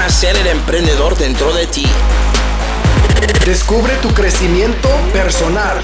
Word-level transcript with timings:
nacer 0.00 0.34
el 0.34 0.46
emprendedor 0.46 1.14
dentro 1.18 1.52
de 1.52 1.66
ti. 1.66 1.84
Descubre 3.44 3.92
tu 3.96 4.08
crecimiento 4.14 4.88
personal. 5.12 5.76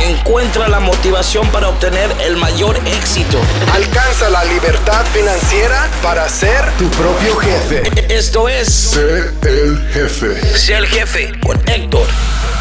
Encuentra 0.00 0.66
la 0.66 0.80
motivación 0.80 1.46
para 1.52 1.68
obtener 1.68 2.10
el 2.20 2.36
mayor 2.36 2.76
éxito. 2.84 3.38
Alcanza 3.72 4.28
la 4.28 4.44
libertad 4.44 5.06
financiera 5.06 5.88
para 6.02 6.28
ser 6.28 6.68
tu 6.78 6.88
propio 6.88 7.36
jefe. 7.36 7.82
Esto 8.12 8.48
es 8.48 8.66
Sé 8.66 9.30
el 9.42 9.78
jefe. 9.92 10.58
Sé 10.58 10.74
el 10.78 10.86
jefe 10.88 11.30
con 11.40 11.56
Héctor 11.68 12.08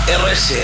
RC. 0.08 0.64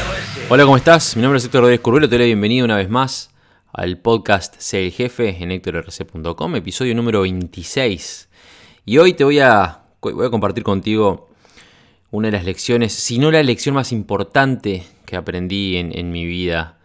Hola, 0.50 0.64
¿cómo 0.64 0.78
estás? 0.78 1.16
Mi 1.16 1.24
nombre 1.24 1.40
es 1.40 1.46
Héctor 1.46 1.62
Rodríguez 1.62 1.82
Curvelo, 1.82 2.08
te 2.08 2.18
doy 2.18 2.20
la 2.20 2.26
bienvenida 2.26 2.66
una 2.66 2.78
vez 2.78 2.88
más 2.88 3.32
al 3.74 3.98
podcast 3.98 4.54
Sé 4.60 4.86
el 4.86 4.92
Jefe 4.92 5.38
en 5.42 5.50
HectorRC.com, 5.50 6.56
episodio 6.56 6.94
número 6.94 7.22
26. 7.22 8.30
Y 8.86 8.98
hoy 8.98 9.14
te 9.14 9.24
voy 9.24 9.40
a, 9.40 9.84
voy 10.02 10.26
a 10.26 10.30
compartir 10.30 10.64
contigo 10.64 11.30
una 12.12 12.28
de 12.28 12.34
las 12.34 12.46
lecciones, 12.46 12.94
si 12.94 13.18
no 13.18 13.32
la 13.32 13.42
lección 13.42 13.76
más 13.76 13.92
importante 13.92 14.84
que 15.06 15.16
aprendí 15.16 15.78
en, 15.78 15.98
en 15.98 16.12
mi 16.12 16.26
vida, 16.26 16.78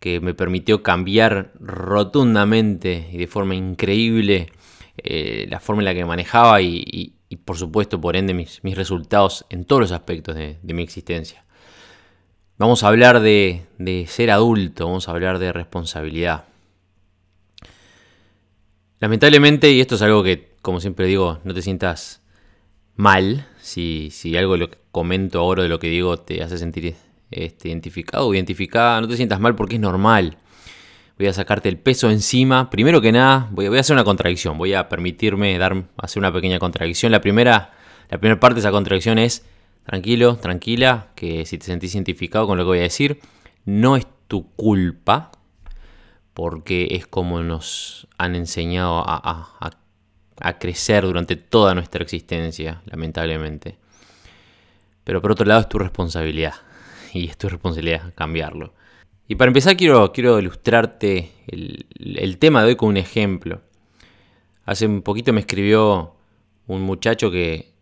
que 0.00 0.20
me 0.20 0.34
permitió 0.34 0.82
cambiar 0.82 1.52
rotundamente 1.60 3.08
y 3.12 3.18
de 3.18 3.26
forma 3.26 3.54
increíble 3.54 4.50
eh, 4.98 5.46
la 5.50 5.60
forma 5.60 5.82
en 5.82 5.86
la 5.86 5.94
que 5.94 6.04
manejaba 6.04 6.60
y, 6.62 6.82
y- 6.86 7.12
y, 7.28 7.36
por 7.36 7.58
supuesto 7.58 8.00
por 8.00 8.14
ende 8.14 8.34
mis, 8.34 8.62
mis 8.62 8.76
resultados 8.76 9.44
en 9.50 9.64
todos 9.64 9.80
los 9.80 9.92
aspectos 9.92 10.36
de- 10.36 10.58
de 10.62 10.74
mi 10.74 10.82
existencia. 10.84 11.44
Vamos 12.56 12.84
a 12.84 12.88
hablar 12.88 13.20
de, 13.20 13.66
de 13.78 14.06
ser 14.06 14.30
adulto, 14.30 14.86
vamos 14.86 15.08
a 15.08 15.10
hablar 15.10 15.38
de 15.40 15.52
responsabilidad. 15.52 16.44
Lamentablemente, 18.98 19.70
y 19.70 19.80
esto 19.80 19.96
es 19.96 20.02
algo 20.02 20.22
que, 20.22 20.54
como 20.62 20.80
siempre 20.80 21.06
digo, 21.06 21.40
no 21.44 21.52
te 21.52 21.62
sientas 21.62 22.22
mal 22.96 23.46
si, 23.60 24.08
si 24.10 24.36
algo 24.36 24.56
lo 24.56 24.70
que 24.70 24.78
comento 24.90 25.40
ahora, 25.40 25.62
de 25.62 25.68
lo 25.68 25.78
que 25.78 25.88
digo, 25.88 26.16
te 26.16 26.42
hace 26.42 26.56
sentir 26.56 26.94
este, 27.30 27.68
identificado 27.68 28.26
o 28.26 28.34
identificada, 28.34 29.00
no 29.00 29.08
te 29.08 29.16
sientas 29.16 29.40
mal 29.40 29.54
porque 29.54 29.74
es 29.74 29.80
normal. 29.80 30.38
Voy 31.18 31.26
a 31.28 31.32
sacarte 31.32 31.68
el 31.68 31.78
peso 31.78 32.10
encima. 32.10 32.70
Primero 32.70 33.00
que 33.00 33.12
nada, 33.12 33.48
voy 33.50 33.68
voy 33.68 33.78
a 33.78 33.80
hacer 33.80 33.94
una 33.94 34.04
contradicción. 34.04 34.58
Voy 34.58 34.74
a 34.74 34.88
permitirme 34.88 35.56
dar, 35.58 35.84
hacer 35.96 36.20
una 36.20 36.32
pequeña 36.32 36.58
contradicción. 36.58 37.10
La 37.10 37.20
primera, 37.20 37.72
la 38.10 38.18
primera 38.18 38.38
parte 38.38 38.56
de 38.56 38.60
esa 38.60 38.70
contradicción 38.70 39.18
es 39.18 39.44
tranquilo, 39.84 40.36
tranquila, 40.36 41.08
que 41.14 41.46
si 41.46 41.58
te 41.58 41.66
sentís 41.66 41.94
identificado 41.94 42.46
con 42.46 42.58
lo 42.58 42.64
que 42.64 42.68
voy 42.68 42.78
a 42.78 42.82
decir, 42.82 43.20
no 43.64 43.96
es 43.96 44.06
tu 44.28 44.50
culpa, 44.56 45.32
porque 46.36 46.88
es 46.90 47.06
como 47.06 47.40
nos 47.40 48.08
han 48.18 48.34
enseñado 48.34 49.02
a, 49.06 49.70
crecer 50.60 51.04
durante 51.04 51.34
toda 51.36 51.74
nuestra 51.74 52.02
existencia, 52.02 52.82
lamentablemente. 52.84 53.78
Pero 55.02 55.22
por 55.22 55.30
otro 55.30 55.46
lado 55.46 55.62
es 55.62 55.68
tu 55.70 55.78
responsabilidad, 55.78 56.52
y 57.14 57.26
es 57.26 57.38
tu 57.38 57.48
responsabilidad 57.48 58.12
cambiarlo. 58.14 58.74
Y 59.26 59.36
para 59.36 59.48
empezar 59.48 59.78
quiero, 59.78 60.12
ilustrarte 60.38 61.32
el, 61.46 62.36
tema 62.38 62.60
de 62.60 62.68
hoy 62.68 62.76
con 62.76 62.90
un 62.90 62.98
ejemplo. 62.98 63.62
Hace 64.66 64.86
un 64.86 65.00
poquito 65.00 65.32
me 65.32 65.40
escribió 65.40 66.16
un 66.66 66.82
muchacho 66.82 67.30
que, 67.30 67.72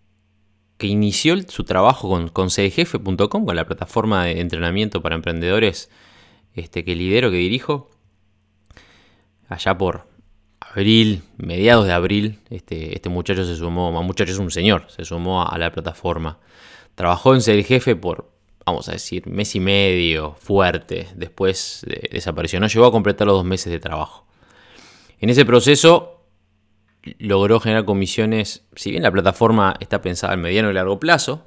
inició 0.78 1.34
su 1.48 1.64
trabajo 1.64 2.08
con, 2.08 2.28
con 2.28 2.50
con 2.50 3.56
la 3.56 3.66
plataforma 3.66 4.26
de 4.26 4.40
entrenamiento 4.40 5.02
para 5.02 5.16
emprendedores 5.16 5.90
este, 6.54 6.84
que 6.84 6.94
lidero, 6.94 7.32
que 7.32 7.38
dirijo, 7.38 7.90
allá 9.54 9.76
por 9.76 10.06
abril, 10.60 11.22
mediados 11.36 11.86
de 11.86 11.92
abril, 11.92 12.40
este, 12.50 12.94
este 12.94 13.08
muchacho 13.08 13.44
se 13.44 13.56
sumó, 13.56 13.92
más 13.92 14.04
muchacho 14.04 14.32
es 14.32 14.38
un 14.38 14.50
señor, 14.50 14.86
se 14.88 15.04
sumó 15.04 15.46
a, 15.46 15.56
la 15.58 15.70
plataforma. 15.70 16.38
Trabajó 16.94 17.34
en 17.34 17.40
cdjefe 17.40 17.96
por, 17.96 18.30
vamos 18.64 18.88
a 18.88 18.92
decir, 18.92 19.26
mes 19.26 19.54
y 19.54 19.60
medio, 19.60 20.34
fuerte, 20.34 21.08
después 21.14 21.86
desapareció, 22.10 22.60
no 22.60 22.66
llegó 22.66 22.86
a 22.86 22.92
completar 22.92 23.26
los 23.26 23.36
dos 23.36 23.44
meses 23.44 23.72
de 23.72 23.78
trabajo. 23.78 24.26
En 25.20 25.30
ese 25.30 25.44
proceso 25.44 26.22
logró 27.18 27.60
generar 27.60 27.84
comisiones, 27.84 28.64
si 28.74 28.90
bien 28.90 29.02
la 29.02 29.10
plataforma 29.10 29.76
está 29.80 30.00
pensada 30.00 30.32
a 30.32 30.36
mediano 30.36 30.70
y 30.70 30.74
largo 30.74 30.98
plazo, 30.98 31.46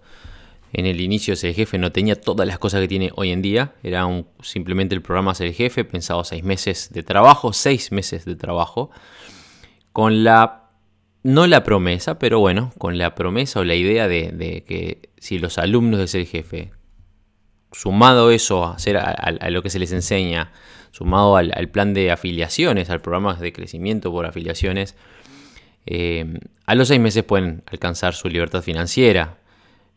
en 0.73 0.85
el 0.85 1.01
inicio 1.01 1.33
ese 1.33 1.53
jefe 1.53 1.77
no 1.77 1.91
tenía 1.91 2.15
todas 2.19 2.47
las 2.47 2.59
cosas 2.59 2.81
que 2.81 2.87
tiene 2.87 3.11
hoy 3.15 3.31
en 3.31 3.41
día, 3.41 3.73
era 3.83 4.05
simplemente 4.41 4.95
el 4.95 5.01
programa 5.01 5.33
ser 5.33 5.53
jefe, 5.53 5.85
pensado 5.85 6.23
seis 6.23 6.43
meses 6.43 6.91
de 6.91 7.03
trabajo, 7.03 7.53
seis 7.53 7.91
meses 7.91 8.25
de 8.25 8.35
trabajo, 8.35 8.91
con 9.93 10.23
la, 10.23 10.69
no 11.23 11.47
la 11.47 11.63
promesa, 11.63 12.19
pero 12.19 12.39
bueno, 12.39 12.73
con 12.77 12.97
la 12.97 13.15
promesa 13.15 13.59
o 13.59 13.63
la 13.63 13.75
idea 13.75 14.07
de, 14.07 14.63
que 14.67 15.09
si 15.17 15.39
los 15.39 15.57
alumnos 15.57 15.99
de 15.99 16.07
ser 16.07 16.25
jefe, 16.25 16.71
sumado 17.71 18.31
eso 18.31 18.65
a, 18.65 18.75
hacer 18.75 18.99
lo 19.49 19.61
que 19.61 19.69
se 19.69 19.79
les 19.79 19.91
enseña, 19.91 20.51
sumado 20.91 21.37
al, 21.37 21.51
al 21.55 21.69
plan 21.69 21.93
de 21.93 22.11
afiliaciones, 22.11 22.89
al 22.89 23.01
programa 23.01 23.33
de 23.35 23.53
crecimiento 23.53 24.11
por 24.11 24.25
afiliaciones, 24.25 24.95
eh, 25.87 26.25
a 26.65 26.75
los 26.75 26.89
seis 26.89 26.99
meses 26.99 27.23
pueden 27.23 27.63
alcanzar 27.65 28.13
su 28.13 28.27
libertad 28.27 28.61
financiera. 28.61 29.37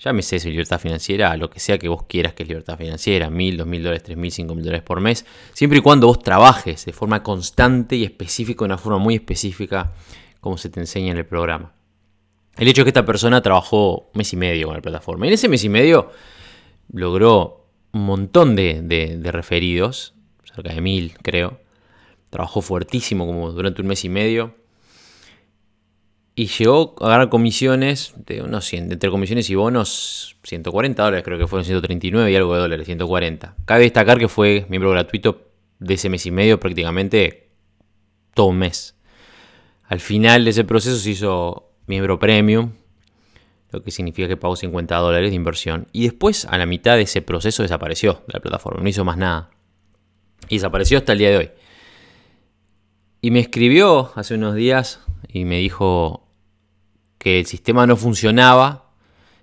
Llámese 0.03 0.41
su 0.41 0.49
libertad 0.49 0.81
financiera 0.81 1.31
a 1.31 1.37
lo 1.37 1.51
que 1.51 1.61
sea 1.61 1.79
que 1.79 1.87
vos 1.89 2.05
quieras 2.05 2.33
que 2.33 2.43
es 2.45 2.49
libertad 2.49 2.79
financiera, 2.79 3.29
mil, 3.29 3.59
dos 3.59 3.67
mil 3.67 3.83
dólares, 3.83 4.03
tres 4.03 4.17
mil, 4.17 4.33
cinco 4.33 4.55
mil 4.55 4.65
dólares 4.65 4.83
por 4.83 5.01
mes, 5.01 5.27
siempre 5.53 5.79
y 5.79 5.83
cuando 5.83 6.07
vos 6.07 6.23
trabajes 6.23 6.87
de 6.87 6.93
forma 6.95 7.23
constante 7.23 7.97
y 7.97 8.05
específica, 8.05 8.61
de 8.61 8.65
una 8.67 8.79
forma 8.79 8.99
muy 8.99 9.15
específica, 9.17 9.93
como 10.41 10.57
se 10.57 10.71
te 10.71 10.81
enseña 10.81 11.13
en 11.13 11.19
el 11.19 11.27
programa. 11.27 11.75
El 12.57 12.67
hecho 12.69 12.81
es 12.81 12.85
que 12.85 12.91
esta 12.91 13.05
persona 13.05 13.43
trabajó 13.43 13.99
un 13.99 14.09
mes 14.15 14.33
y 14.33 14.37
medio 14.37 14.67
con 14.69 14.77
la 14.77 14.83
plataforma. 14.83 15.27
Y 15.27 15.29
en 15.29 15.35
ese 15.35 15.49
mes 15.49 15.65
y 15.65 15.69
medio 15.69 16.11
logró 16.93 17.67
un 17.93 18.07
montón 18.07 18.57
de, 18.57 18.81
de- 18.83 19.17
de 19.19 19.33
referidos, 19.33 20.15
cerca 20.55 20.73
de 20.75 20.81
mil 20.81 21.15
creo. 21.23 21.61
Trabajó 22.31 22.63
fuertísimo 22.63 23.27
como 23.27 23.51
durante 23.53 23.83
un 23.83 23.89
mes 23.89 24.05
y 24.05 24.09
medio. 24.09 24.55
Y 26.41 26.47
llegó 26.47 26.95
a 27.01 27.09
ganar 27.11 27.29
comisiones 27.29 28.15
de 28.17 28.41
unos 28.41 28.65
100, 28.65 28.93
entre 28.93 29.11
comisiones 29.11 29.51
y 29.51 29.55
bonos, 29.57 30.39
140 30.45 31.03
dólares, 31.03 31.23
creo 31.23 31.37
que 31.37 31.47
fueron 31.47 31.67
139 31.67 32.33
y 32.33 32.35
algo 32.35 32.55
de 32.55 32.61
dólares, 32.61 32.87
140. 32.87 33.57
Cabe 33.67 33.83
destacar 33.83 34.19
que 34.19 34.27
fue 34.27 34.65
miembro 34.71 34.91
gratuito 34.91 35.51
de 35.81 35.93
ese 35.93 36.09
mes 36.09 36.25
y 36.25 36.31
medio 36.31 36.59
prácticamente 36.59 37.51
todo 38.33 38.47
un 38.47 38.57
mes. 38.57 38.97
Al 39.85 40.01
final 40.01 40.45
de 40.45 40.53
ese 40.53 40.65
proceso 40.65 40.97
se 40.97 41.11
hizo 41.11 41.75
miembro 41.87 42.19
premium, 42.19 42.73
lo 43.71 43.83
que 43.83 43.91
significa 43.91 44.27
que 44.27 44.39
pagó 44.39 44.57
50 44.57 44.97
dólares 44.97 45.29
de 45.29 45.37
inversión. 45.37 45.89
Y 45.93 46.05
después, 46.05 46.47
a 46.47 46.57
la 46.57 46.65
mitad 46.65 46.97
de 46.97 47.03
ese 47.03 47.21
proceso, 47.21 47.63
desapareció 47.63 48.15
de 48.27 48.33
la 48.33 48.41
plataforma, 48.41 48.83
no 48.83 48.89
hizo 48.89 49.05
más 49.05 49.19
nada. 49.19 49.51
Y 50.49 50.55
desapareció 50.55 50.97
hasta 50.97 51.13
el 51.13 51.19
día 51.19 51.29
de 51.33 51.37
hoy. 51.37 51.51
Y 53.21 53.31
me 53.31 53.41
escribió 53.41 54.11
hace 54.15 54.37
unos 54.37 54.55
días 54.55 55.01
y 55.29 55.45
me 55.45 55.59
dijo 55.59 56.29
que 57.21 57.39
el 57.39 57.45
sistema 57.45 57.87
no 57.87 57.99
funcionaba, 57.99 58.87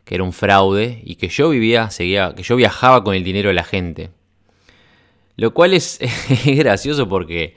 que 0.03 0.15
era 0.15 0.23
un 0.23 0.33
fraude 0.33 0.99
y 1.05 1.15
que 1.15 1.29
yo 1.29 1.49
vivía, 1.49 1.91
seguía, 1.91 2.33
que 2.35 2.41
yo 2.41 2.55
viajaba 2.55 3.03
con 3.03 3.13
el 3.13 3.23
dinero 3.23 3.49
de 3.49 3.53
la 3.53 3.63
gente. 3.63 4.09
Lo 5.35 5.53
cual 5.53 5.73
es, 5.75 5.99
gracioso 6.43 7.07
porque 7.07 7.53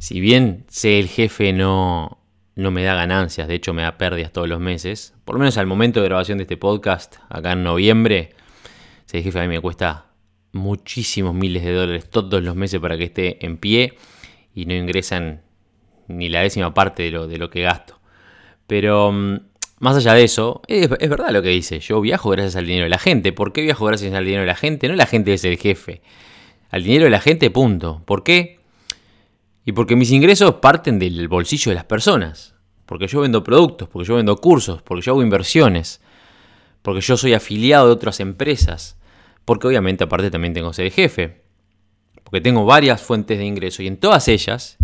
si 0.00 0.18
bien 0.18 0.64
sé 0.68 0.98
el 0.98 1.06
jefe 1.06 1.52
no, 1.52 2.18
no 2.56 2.72
me 2.72 2.82
da 2.82 2.96
ganancias, 2.96 3.46
de 3.46 3.54
hecho 3.54 3.72
me 3.72 3.82
da 3.82 3.96
pérdidas 3.96 4.32
todos 4.32 4.48
los 4.48 4.58
meses, 4.58 5.14
por 5.24 5.36
lo 5.36 5.38
menos 5.38 5.56
al 5.56 5.68
momento 5.68 6.00
de 6.00 6.08
grabación 6.08 6.38
de 6.38 6.42
este 6.42 6.56
podcast, 6.56 7.18
acá 7.28 7.52
en 7.52 7.62
noviembre, 7.62 8.30
sé 9.06 9.18
el 9.18 9.22
jefe 9.22 9.38
a 9.38 9.42
mí 9.42 9.48
me 9.48 9.60
cuesta 9.60 10.06
muchísimos 10.50 11.32
miles 11.32 11.62
de 11.62 11.72
dólares 11.72 12.10
todos 12.10 12.42
los 12.42 12.56
meses 12.56 12.80
para 12.80 12.98
que 12.98 13.04
esté 13.04 13.46
en 13.46 13.56
pie 13.56 13.96
y 14.52 14.66
no 14.66 14.74
ingresan 14.74 15.42
ni 16.08 16.28
la 16.28 16.40
décima 16.40 16.74
parte 16.74 17.04
de 17.04 17.12
lo, 17.12 17.28
de 17.28 17.38
lo 17.38 17.50
que 17.50 17.62
gasto. 17.62 18.01
Pero 18.66 19.12
mm, 19.12 19.36
más 19.80 19.96
allá 19.96 20.14
de 20.14 20.24
eso, 20.24 20.62
es, 20.68 20.88
verdad 20.88 21.30
lo 21.30 21.42
que 21.42 21.48
dice. 21.48 21.80
Yo 21.80 22.00
viajo 22.00 22.30
gracias 22.30 22.56
al 22.56 22.66
dinero 22.66 22.84
de 22.84 22.90
la 22.90 22.98
gente. 22.98 23.32
¿Por 23.32 23.52
qué 23.52 23.62
viajo 23.62 23.84
gracias 23.86 24.14
al 24.14 24.24
dinero 24.24 24.42
de 24.42 24.46
la 24.46 24.54
gente? 24.54 24.88
No 24.88 24.94
la 24.94 25.06
gente 25.06 25.34
es 25.34 25.44
el 25.44 25.58
jefe. 25.58 26.02
Al 26.70 26.84
dinero 26.84 27.04
de 27.04 27.10
la 27.10 27.20
gente, 27.20 27.50
punto. 27.50 28.02
¿Por 28.04 28.22
qué? 28.22 28.60
Y 29.64 29.72
porque 29.72 29.96
mis 29.96 30.10
ingresos 30.10 30.54
parten 30.56 30.98
del 30.98 31.28
bolsillo 31.28 31.70
de 31.70 31.74
las 31.74 31.84
personas. 31.84 32.54
Porque 32.86 33.06
yo 33.06 33.20
vendo 33.20 33.42
productos, 33.42 33.88
porque 33.88 34.06
yo 34.06 34.16
vendo 34.16 34.36
cursos, 34.36 34.82
porque 34.82 35.02
yo 35.02 35.12
hago 35.12 35.22
inversiones, 35.22 36.00
porque 36.82 37.00
yo 37.00 37.16
soy 37.16 37.34
afiliado 37.34 37.86
de 37.86 37.92
otras 37.92 38.20
empresas, 38.20 38.98
porque 39.44 39.66
obviamente 39.66 40.04
aparte 40.04 40.30
también 40.30 40.52
tengo 40.52 40.70
que 40.70 40.76
ser 40.76 40.86
el 40.86 40.92
jefe, 40.92 41.42
porque 42.22 42.40
tengo 42.40 42.64
varias 42.64 43.00
fuentes 43.00 43.38
de 43.38 43.44
ingreso 43.44 43.82
y 43.82 43.86
en 43.86 43.96
todas 43.96 44.28
ellas, 44.28 44.76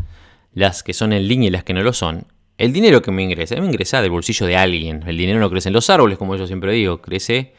las 0.55 0.83
que 0.83 0.95
son 0.95 1.13
en 1.13 1.29
línea 1.29 1.49
y 1.49 1.51
las 1.51 1.65
que 1.65 1.75
no 1.75 1.83
lo 1.83 1.93
son, 1.93 2.27
el 2.59 2.73
dinero 2.73 3.01
que 3.01 3.11
me 3.11 3.23
ingresa, 3.23 3.57
me 3.57 3.67
ingresa 3.67 4.03
del 4.03 4.11
bolsillo 4.11 4.47
de 4.47 4.57
alguien. 4.57 5.03
El 5.07 5.17
dinero 5.17 5.41
no 5.41 5.49
crece 5.49 5.69
en 5.69 5.73
los 5.73 5.89
árboles, 5.89 6.19
como 6.19 6.37
yo 6.37 6.47
siempre 6.47 6.73
digo, 6.73 7.01
crece, 7.01 7.55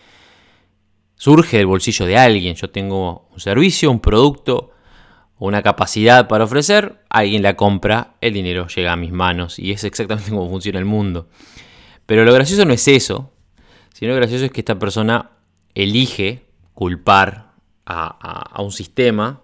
surge 1.16 1.58
del 1.58 1.66
bolsillo 1.66 2.06
de 2.06 2.18
alguien. 2.18 2.56
Yo 2.56 2.70
tengo 2.70 3.28
un 3.32 3.40
servicio, 3.40 3.90
un 3.90 4.00
producto 4.00 4.74
una 5.40 5.64
capacidad 5.64 6.28
para 6.28 6.44
ofrecer, 6.44 7.02
alguien 7.10 7.42
la 7.42 7.56
compra, 7.56 8.16
el 8.20 8.34
dinero 8.34 8.68
llega 8.68 8.92
a 8.92 8.98
mis 8.98 9.12
manos 9.12 9.58
y 9.58 9.72
es 9.72 9.84
exactamente 9.86 10.30
como 10.32 10.50
funciona 10.50 10.80
el 10.80 10.86
mundo. 10.86 11.30
Pero 12.06 12.26
lo 12.26 12.34
gracioso 12.34 12.66
no 12.66 12.74
es 12.74 12.88
eso, 12.88 13.32
sino 13.94 14.12
lo 14.12 14.18
gracioso 14.18 14.46
es 14.46 14.52
que 14.52 14.62
esta 14.62 14.78
persona 14.78 15.32
elige 15.74 16.46
culpar 16.74 17.54
a, 17.86 18.62
un 18.62 18.72
sistema 18.72 19.42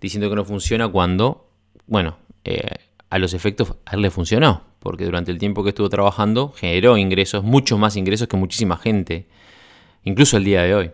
diciendo 0.00 0.30
que 0.30 0.36
no 0.36 0.44
funciona 0.44 0.88
cuando, 0.88 1.50
bueno, 1.86 2.16
eh, 2.44 2.78
a 3.14 3.18
los 3.20 3.32
efectos 3.32 3.76
a 3.86 3.94
él 3.94 4.02
le 4.02 4.10
funcionó, 4.10 4.62
porque 4.80 5.04
durante 5.04 5.30
el 5.30 5.38
tiempo 5.38 5.62
que 5.62 5.68
estuvo 5.68 5.88
trabajando 5.88 6.50
generó 6.50 6.96
ingresos, 6.96 7.44
muchos 7.44 7.78
más 7.78 7.94
ingresos 7.94 8.26
que 8.26 8.36
muchísima 8.36 8.76
gente, 8.76 9.28
incluso 10.02 10.36
el 10.36 10.42
día 10.42 10.62
de 10.62 10.74
hoy. 10.74 10.90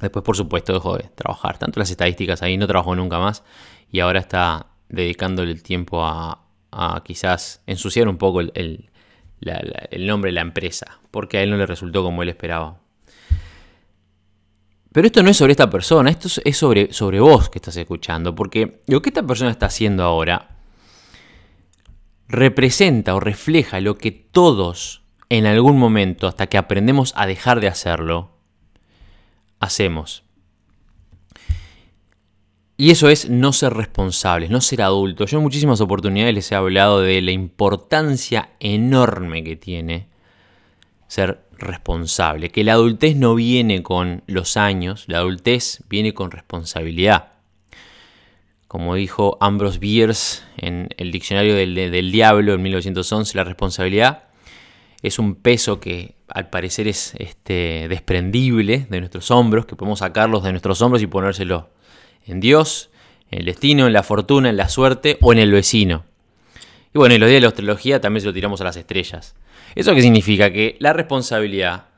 Después, 0.00 0.24
por 0.24 0.36
supuesto, 0.36 0.72
dejó 0.72 0.96
de 0.98 1.10
trabajar. 1.16 1.58
Tanto 1.58 1.80
las 1.80 1.90
estadísticas 1.90 2.42
ahí, 2.42 2.56
no 2.56 2.68
trabajó 2.68 2.94
nunca 2.94 3.18
más. 3.18 3.42
Y 3.90 3.98
ahora 3.98 4.20
está 4.20 4.66
dedicándole 4.88 5.50
el 5.50 5.64
tiempo 5.64 6.04
a, 6.04 6.38
quizás 7.04 7.60
ensuciar 7.66 8.06
un 8.06 8.18
poco 8.18 8.40
el, 8.40 8.90
nombre 9.98 10.28
de 10.28 10.34
la 10.34 10.42
empresa. 10.42 11.00
Porque 11.10 11.38
a 11.38 11.42
él 11.42 11.50
no 11.50 11.56
le 11.56 11.66
resultó 11.66 12.04
como 12.04 12.22
él 12.22 12.28
esperaba. 12.28 12.78
Pero 14.92 15.08
esto 15.08 15.24
no 15.24 15.30
es 15.30 15.36
sobre 15.36 15.52
esta 15.52 15.68
persona, 15.68 16.08
esto 16.08 16.28
es 16.44 16.56
sobre, 16.56 16.92
sobre 16.92 17.18
vos 17.18 17.50
que 17.50 17.58
estás 17.58 17.76
escuchando. 17.76 18.32
Porque 18.32 18.82
lo 18.86 19.02
que 19.02 19.10
esta 19.10 19.24
persona 19.24 19.50
está 19.50 19.66
haciendo 19.66 20.04
ahora 20.04 20.52
representa 22.32 23.14
o 23.14 23.20
refleja 23.20 23.80
lo 23.80 23.98
que 23.98 24.10
todos 24.10 25.02
en 25.28 25.46
algún 25.46 25.78
momento, 25.78 26.26
hasta 26.26 26.46
que 26.46 26.58
aprendemos 26.58 27.12
a 27.16 27.26
dejar 27.26 27.60
de 27.60 27.68
hacerlo, 27.68 28.32
hacemos. 29.60 30.24
Y 32.76 32.90
eso 32.90 33.08
es 33.08 33.30
no 33.30 33.52
ser 33.52 33.74
responsables, 33.74 34.50
no 34.50 34.60
ser 34.60 34.82
adultos. 34.82 35.30
Yo 35.30 35.38
en 35.38 35.44
muchísimas 35.44 35.80
oportunidades 35.80 36.34
les 36.34 36.52
he 36.52 36.54
hablado 36.54 37.00
de 37.00 37.22
la 37.22 37.30
importancia 37.30 38.50
enorme 38.60 39.44
que 39.44 39.56
tiene 39.56 40.08
ser 41.06 41.46
responsable. 41.52 42.50
Que 42.50 42.64
la 42.64 42.72
adultez 42.72 43.16
no 43.16 43.34
viene 43.34 43.82
con 43.82 44.22
los 44.26 44.56
años, 44.56 45.04
la 45.06 45.18
adultez 45.18 45.82
viene 45.88 46.12
con 46.12 46.30
responsabilidad. 46.30 47.31
Como 48.72 48.94
dijo 48.94 49.36
Ambrose 49.42 49.78
Bierce 49.78 50.44
en 50.56 50.88
el 50.96 51.12
Diccionario 51.12 51.54
del, 51.54 52.10
Diablo 52.10 52.54
en 52.54 52.62
1911, 52.62 53.36
la 53.36 53.44
responsabilidad 53.44 54.22
es 55.02 55.18
un 55.18 55.34
peso 55.34 55.78
que 55.78 56.14
al 56.26 56.48
parecer 56.48 56.88
es 56.88 57.12
este, 57.18 57.86
desprendible 57.90 58.86
de 58.88 59.00
nuestros 59.00 59.30
hombros, 59.30 59.66
que 59.66 59.76
podemos 59.76 59.98
sacarlos 59.98 60.42
de 60.42 60.52
nuestros 60.52 60.80
hombros 60.80 61.02
y 61.02 61.06
ponérselo 61.06 61.68
en 62.24 62.40
Dios, 62.40 62.88
en 63.30 63.40
el 63.40 63.44
destino, 63.44 63.86
en 63.86 63.92
la 63.92 64.02
fortuna, 64.02 64.48
en 64.48 64.56
la 64.56 64.70
suerte 64.70 65.18
o 65.20 65.34
en 65.34 65.40
el 65.40 65.52
vecino. 65.52 66.06
Y 66.94 66.98
bueno, 66.98 67.14
en 67.14 67.20
los 67.20 67.28
días 67.28 67.42
de 67.42 67.42
la 67.42 67.48
astrología 67.48 68.00
también 68.00 68.22
se 68.22 68.28
lo 68.28 68.32
tiramos 68.32 68.62
a 68.62 68.64
las 68.64 68.78
estrellas. 68.78 69.34
¿Eso 69.74 69.94
qué 69.94 70.00
significa? 70.00 70.50
Que 70.50 70.76
la 70.78 70.94
responsabilidad, 70.94 71.88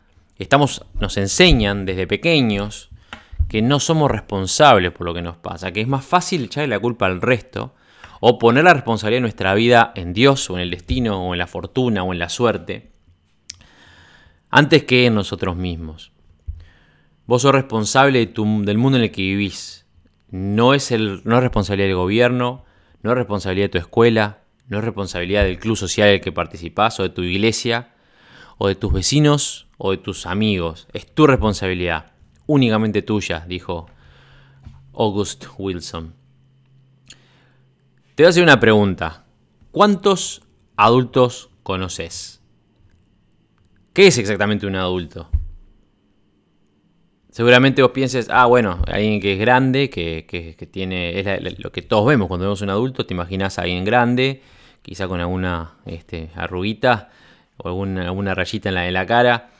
estamos, 0.41 0.85
nos 0.99 1.17
enseñan 1.19 1.87
desde 1.87 2.09
pequeños 2.09 2.91
que 3.55 3.63
no 3.63 3.79
somos 3.79 4.11
responsables 4.11 4.91
por 4.91 5.07
lo 5.07 5.15
que 5.15 5.23
nos 5.23 5.37
pasa, 5.37 5.71
que 5.71 5.81
es 5.81 5.87
más 5.87 6.05
fácil 6.05 6.43
echarle 6.43 6.67
la 6.67 6.81
culpa 6.81 7.07
al 7.07 7.21
resto 7.21 7.73
o 8.19 8.37
poner 8.37 8.65
la 8.65 8.75
responsabilidad 8.75 9.19
de 9.19 9.21
nuestra 9.21 9.55
vida 9.55 9.93
en 9.95 10.13
Dios 10.13 10.51
o 10.51 10.57
en 10.57 10.63
el 10.63 10.73
destino 10.73 11.25
o 11.25 11.35
en 11.35 11.39
la 11.39 11.47
fortuna 11.47 12.03
o 12.03 12.13
en 12.13 12.19
la 12.19 12.29
suerte 12.29 12.91
antes 14.51 14.83
que 14.83 15.07
en 15.07 15.15
nosotros 15.15 15.55
mismos. 15.55 16.11
Vos 17.27 17.43
sos 17.43 17.53
responsable 17.53 18.27
del 18.27 18.77
mundo 18.77 18.99
en 18.99 19.05
el 19.05 19.13
que 19.13 19.23
vivís. 19.23 19.87
No 20.33 20.75
es, 20.75 20.91
el, 20.91 21.21
no 21.23 21.37
es 21.37 21.43
responsabilidad 21.45 21.87
del 21.87 21.97
gobierno, 21.97 22.65
no 23.03 23.13
es 23.13 23.17
responsabilidad 23.17 23.67
de 23.67 23.69
tu 23.69 23.79
escuela, 23.79 24.41
no 24.67 24.79
es 24.79 24.85
responsabilidad 24.85 25.45
del 25.45 25.61
club 25.61 25.77
social 25.77 26.09
en 26.09 26.15
el 26.15 26.21
que 26.21 26.33
participás 26.33 26.99
o 26.99 27.05
de 27.05 27.11
tu 27.11 27.23
iglesia 27.23 27.95
o 28.59 28.67
de 28.67 28.75
tus 28.75 28.93
vecinos 28.93 29.69
o 29.79 29.93
de 29.93 29.99
tus 29.99 30.27
amigos. 30.27 30.89
Es 30.93 31.07
tu 31.07 31.29
responsabilidad, 31.29 32.14
únicamente 32.47 33.03
tuya, 33.03 33.45
dijo 33.47 33.87
August 34.93 35.47
Wilson. 35.59 36.15
Te 38.15 38.23
voy 38.23 38.27
a 38.27 38.31
hacer 38.31 38.43
una 38.43 38.61
pregunta. 38.61 39.25
¿Cuántos 39.71 40.43
adultos 40.77 41.51
conoces? 41.63 42.41
¿Qué 43.93 44.07
es 44.07 44.19
exactamente 44.19 44.67
un 44.67 44.77
adulto? 44.77 45.29
Seguramente 47.31 47.83
vos 47.83 47.91
pienses, 47.91 48.29
ah, 48.31 48.47
bueno, 48.47 48.81
alguien 48.87 49.21
que 49.21 49.33
es 49.33 49.41
grande, 49.41 49.91
que, 49.91 50.69
tiene, 50.71 51.19
es 51.19 51.59
lo 51.59 51.73
que 51.73 51.83
todos 51.83 52.07
vemos 52.07 52.29
cuando 52.29 52.47
vemos 52.47 52.63
un 52.63 52.71
adulto, 52.71 53.07
te 53.07 53.15
imaginas 53.15 53.59
a 53.59 53.63
alguien 53.63 53.85
grande, 53.85 54.41
quizá 54.83 55.09
con 55.09 55.19
alguna 55.19 55.75
este, 55.85 56.31
arruguita 56.37 57.11
o 57.57 57.69
alguna, 57.69 58.35
rayita 58.35 58.69
en 58.69 58.75
la, 58.77 58.89
la 58.93 59.07
cara. 59.07 59.51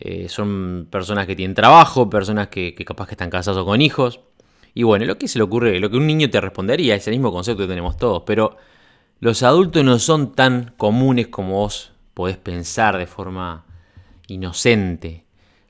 Eh, 0.00 0.28
son 0.28 0.86
personas 0.90 1.26
que 1.26 1.34
tienen 1.34 1.54
trabajo, 1.54 2.08
personas 2.08 2.48
que, 2.48 2.74
capaz 2.86 3.06
que 3.06 3.14
están 3.14 3.30
casados 3.30 3.64
con 3.64 3.80
hijos. 3.80 4.20
Y 4.74 4.84
bueno, 4.84 5.04
lo 5.06 5.18
que 5.18 5.26
se 5.26 5.38
le 5.38 5.42
ocurre, 5.42 5.80
lo 5.80 5.90
que 5.90 5.96
un 5.96 6.06
niño 6.06 6.30
te 6.30 6.40
respondería 6.40 6.94
es 6.94 7.06
el 7.08 7.14
mismo 7.14 7.32
concepto 7.32 7.64
que 7.64 7.68
tenemos 7.68 7.96
todos, 7.96 8.22
pero 8.24 8.56
los 9.18 9.42
adultos 9.42 9.82
no 9.82 9.98
son 9.98 10.34
tan 10.34 10.74
comunes 10.76 11.26
como 11.26 11.54
vos 11.54 11.92
podés 12.14 12.36
pensar 12.36 12.96
de 12.96 13.06
forma 13.06 13.64
inocente. 14.28 15.24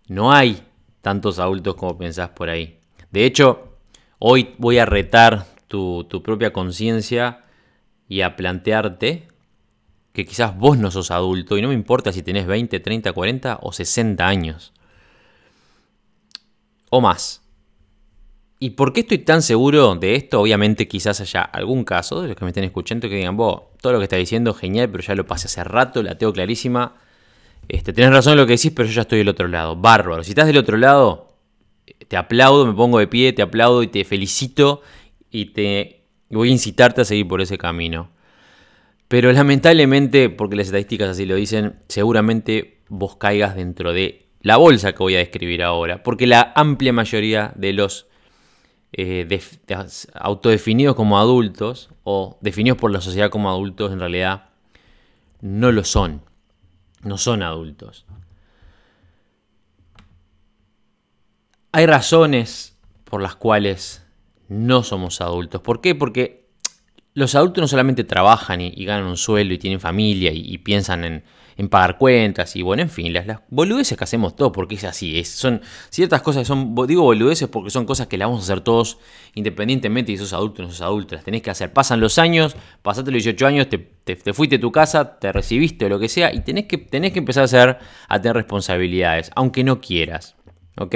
No 0.08 0.32
hay 0.32 0.62
tantos 1.00 1.38
adultos 1.38 1.74
como 1.76 1.96
pensás 1.96 2.30
por 2.30 2.50
ahí. 2.50 2.78
De 3.10 3.24
hecho, 3.24 3.78
hoy 4.18 4.54
voy 4.58 4.78
a 4.78 4.84
retar 4.84 5.46
tu, 5.68 6.06
propia 6.22 6.52
conciencia 6.52 7.44
y 8.08 8.20
a 8.20 8.36
plantearte 8.36 9.28
que 10.18 10.26
quizás 10.26 10.58
vos 10.58 10.76
no 10.76 10.90
sos 10.90 11.12
adulto 11.12 11.56
y 11.56 11.62
no 11.62 11.68
me 11.68 11.74
importa 11.74 12.12
si 12.12 12.22
tenés 12.22 12.44
20, 12.44 12.80
30, 12.80 13.12
40 13.12 13.60
o 13.62 13.72
60 13.72 14.26
años. 14.26 14.72
O 16.90 17.00
más. 17.00 17.40
¿Y 18.58 18.70
por 18.70 18.92
qué 18.92 19.02
estoy 19.02 19.18
tan 19.18 19.42
seguro 19.42 19.94
de 19.94 20.16
esto? 20.16 20.40
Obviamente 20.40 20.88
quizás 20.88 21.20
haya 21.20 21.42
algún 21.42 21.84
caso 21.84 22.20
de 22.20 22.26
los 22.26 22.36
que 22.36 22.44
me 22.44 22.50
estén 22.50 22.64
escuchando 22.64 23.08
que 23.08 23.14
digan, 23.14 23.36
vos, 23.36 23.62
todo 23.80 23.92
lo 23.92 24.00
que 24.00 24.06
está 24.06 24.16
diciendo 24.16 24.54
genial, 24.54 24.90
pero 24.90 25.04
ya 25.04 25.14
lo 25.14 25.24
pasé 25.24 25.46
hace 25.46 25.62
rato, 25.62 26.02
la 26.02 26.18
tengo 26.18 26.32
clarísima. 26.32 26.96
Este, 27.68 27.92
tenés 27.92 28.10
razón 28.10 28.32
en 28.32 28.38
lo 28.38 28.46
que 28.46 28.54
decís, 28.54 28.72
pero 28.74 28.88
yo 28.88 28.94
ya 28.96 29.02
estoy 29.02 29.18
del 29.18 29.28
otro 29.28 29.46
lado. 29.46 29.76
Bárbaro. 29.76 30.24
Si 30.24 30.32
estás 30.32 30.48
del 30.48 30.58
otro 30.58 30.78
lado, 30.78 31.36
te 32.08 32.16
aplaudo, 32.16 32.66
me 32.66 32.72
pongo 32.74 32.98
de 32.98 33.06
pie, 33.06 33.32
te 33.32 33.42
aplaudo 33.42 33.84
y 33.84 33.86
te 33.86 34.04
felicito 34.04 34.82
y 35.30 35.52
te 35.52 36.02
voy 36.28 36.48
a 36.48 36.52
incitarte 36.52 37.02
a 37.02 37.04
seguir 37.04 37.28
por 37.28 37.40
ese 37.40 37.56
camino. 37.56 38.17
Pero 39.08 39.32
lamentablemente, 39.32 40.28
porque 40.28 40.56
las 40.56 40.66
estadísticas 40.66 41.08
así 41.08 41.24
lo 41.24 41.34
dicen, 41.34 41.80
seguramente 41.88 42.82
vos 42.88 43.16
caigas 43.16 43.56
dentro 43.56 43.92
de 43.92 44.28
la 44.42 44.58
bolsa 44.58 44.92
que 44.92 44.98
voy 44.98 45.16
a 45.16 45.18
describir 45.18 45.62
ahora, 45.62 46.02
porque 46.02 46.26
la 46.26 46.52
amplia 46.54 46.92
mayoría 46.92 47.52
de 47.56 47.72
los 47.72 48.06
eh, 48.92 49.40
autodefinidos 50.14 50.94
como 50.94 51.18
adultos 51.18 51.90
o 52.04 52.38
definidos 52.40 52.78
por 52.78 52.90
la 52.90 53.00
sociedad 53.00 53.30
como 53.30 53.50
adultos 53.50 53.92
en 53.92 54.00
realidad 54.00 54.50
no 55.40 55.72
lo 55.72 55.84
son. 55.84 56.22
No 57.02 57.16
son 57.16 57.42
adultos. 57.42 58.06
Hay 61.72 61.86
razones 61.86 62.76
por 63.04 63.22
las 63.22 63.36
cuales 63.36 64.04
no 64.48 64.82
somos 64.82 65.20
adultos. 65.20 65.60
¿Por 65.60 65.80
qué? 65.80 65.94
Porque 65.94 66.37
los 67.14 67.34
adultos 67.34 67.62
no 67.62 67.68
solamente 67.68 68.04
trabajan 68.04 68.60
y, 68.60 68.84
ganan 68.84 69.06
un 69.06 69.16
sueldo 69.16 69.54
y 69.54 69.58
tienen 69.58 69.80
familia 69.80 70.30
y 70.32 70.58
piensan 70.58 71.04
en, 71.04 71.22
pagar 71.68 71.98
cuentas 71.98 72.54
y 72.54 72.62
bueno, 72.62 72.82
en 72.82 72.88
fin, 72.88 73.12
las, 73.12 73.26
las 73.26 73.40
boludeces 73.48 73.98
que 73.98 74.04
hacemos 74.04 74.36
todos, 74.36 74.52
porque 74.52 74.76
es 74.76 74.84
así, 74.84 75.24
son 75.24 75.60
ciertas 75.90 76.22
cosas 76.22 76.46
son, 76.46 76.72
digo 76.86 77.02
boludeces 77.02 77.48
porque 77.48 77.70
son 77.70 77.84
cosas 77.84 78.06
que 78.06 78.16
las 78.16 78.28
vamos 78.28 78.42
a 78.42 78.44
hacer 78.44 78.60
todos 78.60 78.98
independientemente 79.34 80.12
de 80.12 80.18
si 80.18 80.24
sos 80.24 80.34
adulto 80.34 80.62
o 80.62 80.66
no 80.66 80.70
sos 80.70 80.82
adulto, 80.82 81.16
las 81.16 81.24
tenés 81.24 81.42
que 81.42 81.50
hacer. 81.50 81.72
Pasan 81.72 81.98
los 81.98 82.18
años, 82.18 82.54
pasaste 82.82 83.10
los 83.10 83.24
18 83.24 83.46
años, 83.46 83.68
te, 83.68 83.78
te, 83.78 84.32
fuiste 84.32 84.56
a 84.56 84.60
tu 84.60 84.70
casa, 84.70 85.18
te 85.18 85.32
recibiste 85.32 85.86
o 85.86 85.88
lo 85.88 85.98
que 85.98 86.08
sea 86.08 86.32
y 86.32 86.42
tenés 86.42 86.66
que, 86.66 86.78
tenés 86.78 87.12
que 87.12 87.18
empezar 87.18 87.42
a, 87.42 87.44
hacer, 87.46 87.78
a 88.08 88.22
tener 88.22 88.36
responsabilidades, 88.36 89.32
aunque 89.34 89.64
no 89.64 89.80
quieras, 89.80 90.36
¿ok? 90.76 90.94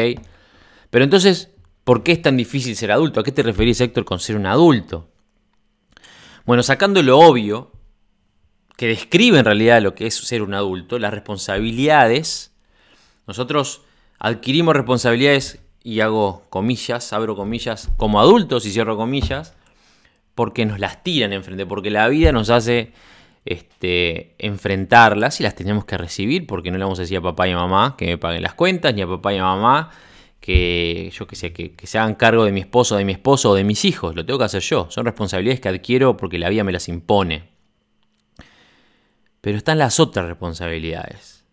Pero 0.90 1.04
entonces, 1.04 1.50
¿por 1.82 2.04
qué 2.04 2.12
es 2.12 2.22
tan 2.22 2.36
difícil 2.36 2.76
ser 2.76 2.92
adulto? 2.92 3.18
¿A 3.18 3.24
qué 3.24 3.32
te 3.32 3.42
referís, 3.42 3.80
Héctor, 3.80 4.04
con 4.04 4.20
ser 4.20 4.36
un 4.36 4.46
adulto? 4.46 5.11
Bueno, 6.44 6.62
sacando 6.62 7.02
lo 7.02 7.18
obvio, 7.18 7.72
que 8.76 8.88
describe 8.88 9.38
en 9.38 9.44
realidad 9.44 9.80
lo 9.82 9.94
que 9.94 10.06
es 10.06 10.14
ser 10.14 10.42
un 10.42 10.54
adulto, 10.54 10.98
las 10.98 11.12
responsabilidades. 11.12 12.52
Nosotros 13.26 13.82
adquirimos 14.18 14.74
responsabilidades, 14.74 15.60
y 15.84 16.00
hago 16.00 16.44
comillas, 16.48 17.12
abro 17.12 17.36
comillas, 17.36 17.90
como 17.96 18.20
adultos 18.20 18.66
y 18.66 18.70
cierro 18.70 18.96
comillas, 18.96 19.54
porque 20.34 20.64
nos 20.64 20.78
las 20.78 21.02
tiran 21.02 21.32
enfrente, 21.32 21.66
porque 21.66 21.90
la 21.90 22.08
vida 22.08 22.32
nos 22.32 22.50
hace 22.50 22.92
este, 23.44 24.34
enfrentarlas 24.38 25.40
y 25.40 25.42
las 25.42 25.54
tenemos 25.54 25.84
que 25.84 25.98
recibir, 25.98 26.46
porque 26.46 26.70
no 26.70 26.78
le 26.78 26.84
vamos 26.84 26.98
a 27.00 27.02
decir 27.02 27.18
a 27.18 27.20
papá 27.20 27.48
y 27.48 27.52
a 27.52 27.56
mamá 27.56 27.96
que 27.98 28.06
me 28.06 28.18
paguen 28.18 28.42
las 28.42 28.54
cuentas, 28.54 28.94
ni 28.94 29.02
a 29.02 29.06
papá 29.06 29.34
y 29.34 29.38
a 29.38 29.44
mamá 29.44 29.90
que 30.42 31.12
yo 31.14 31.28
que 31.28 31.36
sé, 31.36 31.52
que, 31.52 31.72
se 31.86 31.98
hagan 31.98 32.16
cargo 32.16 32.44
de 32.44 32.50
mi 32.50 32.58
esposo, 32.58 32.96
de 32.96 33.04
mi 33.04 33.12
esposo 33.12 33.52
o 33.52 33.54
de 33.54 33.62
mis 33.62 33.84
hijos. 33.84 34.16
Lo 34.16 34.26
tengo 34.26 34.40
que 34.40 34.44
hacer 34.46 34.60
yo. 34.60 34.88
Son 34.90 35.04
responsabilidades 35.04 35.60
que 35.60 35.68
adquiero 35.68 36.16
porque 36.16 36.36
la 36.36 36.48
vida 36.48 36.64
me 36.64 36.72
las 36.72 36.88
impone. 36.88 37.50
Pero 39.40 39.56
están 39.56 39.78
las 39.78 40.00
otras 40.00 40.26
responsabilidades. 40.26 41.44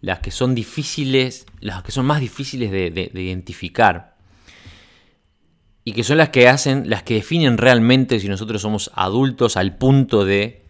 Las 0.00 0.20
que 0.20 0.30
son 0.30 0.54
difíciles, 0.54 1.44
las 1.60 1.82
que 1.82 1.92
son 1.92 2.06
más 2.06 2.20
difíciles 2.20 2.70
de 2.70 3.10
identificar. 3.12 4.16
Y 5.84 5.92
que 5.92 6.02
son 6.02 6.16
las 6.16 6.30
que 6.30 6.48
hacen, 6.48 6.88
las 6.88 7.02
que 7.02 7.14
definen 7.14 7.58
realmente 7.58 8.18
si 8.18 8.28
nosotros 8.28 8.62
somos 8.62 8.90
adultos 8.94 9.58
al 9.58 9.76
punto 9.76 10.24
de 10.24 10.64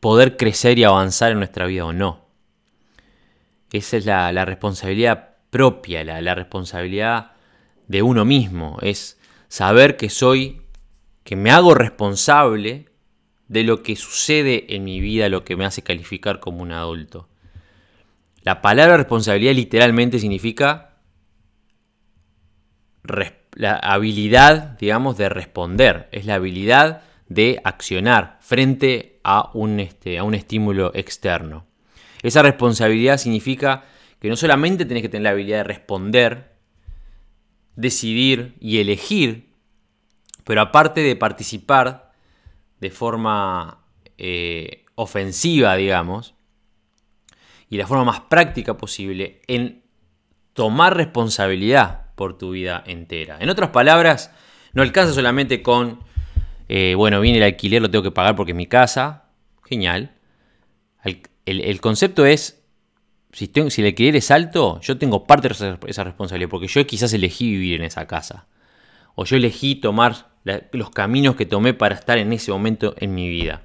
poder 0.00 0.36
crecer 0.36 0.80
y 0.80 0.84
avanzar 0.84 1.30
en 1.30 1.38
nuestra 1.38 1.66
vida 1.66 1.84
o 1.84 1.92
no. 1.92 2.26
Esa 3.70 3.98
es 3.98 4.04
la, 4.04 4.32
la 4.32 4.44
responsabilidad 4.44 5.33
propia, 5.54 6.02
la, 6.02 6.34
responsabilidad 6.34 7.30
de 7.86 8.02
uno 8.02 8.24
mismo. 8.24 8.76
Es 8.82 9.20
saber 9.46 9.96
que 9.96 10.10
soy, 10.10 10.62
que 11.22 11.36
me 11.36 11.52
hago 11.52 11.76
responsable 11.76 12.88
de 13.46 13.62
lo 13.62 13.84
que 13.84 13.94
sucede 13.94 14.74
en 14.74 14.82
mi 14.82 14.98
vida, 14.98 15.28
lo 15.28 15.44
que 15.44 15.54
me 15.54 15.64
hace 15.64 15.82
calificar 15.82 16.40
como 16.40 16.60
un 16.60 16.72
adulto. 16.72 17.28
La 18.42 18.62
palabra 18.62 18.96
responsabilidad 18.96 19.54
literalmente 19.54 20.18
significa 20.18 20.96
la 23.52 23.76
habilidad, 23.76 24.76
digamos, 24.80 25.16
de 25.16 25.28
responder. 25.28 26.08
Es 26.10 26.26
la 26.26 26.34
habilidad 26.34 27.02
de 27.28 27.60
accionar 27.62 28.38
frente 28.40 29.20
a 29.22 29.52
un, 29.54 29.78
este, 29.78 30.18
a 30.18 30.24
un 30.24 30.34
estímulo 30.34 30.90
externo. 30.96 31.64
Esa 32.24 32.42
responsabilidad 32.42 33.18
significa 33.18 33.84
que 34.24 34.30
no 34.30 34.36
solamente 34.36 34.86
tenés 34.86 35.02
que 35.02 35.10
tener 35.10 35.24
la 35.24 35.30
habilidad 35.32 35.58
de 35.58 35.64
responder, 35.64 36.54
decidir 37.76 38.54
y 38.58 38.80
elegir, 38.80 39.52
pero 40.44 40.62
aparte 40.62 41.02
de 41.02 41.14
participar 41.14 42.10
de 42.80 42.88
forma 42.88 43.84
eh, 44.16 44.86
ofensiva, 44.94 45.76
digamos, 45.76 46.32
y 47.68 47.76
la 47.76 47.86
forma 47.86 48.04
más 48.04 48.20
práctica 48.20 48.78
posible 48.78 49.42
en 49.46 49.82
tomar 50.54 50.96
responsabilidad 50.96 52.06
por 52.14 52.38
tu 52.38 52.52
vida 52.52 52.82
entera. 52.86 53.36
En 53.40 53.50
otras 53.50 53.72
palabras, 53.72 54.30
no 54.72 54.80
alcanza 54.80 55.12
solamente 55.12 55.62
con, 55.62 56.00
eh, 56.70 56.94
bueno, 56.96 57.20
viene 57.20 57.36
el 57.36 57.44
alquiler, 57.44 57.82
lo 57.82 57.90
tengo 57.90 58.02
que 58.02 58.10
pagar 58.10 58.36
porque 58.36 58.52
es 58.52 58.56
mi 58.56 58.68
casa, 58.68 59.24
genial. 59.66 60.14
El, 61.44 61.80
concepto 61.82 62.24
es, 62.24 62.63
si, 63.34 63.48
tengo, 63.48 63.68
si 63.68 63.82
el 63.82 64.22
alto, 64.30 64.80
yo 64.80 64.96
tengo 64.96 65.24
parte 65.24 65.48
de 65.48 65.76
esa, 65.88 66.04
responsabilidad, 66.04 66.48
porque 66.48 66.68
yo 66.68 66.86
quizás 66.86 67.12
elegí 67.12 67.50
vivir 67.50 67.80
en 67.80 67.86
esa 67.86 68.06
casa. 68.06 68.46
O 69.16 69.24
yo 69.24 69.36
elegí 69.36 69.74
tomar 69.74 70.28
los 70.72 70.90
caminos 70.90 71.34
que 71.34 71.44
tomé 71.44 71.74
para 71.74 71.96
estar 71.96 72.16
en 72.18 72.32
ese 72.32 72.52
momento 72.52 72.94
en 72.98 73.14
mi 73.14 73.28
vida. 73.28 73.62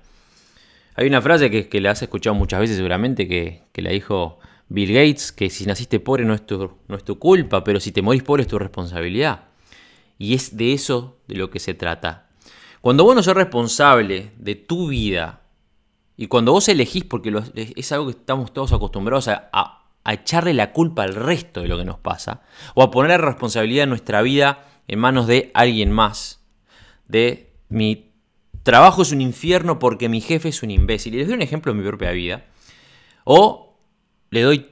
Hay 0.95 1.07
una 1.07 1.21
frase 1.21 1.51
que, 1.51 1.69
que 1.69 1.81
la 1.81 1.91
has 1.91 2.01
escuchado 2.01 2.33
muchas 2.35 2.59
veces 2.59 2.77
seguramente, 2.77 3.27
que, 3.27 3.61
que 3.71 3.81
la 3.83 3.91
dijo 3.91 4.39
Bill 4.69 4.91
Gates, 4.91 5.31
que 5.31 5.51
si 5.51 5.65
naciste 5.65 5.99
pobre 5.99 6.25
no 6.25 6.33
es, 6.33 6.45
tu, 6.45 6.71
no 6.87 6.95
es 6.95 7.03
tu 7.03 7.19
culpa, 7.19 7.63
pero 7.63 7.79
si 7.79 7.91
te 7.91 8.01
morís 8.01 8.23
pobre 8.23 8.41
es 8.41 8.47
tu 8.47 8.57
responsabilidad. 8.57 9.45
Y 10.17 10.33
es 10.33 10.57
de 10.57 10.73
eso 10.73 11.19
de 11.27 11.35
lo 11.35 11.51
que 11.51 11.59
se 11.59 11.75
trata. 11.75 12.27
Cuando 12.81 13.03
vos 13.03 13.15
no 13.15 13.21
sos 13.21 13.35
responsable 13.35 14.31
de 14.37 14.55
tu 14.55 14.87
vida, 14.87 15.41
y 16.21 16.27
cuando 16.27 16.51
vos 16.51 16.67
elegís, 16.67 17.05
porque 17.05 17.33
es 17.55 17.91
algo 17.93 18.07
que 18.07 18.11
estamos 18.11 18.51
todos 18.51 18.73
acostumbrados 18.73 19.29
a, 19.29 19.47
a, 19.53 19.85
a, 20.03 20.13
echarle 20.13 20.53
la 20.53 20.73
culpa 20.73 21.03
al 21.03 21.15
resto 21.15 21.61
de 21.61 21.69
lo 21.69 21.77
que 21.77 21.85
nos 21.85 21.97
pasa, 21.97 22.41
o 22.75 22.83
a 22.83 22.91
poner 22.91 23.21
la 23.21 23.25
responsabilidad 23.25 23.83
de 23.83 23.87
nuestra 23.87 24.21
vida 24.21 24.67
en 24.89 24.99
manos 24.99 25.27
de 25.27 25.49
alguien 25.53 25.93
más, 25.93 26.43
de 27.07 27.53
mi 27.69 28.11
trabajo 28.63 29.01
es 29.01 29.13
un 29.13 29.21
infierno 29.21 29.79
porque 29.79 30.09
mi 30.09 30.19
jefe 30.19 30.49
es 30.49 30.61
un 30.61 30.71
imbécil. 30.71 31.15
Y 31.15 31.19
les 31.19 31.27
doy 31.27 31.35
un 31.35 31.41
ejemplo 31.41 31.71
de 31.71 31.79
mi 31.79 31.87
propia 31.87 32.11
vida. 32.11 32.47
O 33.23 33.77
le 34.29 34.41
doy 34.41 34.71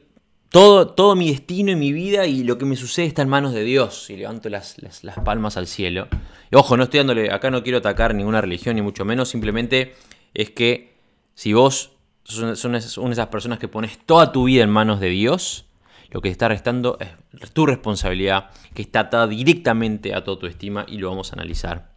todo, 0.49 0.89
todo 0.89 1.15
mi 1.15 1.29
destino 1.29 1.71
y 1.71 1.77
mi 1.77 1.93
vida 1.93 2.25
y 2.25 2.43
lo 2.43 2.57
que 2.57 2.65
me 2.65 2.75
sucede 2.75 3.05
está 3.05 3.21
en 3.21 3.29
manos 3.29 3.53
de 3.53 3.63
Dios. 3.63 4.09
Y 4.09 4.17
levanto 4.17 4.49
las, 4.49 4.81
las, 4.83 5.05
las 5.05 5.17
palmas 5.19 5.55
al 5.55 5.67
cielo. 5.67 6.09
Y 6.51 6.57
ojo, 6.57 6.75
no 6.75 6.83
estoy 6.83 6.97
dándole, 6.97 7.31
acá 7.31 7.49
no 7.49 7.63
quiero 7.63 7.77
atacar 7.77 8.13
ninguna 8.13 8.41
religión 8.41 8.75
ni 8.75 8.81
mucho 8.81 9.05
menos. 9.05 9.29
Simplemente 9.29 9.95
es 10.33 10.51
que 10.51 10.96
si 11.37 11.53
vos 11.53 11.91
son, 12.23 12.55
son 12.55 12.73
esas, 12.73 13.27
personas 13.27 13.59
que 13.59 13.67
pones 13.67 13.99
toda 14.07 14.31
tu 14.31 14.45
vida 14.45 14.63
en 14.63 14.71
manos 14.71 14.99
de 14.99 15.09
Dios, 15.09 15.67
lo 16.09 16.19
que 16.19 16.29
está 16.29 16.47
restando 16.47 16.97
es 16.99 17.51
tu 17.51 17.67
responsabilidad, 17.67 18.49
que 18.73 18.81
está 18.81 19.01
atada 19.01 19.27
directamente 19.27 20.15
a 20.15 20.23
toda 20.23 20.39
tu 20.39 20.47
estima 20.47 20.83
y 20.87 20.97
lo 20.97 21.09
vamos 21.09 21.31
a 21.31 21.35
analizar. 21.35 21.93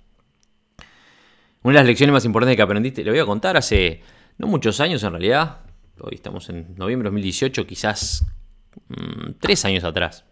Una 1.62 1.72
de 1.72 1.80
las 1.80 1.86
lecciones 1.86 2.12
más 2.12 2.26
importantes 2.26 2.54
que 2.54 2.60
aprendiste, 2.60 3.02
le 3.02 3.12
voy 3.12 3.20
a 3.20 3.24
contar 3.24 3.56
hace 3.56 4.02
no 4.36 4.46
muchos 4.46 4.78
años 4.78 5.02
en 5.04 5.12
realidad, 5.12 5.60
hoy 6.00 6.16
estamos 6.16 6.50
en 6.50 6.74
noviembre 6.76 7.06
de 7.06 7.12
2018, 7.12 7.66
quizás 7.66 8.26
mmm, 8.88 9.32
tres 9.40 9.64
años 9.64 9.84
atrás, 9.84 10.26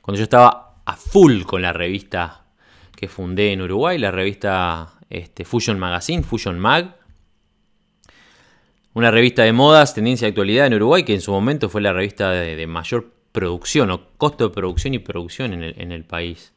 cuando 0.00 0.18
yo 0.18 0.22
estaba 0.22 0.76
a 0.84 0.94
full 0.94 1.42
con 1.42 1.60
la 1.60 1.72
revista 1.72 2.44
que 2.94 3.08
fundé 3.08 3.50
en 3.50 3.62
Uruguay, 3.62 3.98
la 3.98 4.12
revista 4.12 4.94
este, 5.10 5.44
Fusion 5.44 5.76
Magazine, 5.76 6.22
Fusion 6.22 6.56
Mag, 6.60 7.02
una 8.94 9.10
revista 9.10 9.42
de 9.42 9.52
modas, 9.52 9.92
tendencia 9.92 10.26
de 10.26 10.30
actualidad 10.30 10.66
en 10.66 10.74
Uruguay, 10.74 11.02
que 11.02 11.14
en 11.14 11.20
su 11.20 11.32
momento 11.32 11.68
fue 11.68 11.80
la 11.80 11.92
revista 11.92 12.30
de, 12.30 12.66
mayor 12.66 13.12
producción 13.32 13.90
o 13.90 14.08
costo 14.16 14.48
de 14.48 14.54
producción 14.54 14.94
y 14.94 15.00
producción 15.00 15.52
en 15.52 15.92
el, 15.92 16.04
país 16.04 16.52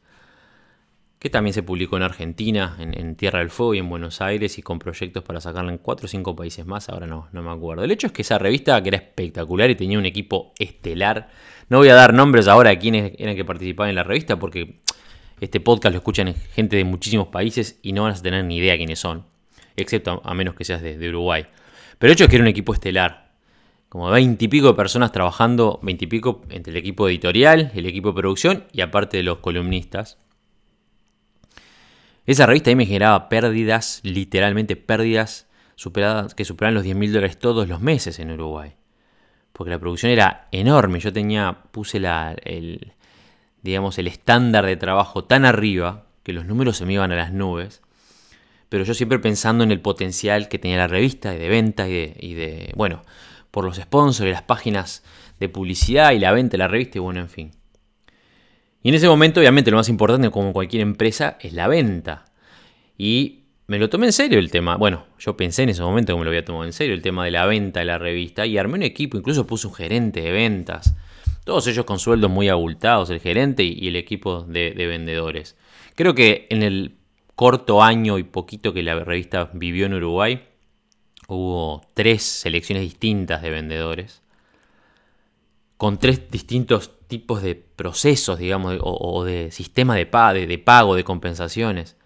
que 1.18 1.30
también 1.30 1.52
se 1.52 1.64
publicó 1.64 1.96
en 1.96 2.04
Argentina, 2.04 2.76
en, 2.78 3.16
Tierra 3.16 3.40
del 3.40 3.50
Fuego 3.50 3.74
y 3.74 3.78
en 3.78 3.88
Buenos 3.88 4.20
Aires, 4.20 4.56
y 4.56 4.62
con 4.62 4.78
proyectos 4.78 5.24
para 5.24 5.40
sacarla 5.40 5.72
en 5.72 5.78
4 5.78 6.06
o 6.06 6.08
5 6.08 6.36
países 6.36 6.64
más, 6.64 6.88
ahora 6.88 7.08
no, 7.08 7.28
no 7.32 7.42
me 7.42 7.50
acuerdo. 7.50 7.82
El 7.82 7.90
hecho 7.90 8.06
es 8.06 8.12
que 8.12 8.22
esa 8.22 8.38
revista, 8.38 8.80
que 8.84 8.90
era 8.90 8.98
espectacular 8.98 9.68
y 9.68 9.74
tenía 9.74 9.98
un 9.98 10.06
equipo 10.06 10.52
estelar, 10.60 11.30
no 11.68 11.78
voy 11.78 11.88
a 11.88 11.94
dar 11.94 12.14
nombres 12.14 12.46
ahora 12.46 12.70
de 12.70 12.78
quiénes 12.78 13.14
eran 13.18 13.34
que 13.34 13.44
participaban 13.44 13.90
en 13.90 13.96
la 13.96 14.04
revista, 14.04 14.38
porque 14.38 14.78
este 15.40 15.58
podcast 15.58 15.92
lo 15.92 15.98
escuchan 15.98 16.32
gente 16.54 16.76
de 16.76 16.84
muchísimos 16.84 17.26
países 17.28 17.80
y 17.82 17.92
no 17.92 18.04
van 18.04 18.14
a 18.14 18.22
tener 18.22 18.44
ni 18.44 18.58
idea 18.58 18.76
quiénes 18.76 19.00
son, 19.00 19.24
excepto 19.74 20.22
a, 20.24 20.34
menos 20.34 20.54
que 20.54 20.64
seas 20.64 20.82
de, 20.82 20.96
de 20.96 21.08
Uruguay. 21.08 21.48
Pero 21.98 22.10
el 22.10 22.14
hecho 22.14 22.24
es 22.24 22.30
que 22.30 22.36
era 22.36 22.44
un 22.44 22.48
equipo 22.48 22.72
estelar, 22.72 23.32
como 23.88 24.10
20 24.10 24.44
y 24.44 24.48
pico 24.48 24.68
de 24.68 24.74
personas 24.74 25.12
trabajando, 25.12 25.80
20 25.82 26.04
y 26.04 26.08
pico 26.08 26.42
entre 26.50 26.70
el 26.72 26.76
equipo 26.76 27.08
editorial, 27.08 27.72
el 27.74 27.86
equipo 27.86 28.08
de 28.08 28.14
producción 28.14 28.64
y 28.72 28.82
aparte 28.82 29.16
de 29.16 29.22
los 29.22 29.38
columnistas. 29.38 30.18
Esa 32.26 32.44
revista 32.44 32.68
ahí 32.68 32.76
me 32.76 32.84
generaba 32.84 33.30
pérdidas, 33.30 34.00
literalmente 34.02 34.76
pérdidas, 34.76 35.48
superadas, 35.76 36.34
que 36.34 36.44
superaban 36.44 36.74
los 36.74 36.84
10 36.84 36.96
mil 36.96 37.12
dólares 37.12 37.38
todos 37.38 37.66
los 37.66 37.80
meses 37.80 38.18
en 38.18 38.30
Uruguay. 38.30 38.74
Porque 39.54 39.70
la 39.70 39.78
producción 39.78 40.12
era 40.12 40.46
enorme. 40.52 41.00
Yo 41.00 41.10
tenía, 41.10 41.62
puse 41.70 41.98
la, 41.98 42.36
el, 42.44 42.92
digamos, 43.62 43.98
el 43.98 44.06
estándar 44.08 44.66
de 44.66 44.76
trabajo 44.76 45.24
tan 45.24 45.46
arriba 45.46 46.04
que 46.22 46.34
los 46.34 46.44
números 46.44 46.76
se 46.76 46.84
me 46.84 46.92
iban 46.92 47.12
a 47.12 47.16
las 47.16 47.32
nubes. 47.32 47.80
Pero 48.68 48.84
yo 48.84 48.94
siempre 48.94 49.18
pensando 49.18 49.64
en 49.64 49.70
el 49.70 49.80
potencial 49.80 50.48
que 50.48 50.58
tenía 50.58 50.76
la 50.76 50.88
revista 50.88 51.34
y 51.34 51.38
de 51.38 51.48
venta 51.48 51.88
y 51.88 52.34
de, 52.34 52.72
bueno, 52.76 53.02
por 53.50 53.64
los 53.64 53.76
sponsors 53.76 54.28
y 54.28 54.32
las 54.32 54.42
páginas 54.42 55.02
de 55.40 55.48
publicidad 55.48 56.12
y 56.12 56.18
la 56.18 56.32
venta 56.32 56.52
de 56.52 56.58
la 56.58 56.68
revista 56.68 56.98
y 56.98 57.00
bueno, 57.00 57.20
en 57.20 57.28
fin. 57.28 57.50
Y 58.82 58.90
en 58.90 58.94
ese 58.94 59.08
momento, 59.08 59.40
obviamente, 59.40 59.70
lo 59.70 59.76
más 59.76 59.88
importante, 59.88 60.30
como 60.30 60.52
cualquier 60.52 60.82
empresa, 60.82 61.38
es 61.40 61.52
la 61.52 61.66
venta. 61.66 62.26
Y 62.96 63.44
me 63.66 63.78
lo 63.78 63.88
tomé 63.88 64.06
en 64.06 64.12
serio 64.12 64.38
el 64.38 64.50
tema. 64.50 64.76
Bueno, 64.76 65.06
yo 65.18 65.36
pensé 65.36 65.64
en 65.64 65.70
ese 65.70 65.82
momento 65.82 66.12
que 66.12 66.18
me 66.18 66.24
lo 66.24 66.30
había 66.30 66.44
tomado 66.44 66.64
en 66.64 66.72
serio, 66.72 66.94
el 66.94 67.02
tema 67.02 67.24
de 67.24 67.30
la 67.30 67.46
venta 67.46 67.80
de 67.80 67.86
la 67.86 67.98
revista. 67.98 68.46
Y 68.46 68.56
armé 68.56 68.74
un 68.74 68.82
equipo, 68.82 69.16
incluso 69.16 69.46
puse 69.46 69.66
un 69.66 69.74
gerente 69.74 70.20
de 70.20 70.30
ventas. 70.30 70.94
Todos 71.44 71.66
ellos 71.66 71.84
con 71.86 71.98
sueldos 71.98 72.30
muy 72.30 72.48
abultados, 72.48 73.10
el 73.10 73.20
gerente 73.20 73.64
y 73.64 73.88
el 73.88 73.96
equipo 73.96 74.42
de 74.42 74.74
vendedores. 74.74 75.56
Creo 75.94 76.14
que 76.14 76.46
en 76.50 76.62
el 76.62 76.97
corto 77.38 77.84
año 77.84 78.18
y 78.18 78.24
poquito 78.24 78.74
que 78.74 78.82
la 78.82 78.98
revista 78.98 79.48
vivió 79.52 79.86
en 79.86 79.94
Uruguay, 79.94 80.44
hubo 81.28 81.82
tres 81.94 82.24
selecciones 82.24 82.82
distintas 82.82 83.42
de 83.42 83.50
vendedores 83.50 84.22
con 85.76 85.98
tres 86.00 86.32
distintos 86.32 86.98
tipos 87.06 87.40
de 87.40 87.54
procesos, 87.54 88.40
digamos, 88.40 88.78
o, 88.82 89.22
de 89.22 89.52
sistema 89.52 89.94
de, 89.94 90.06
de, 90.34 90.46
de, 90.48 90.58
pago, 90.58 90.96
de 90.96 91.04
compensaciones. 91.04 91.96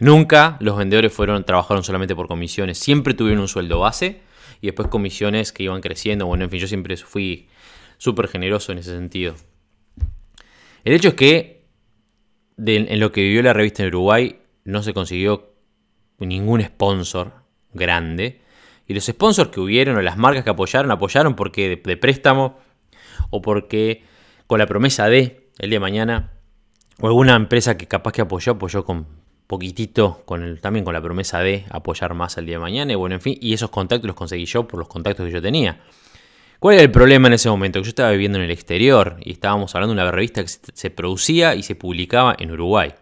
Nunca 0.00 0.56
los 0.58 0.76
vendedores 0.76 1.12
fueron, 1.12 1.44
trabajaron 1.44 1.84
solamente 1.84 2.16
por 2.16 2.26
comisiones, 2.26 2.76
siempre 2.76 3.14
tuvieron 3.14 3.42
un 3.42 3.46
sueldo 3.48 3.78
base 3.78 4.22
y 4.60 4.66
después 4.66 4.88
comisiones 4.88 5.52
que 5.52 5.62
iban 5.62 5.80
creciendo. 5.80 6.26
Bueno, 6.26 6.42
en 6.42 6.50
fin, 6.50 6.58
yo 6.58 6.66
siempre 6.66 6.96
fui 6.96 7.46
súper 7.98 8.26
generoso 8.26 8.72
en 8.72 8.78
ese 8.78 8.90
sentido. 8.90 9.36
El 10.82 10.94
hecho 10.94 11.10
es 11.10 11.14
que 11.14 11.68
en 12.58 12.98
lo 12.98 13.12
que 13.12 13.20
vivió 13.20 13.44
la 13.44 13.52
revista 13.52 13.84
en 13.84 13.90
Uruguay 13.90 14.41
no 14.64 14.82
se 14.82 14.94
consiguió 14.94 15.52
ningún 16.18 16.62
sponsor 16.62 17.32
grande. 17.72 18.40
Y 18.86 18.94
los 18.94 19.04
sponsors 19.04 19.50
que 19.50 19.60
hubieron 19.60 19.96
o 19.96 20.02
las 20.02 20.16
marcas 20.16 20.44
que 20.44 20.50
apoyaron, 20.50 20.90
apoyaron 20.90 21.34
porque 21.34 21.80
de, 21.82 21.96
préstamo 21.96 22.58
o 23.30 23.40
porque 23.40 24.04
con 24.46 24.58
la 24.58 24.66
promesa 24.66 25.08
de, 25.08 25.48
el 25.58 25.70
día 25.70 25.76
de 25.76 25.80
mañana, 25.80 26.32
o 27.00 27.06
alguna 27.06 27.34
empresa 27.36 27.76
que 27.76 27.86
capaz 27.86 28.12
que 28.12 28.22
apoyó, 28.22 28.52
apoyó 28.52 28.84
con 28.84 29.06
poquitito, 29.46 30.22
con 30.24 30.42
el, 30.42 30.60
también 30.60 30.84
con 30.84 30.94
la 30.94 31.00
promesa 31.00 31.40
de 31.40 31.64
apoyar 31.70 32.14
más 32.14 32.36
el 32.38 32.46
día 32.46 32.56
de 32.56 32.60
mañana, 32.60 32.92
y 32.92 32.96
bueno, 32.96 33.14
en 33.14 33.20
fin, 33.20 33.38
y 33.40 33.52
esos 33.52 33.70
contactos 33.70 34.06
los 34.06 34.16
conseguí 34.16 34.44
yo 34.46 34.66
por 34.66 34.78
los 34.78 34.88
contactos 34.88 35.26
que 35.26 35.32
yo 35.32 35.42
tenía. 35.42 35.80
¿Cuál 36.58 36.74
era 36.74 36.84
el 36.84 36.90
problema 36.90 37.28
en 37.28 37.34
ese 37.34 37.48
momento? 37.48 37.80
Que 37.80 37.84
yo 37.84 37.88
estaba 37.88 38.12
viviendo 38.12 38.38
en 38.38 38.44
el 38.44 38.50
exterior 38.50 39.16
y 39.20 39.32
estábamos 39.32 39.74
hablando 39.74 39.94
de 39.94 40.00
una 40.00 40.10
revista 40.12 40.42
que 40.42 40.48
se 40.48 40.90
producía 40.90 41.54
y 41.54 41.64
se 41.64 41.74
publicaba 41.74 42.36
en 42.38 42.52
Uruguay. 42.52 42.94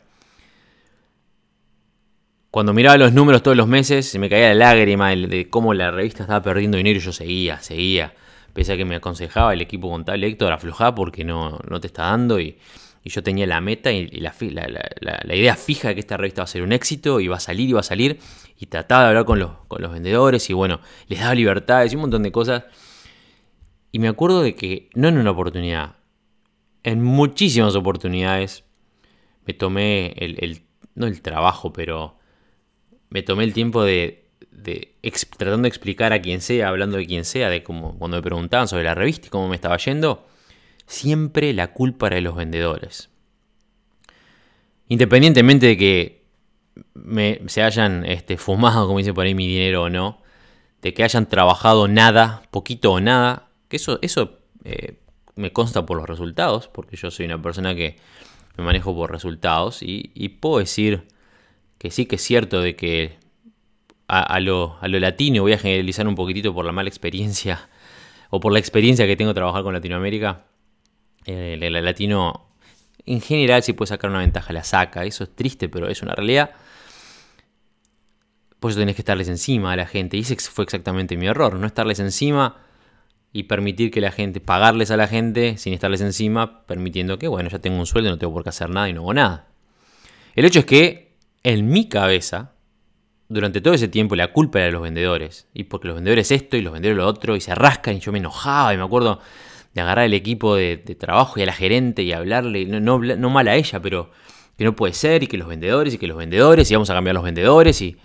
Cuando 2.51 2.73
miraba 2.73 2.99
los 2.99 3.13
números 3.13 3.43
todos 3.43 3.57
los 3.57 3.69
meses, 3.69 4.07
se 4.09 4.19
me 4.19 4.29
caía 4.29 4.49
la 4.49 4.75
lágrima 4.75 5.11
de 5.11 5.49
cómo 5.49 5.73
la 5.73 5.93
revista 5.93 6.25
estaba 6.25 6.43
perdiendo 6.43 6.79
dinero 6.79 6.99
y 6.99 7.03
yo 7.03 7.13
seguía, 7.13 7.61
seguía. 7.61 8.13
Pese 8.53 8.73
a 8.73 8.77
que 8.77 8.85
me 8.85 8.97
aconsejaba 8.97 9.55
el 9.55 9.61
equipo 9.61 9.89
contable 9.89 10.27
Héctor, 10.27 10.53
aflojá 10.53 10.93
porque 10.95 11.23
no, 11.23 11.61
no 11.69 11.81
te 11.81 11.87
está 11.87 12.05
dando. 12.05 12.41
Y, 12.41 12.59
yo 13.05 13.23
tenía 13.23 13.47
la 13.47 13.61
meta 13.61 13.93
y, 13.93 14.09
la, 14.21 14.35
idea 15.33 15.55
fija 15.57 15.89
de 15.89 15.95
que 15.95 16.01
esta 16.01 16.17
revista 16.17 16.43
va 16.43 16.45
a 16.45 16.49
ser 16.49 16.63
un 16.63 16.73
éxito 16.73 17.19
y 17.21 17.29
va 17.29 17.37
a 17.37 17.41
salir 17.41 17.69
y 17.71 17.73
va 17.73 17.81
a 17.81 17.85
salir. 17.85 18.19
Y 18.59 18.67
trataba 18.67 19.05
de 19.05 19.09
hablar 19.11 19.25
con 19.25 19.39
los, 19.39 19.53
con 19.69 19.81
los 19.81 19.93
vendedores 19.93 20.51
y 20.51 20.53
bueno, 20.53 20.81
les 21.07 21.21
daba 21.21 21.35
libertades 21.35 21.93
y 21.93 21.97
un 21.97 22.03
montón 22.03 22.25
de 22.25 22.33
cosas. 22.33 22.65
Y 23.93 24.01
me 24.01 24.09
acuerdo 24.09 24.43
de 24.43 24.57
que, 24.57 24.91
no 24.95 25.09
en 25.09 25.19
una 25.19 25.31
oportunidad, 25.31 25.97
en 26.83 27.03
muchísimas 27.03 27.77
oportunidades 27.77 28.65
me 29.47 29.55
tomé 29.55 30.15
el 30.19 30.63
no 30.95 31.07
el 31.07 31.23
trabajo, 31.23 31.73
pero 31.73 32.20
me 33.11 33.23
tomé 33.23 33.45
el 33.45 33.53
tiempo 33.53 33.83
de, 33.83 34.25
tratando 35.37 35.63
de 35.63 35.69
explicar 35.69 36.13
a 36.13 36.23
quien 36.23 36.41
sea, 36.41 36.69
hablando 36.69 36.97
de 36.97 37.07
quien 37.07 37.25
sea, 37.25 37.51
de 37.51 37.63
cómo 37.63 37.99
cuando 37.99 38.17
me 38.17 38.23
preguntaban 38.23 38.69
sobre 38.69 38.85
la 38.85 38.95
revista 38.95 39.27
y 39.27 39.31
cómo 39.31 39.49
me 39.49 39.57
estaba 39.57 39.77
yendo, 39.77 40.27
siempre 40.87 41.53
la 41.53 41.73
culpa 41.73 42.07
era 42.07 42.17
de 42.17 42.23
los 42.23 42.37
vendedores. 42.37 43.11
Independientemente 44.89 45.67
de 45.67 45.77
que 45.77 46.25
me, 46.95 47.43
se 47.47 47.63
hayan 47.63 48.05
este, 48.07 48.37
fumado, 48.37 48.87
como 48.87 48.99
dice 48.99 49.13
por 49.13 49.27
ahí, 49.27 49.35
mi 49.35 49.47
dinero 49.47 49.85
o 49.85 49.91
no, 49.91 50.23
de 50.83 50.95
que 50.95 51.03
hayan 51.03 51.29
trabajado 51.29 51.89
nada, 51.89 52.43
poquito 52.51 52.93
o 52.93 53.01
nada, 53.01 53.51
que 53.69 53.77
eso, 53.77 53.99
eso 54.03 54.39
eh, 54.65 54.99
me 55.35 55.53
consta 55.53 55.85
por 55.85 55.97
los 55.97 56.09
resultados, 56.09 56.69
porque 56.69 56.97
yo 56.97 57.11
soy 57.11 57.27
una 57.27 57.43
persona 57.43 57.75
que 57.75 57.99
me 58.57 58.65
manejo 58.65 58.95
por 58.95 59.11
resultados 59.11 59.81
y 59.83 60.29
puedo 60.41 60.59
decir 60.59 61.07
que 61.81 61.91
sí 61.91 62.05
que 62.05 62.17
es 62.17 62.23
cierto 62.23 62.61
de 62.61 62.77
que 62.77 63.17
a, 64.07 64.39
lo, 64.41 64.77
latino, 64.83 65.41
voy 65.41 65.55
a 65.55 65.59
generalizar 65.59 66.07
un 66.07 66.15
poquitito 66.15 66.53
por 66.53 66.67
la 66.67 66.73
mala 66.73 66.91
experiencia 66.91 67.71
o 68.31 68.39
por 68.39 68.53
la 68.53 68.59
experiencia 68.59 69.07
que 69.07 69.17
tengo 69.17 69.33
trabajar 69.33 69.63
con 69.63 69.73
Latinoamérica, 69.73 70.45
eh, 71.25 71.59
el, 71.59 71.73
latino 71.83 72.49
en 73.07 73.23
general 73.23 73.63
si 73.63 73.73
puede 73.73 73.89
sacar 73.89 74.11
una 74.11 74.19
ventaja 74.19 74.53
la 74.53 74.63
saca, 74.63 75.07
eso 75.07 75.25
es 75.25 75.35
triste 75.35 75.71
pero 75.71 75.89
es 75.89 76.03
una 76.03 76.15
realidad. 76.15 76.51
Por 78.59 78.73
eso 78.73 78.81
tenés 78.81 78.95
que 78.95 79.01
estarles 79.01 79.29
encima 79.29 79.73
a 79.73 79.77
la 79.77 79.87
gente 79.87 80.19
y 80.19 80.21
ese 80.21 80.37
fue 80.37 80.65
exactamente 80.65 81.17
mi 81.17 81.29
error, 81.29 81.55
no 81.55 81.67
estarles 81.67 81.99
encima 81.99 82.59
y 83.33 83.45
permitir 83.45 83.91
que 83.91 84.03
la 84.03 84.11
gente, 84.11 84.41
pagarles 84.41 84.91
a 84.91 84.99
la 84.99 85.07
gente 85.07 85.57
sin 85.57 85.73
estarles 85.73 86.03
encima, 86.03 86.67
permitiendo 86.67 87.19
que, 87.19 87.27
bueno, 87.27 87.49
ya 87.49 87.59
tengo 87.59 87.79
un 87.79 87.87
sueldo, 87.87 88.11
no 88.11 88.19
tengo 88.19 88.35
por 88.35 88.43
qué 88.43 88.51
hacer 88.51 88.69
nada 88.69 88.91
y 88.91 88.93
no 88.93 89.01
hago 89.01 89.15
nada. 89.15 89.49
El 90.35 90.45
hecho 90.45 90.59
es 90.59 90.67
que 90.67 91.10
en 91.43 91.69
mi 91.69 91.89
cabeza, 91.89 92.53
durante 93.29 93.61
todo 93.61 93.75
ese 93.75 93.89
tiempo, 93.89 94.17
la 94.17 94.33
culpa 94.33 94.59
era 94.59 94.67
de 94.67 94.73
los 94.73 94.83
vendedores. 94.83 95.49
Y 95.55 95.65
porque 95.65 95.89
los 95.89 95.95
vendedores 95.95 96.31
esto 96.31 96.57
y 96.57 96.63
los 96.63 96.73
vendedores 96.73 96.99
lo 96.99 97.07
otro, 97.07 97.37
y 97.37 97.41
se 97.41 97.55
rascan, 97.55 97.97
y 97.97 98.01
yo 98.01 98.13
me 98.13 98.19
enojaba, 98.19 98.75
y 98.75 98.77
me 98.77 98.83
acuerdo 98.83 99.21
de 99.73 99.81
agarrar 99.81 100.07
el 100.07 100.15
equipo 100.15 100.57
de, 100.57 100.77
trabajo 100.99 101.39
y 101.39 101.43
a 101.45 101.47
la 101.47 101.53
gerente 101.53 102.03
y 102.03 102.13
hablarle, 102.13 102.67
no, 102.67 102.99
no, 102.99 103.31
mal 103.31 103.49
a 103.49 103.55
ella, 103.55 103.81
pero 103.81 104.11
que 104.59 104.65
no 104.65 104.75
puede 104.75 104.95
ser, 104.95 105.23
y 105.23 105.27
que 105.29 105.39
los 105.39 105.49
vendedores, 105.49 105.95
y 105.95 105.99
que 105.99 106.09
los 106.09 106.19
vendedores, 106.19 106.71
y 106.71 106.75
vamos 106.75 106.91
a 106.91 106.95
cambiar 106.95 107.15
los 107.15 107.25
vendedores, 107.25 107.81
y... 107.81 107.97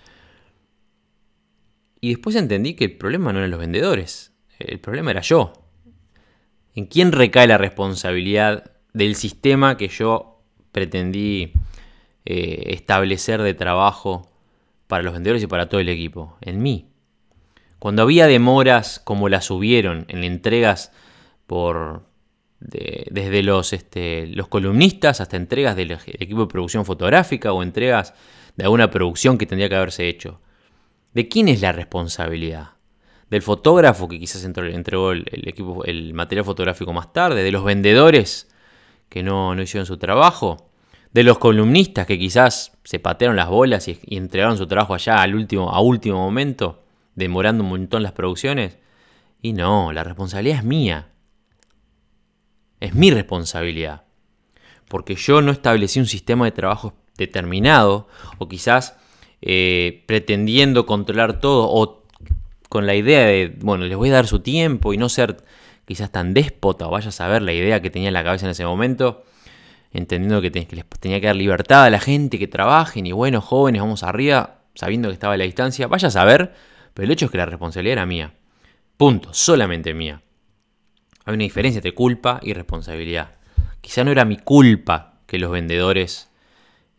Y 2.00 2.10
después 2.10 2.36
entendí 2.36 2.74
que 2.74 2.84
el 2.84 2.96
problema 2.96 3.32
no 3.32 3.40
eran 3.40 3.50
los 3.50 3.58
vendedores, 3.58 4.32
el 4.60 4.78
problema 4.78 5.10
era 5.10 5.22
yo. 5.22 5.52
¿En 6.74 6.86
quién 6.86 7.10
recae 7.10 7.48
la 7.48 7.58
responsabilidad 7.58 8.70
del 8.92 9.16
sistema 9.16 9.76
que 9.76 9.88
yo 9.88 10.44
pretendí 10.70 11.52
eh, 12.26 12.74
establecer 12.74 13.40
de 13.42 13.54
trabajo 13.54 14.28
para 14.86 15.02
los 15.02 15.14
vendedores 15.14 15.42
y 15.42 15.46
para 15.46 15.68
todo 15.68 15.80
el 15.80 15.88
equipo? 15.88 16.36
En 16.40 16.62
mí. 16.62 16.90
Cuando 17.78 18.02
había 18.02 18.26
demoras 18.26 19.00
como 19.00 19.28
las 19.28 19.50
hubieron 19.50 20.04
en 20.08 20.24
entregas 20.24 20.92
por 21.46 22.04
desde 22.58 23.42
los, 23.42 23.72
este, 23.72 24.26
los 24.28 24.48
columnistas 24.48 25.20
hasta 25.20 25.36
entregas 25.36 25.76
del 25.76 25.92
equipo 25.92 26.40
de 26.40 26.46
producción 26.46 26.84
fotográfica 26.84 27.52
o 27.52 27.62
entregas 27.62 28.14
de 28.56 28.64
alguna 28.64 28.90
producción 28.90 29.38
que 29.38 29.46
tendría 29.46 29.68
que 29.68 29.76
haberse 29.76 30.08
hecho. 30.08 30.40
¿De 31.12 31.28
quién 31.28 31.48
es 31.48 31.60
la 31.60 31.72
responsabilidad? 31.72 32.70
¿Del 33.30 33.42
fotógrafo 33.42 34.08
que 34.08 34.18
quizás 34.18 34.44
entregó 34.44 35.12
el, 35.12 35.26
equipo, 35.46 35.84
el 35.84 36.14
material 36.14 36.44
fotográfico 36.44 36.92
más 36.92 37.12
tarde? 37.12 37.42
¿De 37.42 37.52
los 37.52 37.64
vendedores 37.64 38.48
que 39.08 39.22
no, 39.22 39.54
no 39.54 39.62
hicieron 39.62 39.86
su 39.86 39.98
trabajo? 39.98 40.65
De 41.16 41.22
los 41.22 41.38
columnistas 41.38 42.06
que 42.06 42.18
quizás 42.18 42.72
se 42.84 42.98
patearon 42.98 43.36
las 43.36 43.48
bolas 43.48 43.88
y, 43.88 43.98
entregaron 44.06 44.58
su 44.58 44.66
trabajo 44.66 44.92
allá 44.92 45.22
al 45.22 45.34
último, 45.34 45.70
a 45.70 45.80
último 45.80 46.18
momento, 46.18 46.82
demorando 47.14 47.64
un 47.64 47.70
montón 47.70 48.02
las 48.02 48.12
producciones. 48.12 48.76
Y 49.40 49.54
no, 49.54 49.94
la 49.94 50.04
responsabilidad 50.04 50.58
es 50.58 50.64
mía. 50.64 51.08
Es 52.80 52.94
mi 52.94 53.10
responsabilidad. 53.10 54.02
Porque 54.88 55.14
yo 55.14 55.40
no 55.40 55.52
establecí 55.52 55.98
un 56.00 56.06
sistema 56.06 56.44
de 56.44 56.52
trabajo 56.52 56.92
determinado 57.16 58.08
o 58.36 58.46
quizás 58.46 58.98
eh, 59.40 60.04
pretendiendo 60.04 60.84
controlar 60.84 61.40
todo 61.40 61.66
o 61.70 62.04
con 62.68 62.84
la 62.84 62.94
idea 62.94 63.24
de, 63.24 63.56
bueno, 63.60 63.86
les 63.86 63.96
voy 63.96 64.10
a 64.10 64.12
dar 64.12 64.26
su 64.26 64.40
tiempo 64.40 64.92
y 64.92 64.98
no 64.98 65.08
ser 65.08 65.38
quizás 65.86 66.12
tan 66.12 66.34
déspota 66.34 66.88
o 66.88 66.90
vaya 66.90 67.08
a 67.08 67.12
saber 67.12 67.40
la 67.40 67.54
idea 67.54 67.80
que 67.80 67.88
tenía 67.88 68.08
en 68.08 68.14
la 68.14 68.22
cabeza 68.22 68.44
en 68.44 68.50
ese 68.50 68.66
momento 68.66 69.24
entendiendo 69.96 70.42
que, 70.42 70.50
les 70.50 70.86
tenía 71.00 71.20
que 71.20 71.26
dar 71.26 71.36
libertad 71.36 71.84
a 71.84 71.90
la 71.90 71.98
gente, 71.98 72.38
que 72.38 72.46
trabajen 72.46 73.06
y 73.06 73.12
bueno, 73.12 73.40
jóvenes, 73.40 73.80
vamos 73.80 74.02
arriba, 74.02 74.60
sabiendo 74.74 75.08
que 75.08 75.14
estaba 75.14 75.34
a 75.34 75.36
la 75.38 75.44
distancia, 75.44 75.86
vaya 75.86 76.08
a 76.08 76.10
saber, 76.10 76.52
pero 76.92 77.06
el 77.06 77.12
hecho 77.12 77.26
es 77.26 77.30
que 77.30 77.38
la 77.38 77.46
responsabilidad 77.46 77.92
era 77.94 78.06
mía. 78.06 78.34
Punto, 78.98 79.32
solamente 79.32 79.94
mía. 79.94 80.22
Hay 81.24 81.34
una 81.34 81.44
diferencia 81.44 81.78
entre 81.78 81.94
culpa 81.94 82.40
y 82.42 82.52
responsabilidad. 82.52 83.36
Quizá 83.80 84.04
no 84.04 84.10
era 84.10 84.26
mi 84.26 84.36
culpa 84.36 85.20
que 85.26 85.38
los 85.38 85.50
vendedores, 85.50 86.30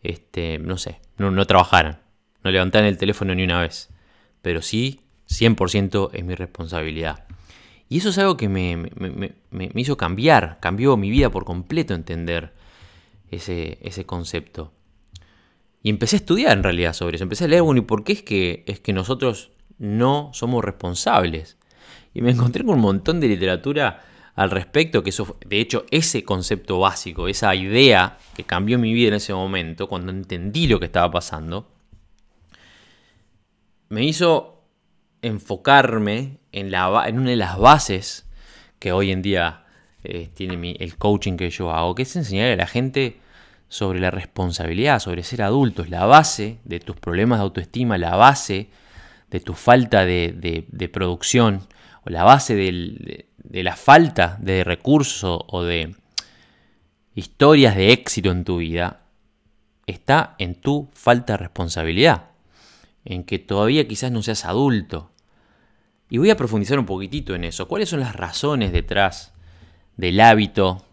este, 0.02 0.58
no 0.58 0.76
sé, 0.76 1.00
no, 1.18 1.46
trabajaran, 1.46 2.00
no 2.42 2.50
levantaran 2.50 2.88
el 2.88 2.98
teléfono 2.98 3.34
ni 3.34 3.44
una 3.44 3.60
vez, 3.60 3.90
pero 4.42 4.60
sí, 4.60 5.02
100% 5.28 6.10
es 6.14 6.24
mi 6.24 6.34
responsabilidad. 6.34 7.24
Y 7.88 7.98
eso 7.98 8.08
es 8.08 8.18
algo 8.18 8.36
que 8.36 8.48
me, 8.48 8.76
me, 8.76 9.70
hizo 9.76 9.96
cambiar, 9.96 10.58
cambió 10.60 10.96
mi 10.96 11.10
vida 11.10 11.30
por 11.30 11.44
completo 11.44 11.94
entender 11.94 12.57
ese, 13.30 13.78
ese 13.82 14.06
concepto. 14.06 14.72
Y 15.82 15.90
empecé 15.90 16.16
a 16.16 16.18
estudiar 16.18 16.56
en 16.56 16.64
realidad 16.64 16.92
sobre 16.92 17.16
eso. 17.16 17.24
Empecé 17.24 17.44
a 17.44 17.48
leer, 17.48 17.62
bueno, 17.62 17.80
¿y 17.80 17.84
por 17.84 18.04
qué 18.04 18.12
es 18.12 18.22
que, 18.22 18.64
es 18.66 18.80
que 18.80 18.92
nosotros 18.92 19.52
no 19.78 20.30
somos 20.32 20.64
responsables? 20.64 21.56
Y 22.14 22.22
me 22.22 22.32
encontré 22.32 22.64
con 22.64 22.76
un 22.76 22.80
montón 22.80 23.20
de 23.20 23.28
literatura 23.28 24.02
al 24.34 24.50
respecto, 24.50 25.02
que 25.02 25.10
eso, 25.10 25.36
de 25.44 25.60
hecho, 25.60 25.84
ese 25.90 26.24
concepto 26.24 26.78
básico, 26.78 27.26
esa 27.26 27.54
idea 27.54 28.18
que 28.36 28.44
cambió 28.44 28.78
mi 28.78 28.92
vida 28.92 29.08
en 29.08 29.14
ese 29.14 29.34
momento, 29.34 29.88
cuando 29.88 30.12
entendí 30.12 30.68
lo 30.68 30.78
que 30.78 30.86
estaba 30.86 31.10
pasando, 31.10 31.68
me 33.88 34.04
hizo 34.04 34.62
enfocarme 35.22 36.38
en, 36.52 36.70
la, 36.70 37.04
en 37.08 37.18
una 37.18 37.30
de 37.30 37.36
las 37.36 37.58
bases 37.58 38.28
que 38.78 38.92
hoy 38.92 39.10
en 39.10 39.22
día 39.22 39.64
eh, 40.08 40.30
tiene 40.32 40.76
el 40.80 40.96
coaching 40.96 41.36
que 41.36 41.50
yo 41.50 41.70
hago, 41.70 41.94
que 41.94 42.02
es 42.02 42.16
enseñar 42.16 42.50
a 42.50 42.56
la 42.56 42.66
gente 42.66 43.18
sobre 43.68 44.00
la 44.00 44.10
responsabilidad, 44.10 45.00
sobre 45.00 45.22
ser 45.22 45.42
adultos, 45.42 45.90
la 45.90 46.06
base 46.06 46.58
de 46.64 46.80
tus 46.80 46.96
problemas 46.96 47.38
de 47.38 47.42
autoestima, 47.42 47.98
la 47.98 48.16
base 48.16 48.70
de 49.30 49.40
tu 49.40 49.52
falta 49.52 50.06
de, 50.06 50.90
producción, 50.90 51.66
o 52.06 52.10
la 52.10 52.24
base 52.24 52.54
de, 52.54 53.26
la 53.62 53.76
falta 53.76 54.38
de 54.40 54.64
recursos 54.64 55.42
o 55.46 55.62
de 55.62 55.94
historias 57.14 57.76
de 57.76 57.92
éxito 57.92 58.30
en 58.30 58.44
tu 58.44 58.56
vida, 58.58 59.02
está 59.86 60.36
en 60.38 60.54
tu 60.54 60.88
falta 60.94 61.34
de 61.34 61.38
responsabilidad, 61.38 62.30
en 63.04 63.24
que 63.24 63.38
todavía 63.38 63.86
quizás 63.86 64.10
no 64.10 64.22
seas 64.22 64.46
adulto. 64.46 65.10
Y 66.08 66.16
voy 66.16 66.30
a 66.30 66.36
profundizar 66.38 66.78
un 66.78 66.86
poquitito 66.86 67.34
en 67.34 67.44
eso. 67.44 67.68
¿Cuáles 67.68 67.90
son 67.90 68.00
las 68.00 68.16
razones 68.16 68.72
detrás 68.72 69.34
del 69.98 70.20
hábito 70.20 70.84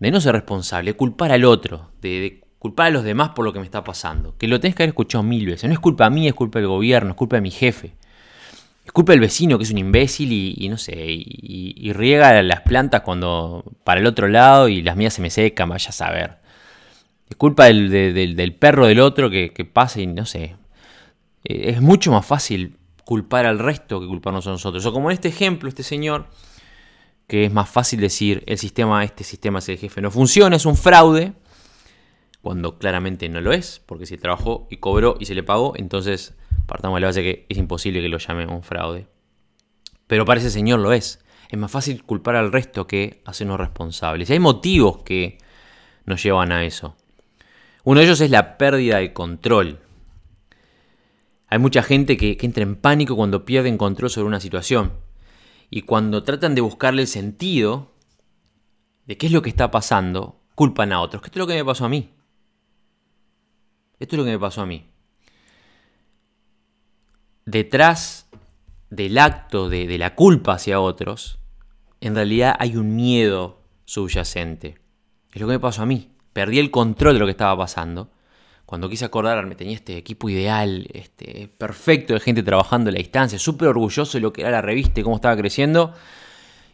de 0.00 0.10
no 0.10 0.20
ser 0.20 0.34
responsable, 0.34 0.94
culpar 0.94 1.32
al 1.32 1.44
otro, 1.44 1.90
de, 2.02 2.42
culpar 2.58 2.88
a 2.88 2.90
los 2.90 3.04
demás 3.04 3.30
por 3.30 3.44
lo 3.44 3.52
que 3.52 3.58
me 3.58 3.64
está 3.64 3.84
pasando. 3.84 4.36
Que 4.36 4.48
lo 4.48 4.60
tenés 4.60 4.74
que 4.74 4.82
haber 4.82 4.90
escuchado 4.90 5.22
mil 5.22 5.46
veces. 5.46 5.64
No 5.64 5.72
es 5.72 5.78
culpa 5.78 6.10
mía, 6.10 6.28
es 6.28 6.34
culpa 6.34 6.58
del 6.58 6.68
gobierno, 6.68 7.10
es 7.10 7.16
culpa 7.16 7.36
de 7.36 7.42
mi 7.42 7.50
jefe. 7.50 7.94
Es 8.84 8.92
culpa 8.92 9.12
del 9.12 9.20
vecino 9.20 9.56
que 9.56 9.64
es 9.64 9.70
un 9.70 9.78
imbécil 9.78 10.32
y, 10.32 10.68
no 10.68 10.76
sé, 10.76 10.94
y, 10.98 11.92
riega 11.92 12.42
las 12.42 12.62
plantas 12.62 13.02
cuando 13.02 13.64
para 13.84 14.00
el 14.00 14.06
otro 14.06 14.26
lado 14.26 14.68
y 14.68 14.82
las 14.82 14.96
mías 14.96 15.14
se 15.14 15.22
me 15.22 15.30
secan, 15.30 15.68
vaya 15.68 15.90
a 15.90 15.92
saber. 15.92 16.38
Es 17.28 17.36
culpa 17.36 17.66
del, 17.66 18.56
perro 18.58 18.86
del 18.86 19.00
otro 19.00 19.30
que, 19.30 19.52
que, 19.52 19.64
pasa 19.64 20.00
y 20.00 20.06
no 20.06 20.26
sé. 20.26 20.56
Eh, 21.44 21.70
es 21.70 21.80
mucho 21.80 22.10
más 22.10 22.26
fácil 22.26 22.76
culpar 23.04 23.46
al 23.46 23.58
resto 23.58 24.00
que 24.00 24.06
culparnos 24.06 24.46
a 24.46 24.50
nosotros. 24.50 24.84
O 24.86 24.92
como 24.92 25.10
en 25.10 25.14
este 25.14 25.28
ejemplo, 25.28 25.68
este 25.68 25.82
señor, 25.82 26.26
que 27.30 27.44
es 27.44 27.52
más 27.52 27.70
fácil 27.70 28.00
decir 28.00 28.42
el 28.46 28.58
sistema, 28.58 29.04
este 29.04 29.22
sistema 29.22 29.60
es 29.60 29.68
el 29.68 29.78
jefe, 29.78 30.00
no 30.00 30.10
funciona, 30.10 30.56
es 30.56 30.66
un 30.66 30.76
fraude, 30.76 31.32
cuando 32.42 32.76
claramente 32.76 33.28
no 33.28 33.40
lo 33.40 33.52
es, 33.52 33.80
porque 33.86 34.04
si 34.04 34.16
trabajó 34.16 34.66
y 34.68 34.78
cobró 34.78 35.16
y 35.20 35.26
se 35.26 35.36
le 35.36 35.44
pagó, 35.44 35.74
entonces 35.76 36.34
partamos 36.66 36.96
de 36.96 37.02
la 37.02 37.06
base 37.06 37.22
que 37.22 37.46
es 37.48 37.56
imposible 37.56 38.02
que 38.02 38.08
lo 38.08 38.18
llame 38.18 38.46
un 38.46 38.64
fraude. 38.64 39.06
Pero 40.08 40.24
para 40.24 40.40
ese 40.40 40.50
señor 40.50 40.80
lo 40.80 40.92
es. 40.92 41.24
Es 41.48 41.56
más 41.56 41.70
fácil 41.70 42.02
culpar 42.02 42.34
al 42.34 42.50
resto 42.50 42.88
que 42.88 43.22
hacernos 43.24 43.60
responsables. 43.60 44.28
Y 44.28 44.32
hay 44.32 44.40
motivos 44.40 45.04
que 45.04 45.38
nos 46.06 46.20
llevan 46.20 46.50
a 46.50 46.64
eso. 46.64 46.96
Uno 47.84 48.00
de 48.00 48.06
ellos 48.06 48.20
es 48.20 48.32
la 48.32 48.58
pérdida 48.58 48.96
de 48.98 49.12
control. 49.12 49.78
Hay 51.46 51.60
mucha 51.60 51.84
gente 51.84 52.16
que, 52.16 52.36
entra 52.40 52.64
en 52.64 52.74
pánico 52.74 53.14
cuando 53.14 53.44
pierden 53.44 53.78
control 53.78 54.10
sobre 54.10 54.26
una 54.26 54.40
situación. 54.40 54.94
Y 55.70 55.82
cuando 55.82 56.22
tratan 56.24 56.54
de 56.54 56.60
buscarle 56.60 57.02
el 57.02 57.08
sentido 57.08 57.92
de 59.06 59.16
qué 59.16 59.26
es 59.26 59.32
lo 59.32 59.42
que 59.42 59.50
está 59.50 59.70
pasando, 59.70 60.40
culpan 60.54 60.92
a 60.92 61.00
otros. 61.00 61.22
Que 61.22 61.28
esto 61.28 61.38
es 61.38 61.40
lo 61.40 61.46
que 61.46 61.54
me 61.54 61.64
pasó 61.64 61.84
a 61.84 61.88
mí. 61.88 62.12
Esto 63.98 64.16
es 64.16 64.18
lo 64.18 64.24
que 64.24 64.32
me 64.32 64.38
pasó 64.38 64.62
a 64.62 64.66
mí 64.66 64.90
detrás 67.50 68.28
del 68.90 69.18
acto 69.18 69.68
de, 69.68 69.98
la 69.98 70.14
culpa 70.14 70.54
hacia 70.54 70.80
otros, 70.80 71.38
en 72.00 72.14
realidad 72.14 72.54
hay 72.58 72.76
un 72.76 72.96
miedo 72.96 73.60
subyacente. 73.84 74.78
Es 75.32 75.40
lo 75.40 75.46
que 75.46 75.54
me 75.54 75.60
pasó 75.60 75.82
a 75.82 75.86
mí. 75.86 76.10
Perdí 76.32 76.58
el 76.58 76.70
control 76.70 77.14
de 77.14 77.20
lo 77.20 77.26
que 77.26 77.32
estaba 77.32 77.56
pasando. 77.56 78.10
Cuando 78.70 78.88
quise 78.88 79.04
acordarme, 79.04 79.56
tenía 79.56 79.74
este 79.74 79.96
equipo 79.96 80.28
ideal, 80.28 80.86
este, 80.92 81.50
perfecto 81.58 82.14
de 82.14 82.20
gente 82.20 82.44
trabajando 82.44 82.88
a 82.88 82.92
la 82.92 82.98
distancia, 82.98 83.36
súper 83.36 83.66
orgulloso 83.66 84.16
de 84.16 84.22
lo 84.22 84.32
que 84.32 84.42
era 84.42 84.52
la 84.52 84.62
revista 84.62 85.00
y 85.00 85.02
cómo 85.02 85.16
estaba 85.16 85.36
creciendo. 85.36 85.92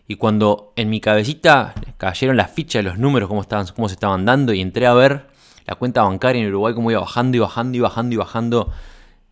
Y 0.07 0.17
cuando 0.17 0.75
en 0.77 0.91
mi 0.91 1.01
cabecita 1.01 1.73
cayeron 1.97 2.37
las 2.37 2.51
fichas 2.51 2.85
los 2.85 2.99
números, 2.99 3.31
cómo, 3.31 3.41
estaban, 3.41 3.67
cómo 3.75 3.89
se 3.89 3.95
estaban 3.95 4.27
dando, 4.27 4.53
y 4.53 4.61
entré 4.61 4.87
a 4.87 4.93
ver 4.93 5.29
la 5.65 5.77
cuenta 5.77 6.03
bancaria 6.03 6.43
en 6.43 6.49
Uruguay, 6.49 6.75
cómo 6.75 6.91
iba 6.91 7.01
bajando 7.01 7.39
y 7.39 7.41
bajando 7.41 7.79
y 7.79 7.81
bajando 7.81 8.15
y 8.15 8.19
bajando 8.19 8.73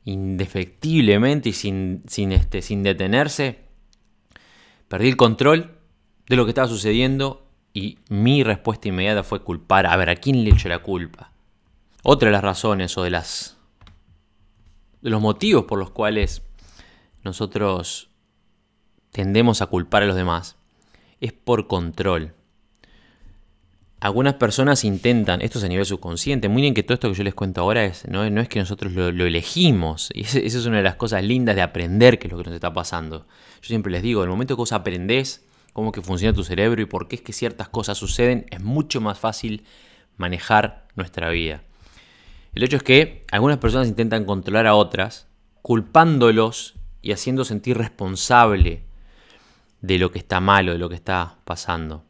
indefectiblemente 0.06 1.50
y 1.50 1.52
sin, 1.52 2.02
sin, 2.06 2.32
este, 2.32 2.62
sin 2.62 2.82
detenerse, 2.82 3.58
perdí 4.88 5.08
el 5.08 5.18
control 5.18 5.72
de 6.30 6.36
lo 6.36 6.46
que 6.46 6.52
estaba 6.52 6.68
sucediendo 6.68 7.46
y 7.74 7.98
mi 8.08 8.42
respuesta 8.42 8.88
inmediata 8.88 9.22
fue 9.22 9.42
culpar. 9.42 9.86
A 9.86 9.94
ver, 9.96 10.08
¿a 10.08 10.16
quién 10.16 10.44
le 10.44 10.48
echo 10.52 10.70
la 10.70 10.78
culpa? 10.78 11.33
Otra 12.04 12.28
de 12.28 12.32
las 12.32 12.44
razones 12.44 12.96
o 12.96 13.02
de 13.02 13.10
las 13.10 13.56
de 15.02 15.10
los 15.10 15.20
motivos 15.20 15.64
por 15.64 15.78
los 15.78 15.90
cuales 15.90 16.42
nosotros 17.24 18.08
tendemos 19.10 19.60
a 19.60 19.66
culpar 19.66 20.04
a 20.04 20.06
los 20.06 20.14
demás 20.14 20.56
es 21.20 21.32
por 21.32 21.66
control 21.66 22.32
algunas 24.04 24.34
personas 24.34 24.84
intentan, 24.84 25.40
esto 25.40 25.56
es 25.56 25.64
a 25.64 25.68
nivel 25.68 25.86
subconsciente, 25.86 26.50
muy 26.50 26.60
bien 26.60 26.74
que 26.74 26.82
todo 26.82 26.92
esto 26.92 27.08
que 27.08 27.14
yo 27.14 27.24
les 27.24 27.32
cuento 27.32 27.62
ahora 27.62 27.86
es, 27.86 28.06
no, 28.06 28.22
es 28.22 28.48
que 28.50 28.58
nosotros 28.58 28.92
lo, 28.92 29.08
elegimos, 29.08 30.10
y 30.12 30.24
esa 30.24 30.40
es 30.40 30.66
una 30.66 30.76
de 30.76 30.82
las 30.82 30.96
cosas 30.96 31.24
lindas 31.24 31.56
de 31.56 31.62
aprender 31.62 32.18
que 32.18 32.26
es 32.26 32.32
lo 32.32 32.36
que 32.36 32.44
nos 32.44 32.54
está 32.54 32.70
pasando. 32.74 33.20
Yo 33.62 33.68
siempre 33.68 33.90
les 33.90 34.02
digo, 34.02 34.22
el 34.22 34.28
momento 34.28 34.56
que 34.56 34.60
vos 34.60 34.72
aprendés 34.72 35.42
cómo 35.72 35.90
que 35.90 36.02
funciona 36.02 36.34
tu 36.34 36.44
cerebro 36.44 36.82
y 36.82 36.84
por 36.84 37.08
qué 37.08 37.16
es 37.16 37.22
que 37.22 37.32
ciertas 37.32 37.70
cosas 37.70 37.96
suceden, 37.96 38.44
es 38.50 38.62
mucho 38.62 39.00
más 39.00 39.18
fácil 39.18 39.64
manejar 40.18 40.86
nuestra 40.96 41.30
vida. 41.30 41.62
El 42.54 42.62
hecho 42.62 42.76
es 42.76 42.82
que 42.82 43.24
algunas 43.32 43.58
personas 43.58 43.88
intentan 43.88 44.24
controlar 44.24 44.66
a 44.66 44.74
otras, 44.74 45.26
culpándolos 45.62 46.74
y 47.02 47.12
haciendo 47.12 47.44
sentir 47.44 47.76
responsable 47.76 48.84
de 49.80 49.98
lo 49.98 50.12
que 50.12 50.18
está 50.18 50.40
malo, 50.40 50.72
de 50.72 50.78
lo 50.78 50.88
que 50.88 50.94
está 50.94 51.38
pasando. 51.44 52.04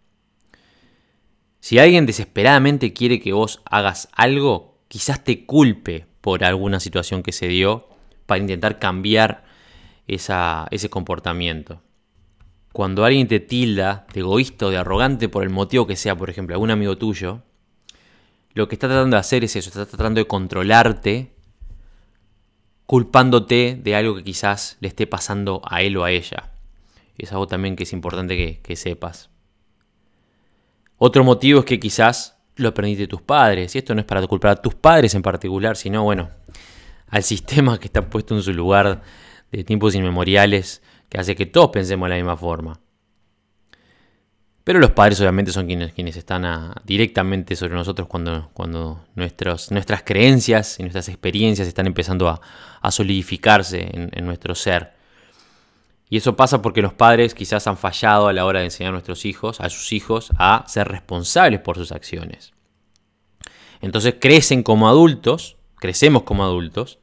Si 1.60 1.78
alguien 1.78 2.04
desesperadamente 2.04 2.92
quiere 2.92 3.20
que 3.20 3.32
vos 3.32 3.62
hagas 3.64 4.08
algo, 4.12 4.78
quizás 4.88 5.24
te 5.24 5.46
culpe 5.46 6.06
por 6.20 6.44
alguna 6.44 6.78
situación 6.78 7.22
que 7.22 7.32
se 7.32 7.48
dio 7.48 7.88
para 8.26 8.40
intentar 8.40 8.78
cambiar 8.78 9.44
ese 10.06 10.90
comportamiento. 10.90 11.80
Cuando 12.72 13.04
alguien 13.04 13.28
te 13.28 13.40
tilda 13.40 14.06
de 14.12 14.20
egoísta 14.20 14.66
o 14.66 14.70
de 14.70 14.76
arrogante 14.76 15.28
por 15.30 15.42
el 15.42 15.50
motivo 15.50 15.86
que 15.86 15.96
sea, 15.96 16.16
por 16.16 16.28
ejemplo, 16.28 16.54
algún 16.54 16.70
amigo 16.70 16.98
tuyo, 16.98 17.40
lo 18.54 18.68
que 18.68 18.76
está 18.76 18.88
tratando 18.88 19.16
de 19.16 19.20
hacer 19.20 19.44
es 19.44 19.56
eso, 19.56 19.68
está 19.68 19.86
tratando 19.86 20.20
de 20.20 20.26
controlarte, 20.26 21.34
culpándote 22.86 23.78
de 23.82 23.94
algo 23.94 24.14
que 24.16 24.24
quizás 24.24 24.76
le 24.80 24.88
esté 24.88 25.06
pasando 25.06 25.60
a 25.64 25.82
él 25.82 25.96
o 25.96 26.04
a 26.04 26.10
ella. 26.10 26.52
Es 27.18 27.32
algo 27.32 27.46
también 27.46 27.76
que 27.76 27.84
es 27.84 27.92
importante 27.92 28.60
que 28.62 28.76
sepas. 28.76 29.30
Otro 30.96 31.24
motivo 31.24 31.60
es 31.60 31.64
que 31.66 31.80
quizás 31.80 32.38
lo 32.56 32.68
aprendiste 32.68 33.02
de 33.02 33.08
tus 33.08 33.22
padres, 33.22 33.74
y 33.74 33.78
esto 33.78 33.94
no 33.94 34.00
es 34.00 34.06
para 34.06 34.26
culpar 34.26 34.52
a 34.52 34.62
tus 34.62 34.74
padres 34.74 35.14
en 35.14 35.22
particular, 35.22 35.76
sino, 35.76 36.04
bueno, 36.04 36.30
al 37.08 37.22
sistema 37.22 37.78
que 37.78 37.86
está 37.86 38.08
puesto 38.08 38.34
en 38.34 38.42
su 38.42 38.52
lugar 38.52 39.02
de 39.50 39.64
tiempos 39.64 39.94
inmemoriales, 39.94 40.82
que 41.08 41.18
hace 41.18 41.34
que 41.34 41.46
todos 41.46 41.70
pensemos 41.70 42.06
de 42.06 42.10
la 42.10 42.16
misma 42.16 42.36
forma. 42.36 42.80
Pero 44.64 44.78
los 44.78 44.92
padres 44.92 45.20
obviamente 45.20 45.52
son 45.52 45.66
quienes, 45.66 46.16
están 46.16 46.74
directamente 46.84 47.54
sobre 47.54 47.74
nosotros 47.74 48.08
cuando, 48.08 48.50
cuando 48.54 49.04
nuestras 49.14 50.02
creencias 50.04 50.80
y 50.80 50.82
nuestras 50.82 51.08
experiencias 51.10 51.68
están 51.68 51.86
empezando 51.86 52.28
a, 52.28 52.40
solidificarse 52.90 53.90
en 53.92 54.26
nuestro 54.26 54.54
ser. 54.54 54.94
Y 56.14 56.18
eso 56.18 56.36
pasa 56.36 56.62
porque 56.62 56.82
los 56.82 56.92
padres 56.92 57.34
quizás 57.34 57.66
han 57.66 57.76
fallado 57.76 58.28
a 58.28 58.32
la 58.32 58.44
hora 58.44 58.60
de 58.60 58.66
enseñar 58.66 58.90
a 58.90 58.92
nuestros 58.92 59.24
hijos, 59.24 59.60
a 59.60 59.68
sus 59.70 59.92
hijos, 59.92 60.30
a 60.38 60.64
ser 60.68 60.86
responsables 60.86 61.60
por 61.60 61.76
sus 61.76 61.92
acciones. 61.92 62.52
Entonces 63.80 64.14
crecen 64.20 64.62
como 64.62 64.88
adultos, 64.88 65.56
crecemos 65.76 66.22
como 66.22 66.44
adultos, 66.44 66.98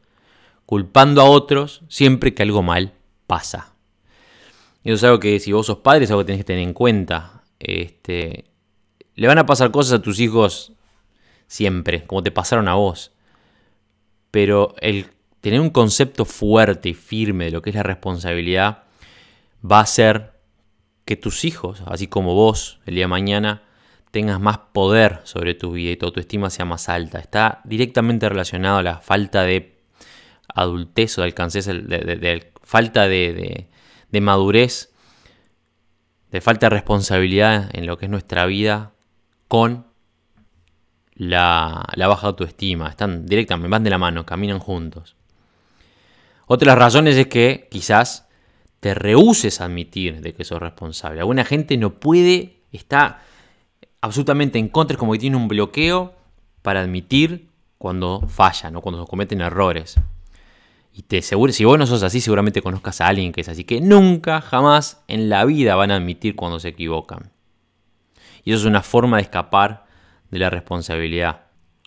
culpando 0.65 1.21
a 1.21 1.25
otros 1.25 1.81
siempre 1.89 2.33
que 2.33 2.43
algo 2.43 2.63
mal 2.63 2.93
pasa. 3.27 3.73
Y 4.83 4.89
eso 4.89 4.95
es 4.95 5.03
algo 5.03 5.19
que 5.19 5.39
si 5.39 5.51
vos 5.51 5.65
sos 5.65 5.79
padre 5.79 6.05
es 6.05 6.11
algo 6.11 6.21
que 6.21 6.27
tenés 6.27 6.39
que 6.39 6.45
tener 6.45 6.63
en 6.63 6.73
cuenta. 6.73 7.40
Este, 7.63 8.45
le 9.15 9.27
van 9.27 9.37
a 9.37 9.45
pasar 9.45 9.71
cosas 9.71 9.99
a 9.99 10.01
tus 10.01 10.19
hijos 10.19 10.73
siempre, 11.47 12.05
como 12.05 12.23
te 12.23 12.31
pasaron 12.31 12.67
a 12.67 12.75
vos. 12.75 13.11
Pero 14.31 14.75
el 14.81 15.07
tener 15.41 15.59
un 15.59 15.69
concepto 15.69 16.25
fuerte 16.25 16.89
y 16.89 16.93
firme 16.93 17.45
de 17.45 17.51
lo 17.51 17.61
que 17.61 17.71
es 17.71 17.75
la 17.75 17.83
responsabilidad 17.83 18.83
va 19.69 19.79
a 19.79 19.83
hacer 19.83 20.39
que 21.05 21.15
tus 21.15 21.45
hijos, 21.45 21.83
así 21.87 22.07
como 22.07 22.33
vos, 22.35 22.79
el 22.85 22.95
día 22.95 23.05
de 23.05 23.09
mañana, 23.09 23.63
tengas 24.11 24.39
más 24.39 24.59
poder 24.71 25.21
sobre 25.23 25.55
tu 25.55 25.71
vida 25.71 25.91
y 25.91 25.97
tu 25.97 26.05
autoestima 26.05 26.49
sea 26.49 26.65
más 26.65 26.89
alta. 26.89 27.19
Está 27.19 27.61
directamente 27.63 28.29
relacionado 28.29 28.77
a 28.77 28.83
la 28.83 28.99
falta 28.99 29.43
de 29.43 29.77
adultez 30.53 31.17
o 31.17 31.21
de 31.21 31.27
alcance, 31.27 31.61
de, 31.61 32.51
falta 32.61 33.07
de, 33.07 33.67
madurez, 34.21 34.90
de 36.31 36.41
falta 36.41 36.67
de 36.67 36.71
responsabilidad 36.71 37.69
en 37.73 37.85
lo 37.85 37.97
que 37.97 38.05
es 38.05 38.11
nuestra 38.11 38.45
vida 38.45 38.93
con 39.47 39.85
la, 41.13 41.85
la 41.93 42.07
baja 42.07 42.27
autoestima. 42.27 42.89
Están 42.89 43.25
directamente, 43.25 43.69
van 43.69 43.83
de 43.83 43.89
la 43.89 43.97
mano, 43.97 44.25
caminan 44.25 44.59
juntos. 44.59 45.15
Otra 46.47 46.65
de 46.65 46.75
las 46.75 46.79
razones 46.79 47.15
es 47.17 47.27
que 47.27 47.67
quizás 47.69 48.27
te 48.79 48.93
rehuses 48.93 49.61
a 49.61 49.65
admitir 49.65 50.21
de 50.21 50.33
que 50.33 50.43
sos 50.43 50.59
responsable. 50.59 51.19
Alguna 51.19 51.45
gente 51.45 51.77
no 51.77 51.91
puede, 51.99 52.57
está 52.71 53.21
absolutamente 54.01 54.57
en 54.57 54.69
contra, 54.69 54.95
es 54.95 54.99
como 54.99 55.13
que 55.13 55.19
tiene 55.19 55.37
un 55.37 55.47
bloqueo 55.47 56.13
para 56.61 56.81
admitir 56.81 57.49
cuando 57.77 58.21
fallan 58.27 58.75
o 58.75 58.81
cuando 58.81 59.05
cometen 59.05 59.41
errores. 59.41 59.95
Y 60.93 61.03
te 61.03 61.21
seguro, 61.21 61.53
si 61.53 61.63
vos 61.63 61.79
no 61.79 61.85
sos 61.87 62.03
así, 62.03 62.19
seguramente 62.19 62.61
conozcas 62.61 62.99
a 63.01 63.07
alguien 63.07 63.31
que 63.31 63.41
es 63.41 63.49
así, 63.49 63.63
que 63.63 63.79
nunca, 63.79 64.41
jamás 64.41 65.03
en 65.07 65.29
la 65.29 65.45
vida 65.45 65.75
van 65.75 65.91
a 65.91 65.95
admitir 65.95 66.35
cuando 66.35 66.59
se 66.59 66.69
equivocan. 66.69 67.31
Y 68.43 68.51
eso 68.51 68.61
es 68.61 68.65
una 68.65 68.81
forma 68.81 69.17
de 69.17 69.23
escapar 69.23 69.85
de 70.29 70.39
la 70.39 70.49
responsabilidad. 70.49 71.43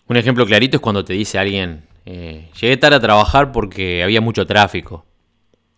Un 0.07 0.17
ejemplo 0.17 0.45
clarito 0.45 0.77
es 0.77 0.81
cuando 0.81 1.03
te 1.03 1.13
dice 1.13 1.37
alguien, 1.37 1.87
eh, 2.05 2.49
llegué 2.59 2.77
tarde 2.77 2.97
a 2.97 2.99
trabajar 2.99 3.51
porque 3.51 4.03
había 4.03 4.21
mucho 4.21 4.45
tráfico. 4.45 5.05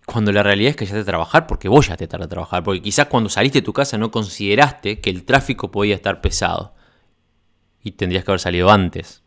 Cuando 0.06 0.32
la 0.32 0.44
realidad 0.44 0.72
es 0.72 0.76
que 0.76 0.86
ya 0.86 0.94
te 0.94 1.02
a 1.02 1.06
trabajar 1.06 1.48
porque 1.48 1.68
vos 1.68 1.88
ya 1.88 1.98
te 1.98 2.08
tarde 2.08 2.26
a 2.26 2.30
trabajar. 2.30 2.64
Porque 2.64 2.82
quizás 2.82 3.08
cuando 3.08 3.30
saliste 3.30 3.60
de 3.60 3.66
tu 3.66 3.74
casa 3.74 3.98
no 3.98 4.12
consideraste 4.12 5.00
que 5.00 5.10
el 5.10 5.26
tráfico 5.26 5.72
podía 5.72 5.96
estar 5.96 6.22
pesado. 6.22 6.76
Y 7.82 7.92
tendrías 7.92 8.24
que 8.24 8.32
haber 8.32 8.40
salido 8.40 8.70
antes. 8.70 9.24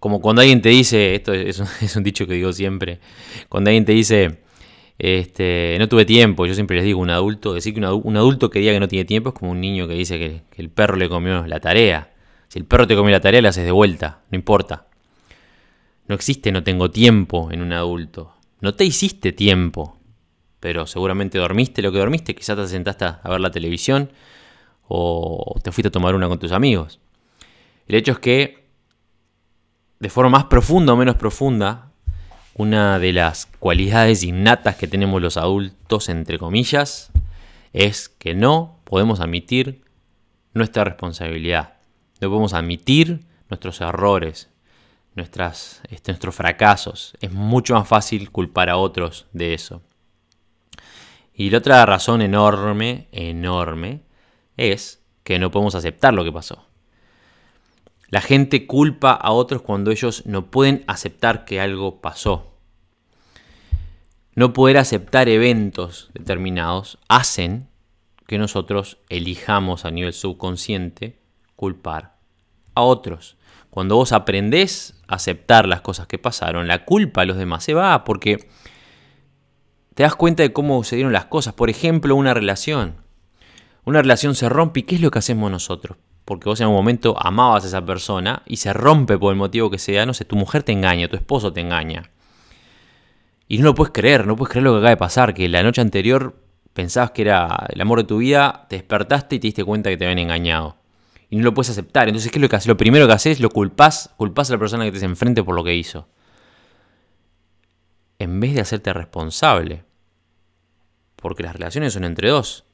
Como 0.00 0.20
cuando 0.20 0.42
alguien 0.42 0.62
te 0.62 0.68
dice, 0.68 1.14
esto 1.14 1.32
es 1.34 1.58
un, 1.96 2.02
dicho 2.02 2.26
que 2.26 2.34
digo 2.34 2.52
siempre, 2.52 3.00
cuando 3.48 3.70
alguien 3.70 3.84
te 3.84 3.92
dice, 3.92 4.38
Este, 4.98 5.76
no 5.78 5.88
tuve 5.88 6.04
tiempo, 6.04 6.46
yo 6.46 6.54
siempre 6.54 6.76
les 6.76 6.84
digo, 6.84 7.00
un 7.00 7.10
adulto, 7.10 7.54
decir 7.54 7.74
que 7.74 7.80
un 7.80 8.16
adulto 8.16 8.50
que 8.50 8.58
diga 8.60 8.72
que 8.72 8.80
no 8.80 8.88
tiene 8.88 9.04
tiempo 9.04 9.30
es 9.30 9.34
como 9.34 9.52
un 9.52 9.60
niño 9.60 9.88
que 9.88 9.94
dice 9.94 10.18
que, 10.18 10.42
que 10.50 10.62
el 10.62 10.70
perro 10.70 10.96
le 10.96 11.08
comió 11.08 11.46
la 11.46 11.60
tarea. 11.60 12.12
Si 12.48 12.58
el 12.58 12.64
perro 12.64 12.86
te 12.86 12.96
comió 12.96 13.12
la 13.12 13.20
tarea, 13.20 13.42
le 13.42 13.48
haces 13.48 13.64
de 13.64 13.72
vuelta, 13.72 14.22
no 14.30 14.36
importa. 14.36 14.86
No 16.08 16.14
existe 16.14 16.50
no 16.50 16.62
tengo 16.62 16.90
tiempo 16.90 17.50
en 17.52 17.60
un 17.60 17.72
adulto. 17.72 18.32
No 18.60 18.74
te 18.74 18.84
hiciste 18.84 19.32
tiempo, 19.32 19.98
pero 20.58 20.86
seguramente 20.86 21.38
dormiste 21.38 21.82
lo 21.82 21.92
que 21.92 21.98
dormiste, 21.98 22.34
quizás 22.34 22.56
te 22.56 22.66
sentaste 22.66 23.04
a 23.04 23.20
ver 23.24 23.40
la 23.40 23.50
televisión 23.50 24.10
o 24.88 25.54
te 25.62 25.70
fuiste 25.70 25.88
a 25.88 25.92
tomar 25.92 26.14
una 26.14 26.28
con 26.28 26.38
tus 26.38 26.52
amigos. 26.52 26.98
El 27.86 27.94
hecho 27.94 28.12
es 28.12 28.18
que, 28.18 28.67
de 30.00 30.10
forma 30.10 30.38
más 30.38 30.44
profunda 30.44 30.92
o 30.92 30.96
menos 30.96 31.16
profunda, 31.16 31.90
una 32.54 32.98
de 32.98 33.12
las 33.12 33.46
cualidades 33.46 34.22
innatas 34.22 34.76
que 34.76 34.86
tenemos 34.86 35.22
los 35.22 35.36
adultos, 35.36 36.08
entre 36.08 36.38
comillas, 36.38 37.10
es 37.72 38.08
que 38.08 38.34
no 38.34 38.80
podemos 38.84 39.20
admitir 39.20 39.82
nuestra 40.54 40.84
responsabilidad. 40.84 41.74
No 42.20 42.28
podemos 42.28 42.54
admitir 42.54 43.26
nuestros 43.48 43.80
errores, 43.80 44.50
este, 45.14 46.12
nuestros 46.12 46.34
fracasos. 46.34 47.14
Es 47.20 47.32
mucho 47.32 47.74
más 47.74 47.88
fácil 47.88 48.30
culpar 48.30 48.70
a 48.70 48.76
otros 48.76 49.26
de 49.32 49.54
eso. 49.54 49.82
Y 51.34 51.50
la 51.50 51.58
otra 51.58 51.86
razón 51.86 52.22
enorme, 52.22 53.08
enorme, 53.12 54.02
es 54.56 55.02
que 55.22 55.38
no 55.38 55.50
podemos 55.50 55.74
aceptar 55.74 56.14
lo 56.14 56.24
que 56.24 56.32
pasó. 56.32 56.67
La 58.08 58.22
gente 58.22 58.66
culpa 58.66 59.12
a 59.12 59.32
otros 59.32 59.60
cuando 59.60 59.90
ellos 59.90 60.24
no 60.24 60.50
pueden 60.50 60.82
aceptar 60.86 61.44
que 61.44 61.60
algo 61.60 62.00
pasó. 62.00 62.54
No 64.34 64.54
poder 64.54 64.78
aceptar 64.78 65.28
eventos 65.28 66.10
determinados 66.14 66.98
hacen 67.08 67.68
que 68.26 68.38
nosotros 68.38 68.98
elijamos 69.10 69.84
a 69.84 69.90
nivel 69.90 70.14
subconsciente 70.14 71.18
culpar 71.54 72.16
a 72.74 72.82
otros. 72.82 73.36
Cuando 73.68 73.96
vos 73.96 74.12
aprendés 74.12 74.94
a 75.06 75.16
aceptar 75.16 75.68
las 75.68 75.82
cosas 75.82 76.06
que 76.06 76.18
pasaron, 76.18 76.66
la 76.66 76.84
culpa 76.86 77.22
a 77.22 77.24
los 77.26 77.36
demás 77.36 77.64
se 77.64 77.74
va 77.74 78.04
porque 78.04 78.48
te 79.94 80.02
das 80.02 80.14
cuenta 80.14 80.42
de 80.42 80.52
cómo 80.52 80.82
sucedieron 80.82 81.12
las 81.12 81.26
cosas. 81.26 81.52
Por 81.52 81.68
ejemplo, 81.68 82.16
una 82.16 82.32
relación. 82.32 82.96
Una 83.84 84.00
relación 84.00 84.34
se 84.34 84.48
rompe 84.48 84.80
y 84.80 84.82
¿qué 84.84 84.94
es 84.94 85.00
lo 85.00 85.10
que 85.10 85.18
hacemos 85.18 85.50
nosotros? 85.50 85.98
Porque 86.28 86.46
vos 86.46 86.60
en 86.60 86.66
un 86.66 86.74
momento 86.74 87.16
amabas 87.18 87.64
a 87.64 87.68
esa 87.68 87.86
persona 87.86 88.42
y 88.44 88.58
se 88.58 88.74
rompe 88.74 89.16
por 89.16 89.32
el 89.32 89.38
motivo 89.38 89.70
que 89.70 89.78
sea, 89.78 90.04
no 90.04 90.12
sé, 90.12 90.26
tu 90.26 90.36
mujer 90.36 90.62
te 90.62 90.72
engaña, 90.72 91.08
tu 91.08 91.16
esposo 91.16 91.54
te 91.54 91.62
engaña. 91.62 92.10
Y 93.48 93.56
no 93.56 93.64
lo 93.64 93.74
puedes 93.74 93.94
creer, 93.94 94.26
no 94.26 94.36
puedes 94.36 94.52
creer 94.52 94.64
lo 94.64 94.72
que 94.72 94.78
acaba 94.80 94.90
de 94.90 94.98
pasar, 94.98 95.32
que 95.32 95.48
la 95.48 95.62
noche 95.62 95.80
anterior 95.80 96.36
pensabas 96.74 97.12
que 97.12 97.22
era 97.22 97.66
el 97.70 97.80
amor 97.80 98.00
de 98.00 98.04
tu 98.04 98.18
vida, 98.18 98.66
te 98.68 98.76
despertaste 98.76 99.36
y 99.36 99.38
te 99.38 99.46
diste 99.46 99.64
cuenta 99.64 99.88
que 99.88 99.96
te 99.96 100.04
habían 100.04 100.18
engañado 100.18 100.76
y 101.30 101.36
no 101.36 101.44
lo 101.44 101.54
puedes 101.54 101.70
aceptar. 101.70 102.08
Entonces, 102.08 102.30
¿qué 102.30 102.38
es 102.38 102.42
lo 102.42 102.48
que 102.50 102.56
haces? 102.56 102.68
Lo 102.68 102.76
primero 102.76 103.06
que 103.06 103.14
haces, 103.14 103.40
lo 103.40 103.48
culpas, 103.48 104.10
culpas 104.18 104.50
a 104.50 104.54
la 104.54 104.58
persona 104.58 104.84
que 104.84 104.92
te 104.92 105.04
enfrente 105.04 105.42
por 105.42 105.54
lo 105.54 105.64
que 105.64 105.74
hizo. 105.74 106.08
En 108.18 108.38
vez 108.40 108.54
de 108.54 108.60
hacerte 108.60 108.92
responsable. 108.92 109.84
Porque 111.16 111.42
las 111.42 111.54
relaciones 111.54 111.94
son 111.94 112.04
entre 112.04 112.28
dos. 112.28 112.67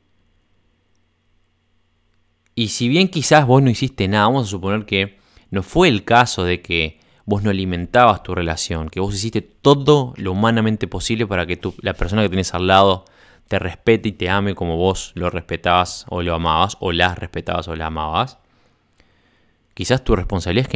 Y 2.55 2.69
si 2.69 2.88
bien 2.88 3.09
quizás 3.09 3.47
vos 3.47 3.62
no 3.62 3.71
hiciste 3.71 4.07
nada, 4.09 4.27
vamos 4.27 4.47
a 4.47 4.51
suponer 4.51 4.87
que 4.87 5.19
no 5.51 5.62
fue 5.62 5.88
el 5.88 6.05
caso 6.05 6.45
de 6.45 6.62
que 6.62 7.01
vos 7.27 7.43
no 7.43 7.51
alimentabas 7.51 8.23
tu 8.23 8.35
relación, 8.35 8.90
que 8.90 9.01
vos 9.01 9.14
hiciste 9.14 9.40
todo 9.40 10.14
lo 10.17 10.33
humanamente 10.33 10.87
posible 10.87 11.27
para 11.27 11.47
que 11.47 11.61
la 11.81 11.95
persona 11.95 12.23
que 12.23 12.29
tenés 12.29 12.55
al 12.55 12.67
lado 12.67 13.07
te 13.49 13.59
respete 13.59 14.11
y 14.11 14.12
te 14.12 14.31
ame 14.31 14.55
como 14.55 14.77
vos 14.77 15.12
lo 15.14 15.31
respetabas 15.31 16.07
o 16.09 16.23
lo 16.23 16.35
amabas, 16.35 16.77
o 16.81 16.93
las 16.93 17.19
respetabas 17.19 17.69
o 17.69 17.77
la 17.77 17.87
amabas. 17.87 18.38
Quizás 19.75 20.05
tu 20.05 20.14
responsabilidad 20.14 20.71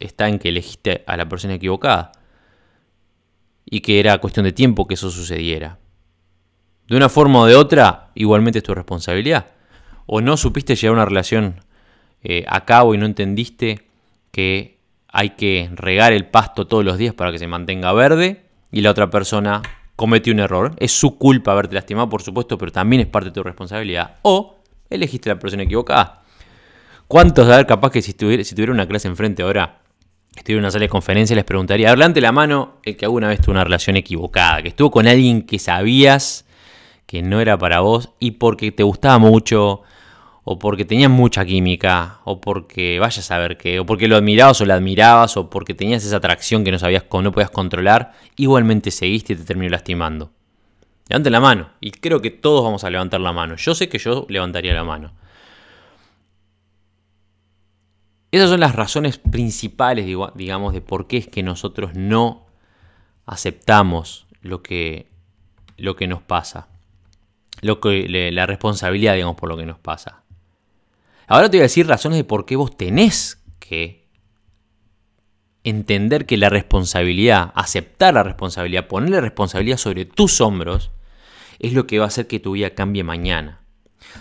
está 0.00 0.28
en 0.28 0.38
que 0.38 0.48
elegiste 0.48 1.04
a 1.06 1.16
la 1.16 1.28
persona 1.28 1.54
equivocada 1.54 2.12
y 3.66 3.80
que 3.80 4.00
era 4.00 4.18
cuestión 4.18 4.44
de 4.44 4.52
tiempo 4.52 4.86
que 4.86 4.94
eso 4.94 5.10
sucediera. 5.10 5.78
De 6.88 6.96
una 6.96 7.08
forma 7.08 7.40
o 7.40 7.46
de 7.46 7.54
otra, 7.54 8.10
igualmente 8.14 8.58
es 8.58 8.64
tu 8.64 8.74
responsabilidad. 8.74 9.46
O 10.12 10.20
no 10.20 10.36
supiste 10.36 10.74
llevar 10.74 10.96
una 10.96 11.04
relación 11.04 11.60
eh, 12.24 12.44
a 12.48 12.64
cabo 12.64 12.96
y 12.96 12.98
no 12.98 13.06
entendiste 13.06 13.86
que 14.32 14.80
hay 15.06 15.30
que 15.30 15.70
regar 15.72 16.12
el 16.12 16.26
pasto 16.26 16.66
todos 16.66 16.84
los 16.84 16.98
días 16.98 17.14
para 17.14 17.30
que 17.30 17.38
se 17.38 17.46
mantenga 17.46 17.92
verde 17.92 18.42
y 18.72 18.80
la 18.80 18.90
otra 18.90 19.08
persona 19.08 19.62
cometió 19.94 20.32
un 20.32 20.40
error. 20.40 20.74
Es 20.78 20.90
su 20.90 21.16
culpa 21.16 21.52
haberte 21.52 21.76
lastimado, 21.76 22.08
por 22.08 22.22
supuesto, 22.22 22.58
pero 22.58 22.72
también 22.72 23.02
es 23.02 23.06
parte 23.06 23.28
de 23.28 23.34
tu 23.34 23.44
responsabilidad. 23.44 24.16
O 24.22 24.58
elegiste 24.90 25.28
la 25.28 25.38
persona 25.38 25.62
equivocada. 25.62 26.24
¿Cuántos, 27.06 27.48
a 27.48 27.58
ver, 27.58 27.66
capaz 27.66 27.92
que 27.92 28.02
si 28.02 28.12
tuviera, 28.12 28.42
si 28.42 28.56
tuviera 28.56 28.72
una 28.72 28.88
clase 28.88 29.06
enfrente 29.06 29.44
ahora, 29.44 29.78
estuviera 30.34 30.58
en 30.58 30.64
una 30.64 30.72
sala 30.72 30.86
de 30.86 30.88
conferencia, 30.88 31.36
les 31.36 31.44
preguntaría, 31.44 31.86
adelante 31.86 32.20
la 32.20 32.32
mano 32.32 32.80
el 32.82 32.96
que 32.96 33.04
alguna 33.04 33.28
vez 33.28 33.40
tuvo 33.40 33.52
una 33.52 33.62
relación 33.62 33.96
equivocada, 33.96 34.60
que 34.60 34.70
estuvo 34.70 34.90
con 34.90 35.06
alguien 35.06 35.42
que 35.42 35.60
sabías 35.60 36.46
que 37.06 37.22
no 37.22 37.40
era 37.40 37.56
para 37.56 37.78
vos 37.78 38.10
y 38.18 38.32
porque 38.32 38.72
te 38.72 38.82
gustaba 38.82 39.18
mucho, 39.18 39.82
o 40.52 40.58
porque 40.58 40.84
tenías 40.84 41.12
mucha 41.12 41.44
química, 41.44 42.18
o 42.24 42.40
porque 42.40 42.98
vayas 42.98 43.18
a 43.18 43.22
saber 43.22 43.56
qué, 43.56 43.78
o 43.78 43.86
porque 43.86 44.08
lo 44.08 44.16
admirabas 44.16 44.60
o 44.60 44.64
la 44.64 44.74
admirabas, 44.74 45.36
o 45.36 45.48
porque 45.48 45.74
tenías 45.74 46.04
esa 46.04 46.16
atracción 46.16 46.64
que 46.64 46.72
no 46.72 46.78
sabías 46.80 47.04
no 47.08 47.30
podías 47.30 47.52
controlar, 47.52 48.14
igualmente 48.34 48.90
seguiste 48.90 49.34
y 49.34 49.36
te 49.36 49.44
terminó 49.44 49.70
lastimando. 49.70 50.32
Levante 51.08 51.30
la 51.30 51.38
mano, 51.38 51.70
y 51.80 51.92
creo 51.92 52.20
que 52.20 52.32
todos 52.32 52.64
vamos 52.64 52.82
a 52.82 52.90
levantar 52.90 53.20
la 53.20 53.32
mano. 53.32 53.54
Yo 53.54 53.76
sé 53.76 53.88
que 53.88 53.98
yo 53.98 54.26
levantaría 54.28 54.74
la 54.74 54.82
mano. 54.82 55.12
Esas 58.32 58.50
son 58.50 58.58
las 58.58 58.74
razones 58.74 59.18
principales, 59.18 60.04
digamos, 60.34 60.72
de 60.72 60.80
por 60.80 61.06
qué 61.06 61.18
es 61.18 61.28
que 61.28 61.44
nosotros 61.44 61.94
no 61.94 62.44
aceptamos 63.24 64.26
lo 64.42 64.64
que, 64.64 65.06
lo 65.76 65.94
que 65.94 66.08
nos 66.08 66.22
pasa. 66.22 66.66
La 67.62 68.46
responsabilidad, 68.46 69.14
digamos, 69.14 69.36
por 69.36 69.48
lo 69.48 69.56
que 69.56 69.66
nos 69.66 69.78
pasa. 69.78 70.19
Ahora 71.30 71.48
te 71.48 71.58
voy 71.58 71.60
a 71.60 71.70
decir 71.70 71.86
razones 71.86 72.18
de 72.18 72.24
por 72.24 72.44
qué 72.44 72.56
vos 72.56 72.76
tenés 72.76 73.40
que 73.60 74.08
entender 75.62 76.26
que 76.26 76.36
la 76.36 76.48
responsabilidad, 76.48 77.52
aceptar 77.54 78.14
la 78.14 78.24
responsabilidad, 78.24 78.88
ponerle 78.88 79.20
responsabilidad 79.20 79.76
sobre 79.76 80.06
tus 80.06 80.40
hombros, 80.40 80.90
es 81.60 81.72
lo 81.72 81.86
que 81.86 82.00
va 82.00 82.06
a 82.06 82.08
hacer 82.08 82.26
que 82.26 82.40
tu 82.40 82.50
vida 82.50 82.70
cambie 82.70 83.04
mañana. 83.04 83.60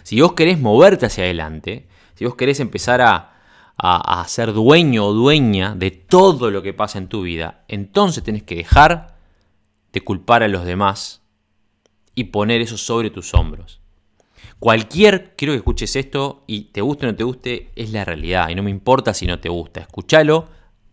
Si 0.04 0.22
vos 0.22 0.34
querés 0.34 0.60
moverte 0.60 1.08
hacia 1.08 1.24
adelante, 1.24 1.88
si 2.14 2.26
vos 2.26 2.36
querés 2.36 2.60
empezar 2.60 3.02
a, 3.02 3.40
a, 3.76 4.24
ser 4.28 4.54
dueño 4.54 5.08
o 5.08 5.14
dueña 5.14 5.74
de 5.74 5.90
todo 5.90 6.52
lo 6.52 6.62
que 6.62 6.76
pasa 6.76 7.00
en 7.00 7.08
tu 7.08 7.24
vida, 7.24 7.66
entonces 7.70 8.24
tienes 8.24 8.44
que 8.44 8.54
dejar 8.54 9.18
de 9.94 10.02
culpar 10.02 10.44
a 10.44 10.48
los 10.48 10.64
demás 10.64 11.24
y 12.14 12.26
poner 12.26 12.62
eso 12.62 12.78
sobre 12.78 13.10
tus 13.10 13.34
hombros. 13.34 13.82
Cualquier, 14.60 15.36
quiero 15.38 15.54
que 15.54 15.58
escuches 15.58 15.96
esto 15.96 16.44
y 16.46 16.66
te 16.66 16.82
guste 16.82 17.06
o 17.06 17.12
no 17.12 17.16
te 17.16 17.24
guste, 17.24 17.70
es 17.76 17.92
la 17.92 18.04
realidad 18.04 18.50
y 18.50 18.56
no 18.56 18.64
me 18.64 18.70
importa 18.70 19.14
si 19.14 19.26
no 19.26 19.40
te 19.40 19.48
gusta. 19.48 19.80
Escúchalo, 19.80 20.48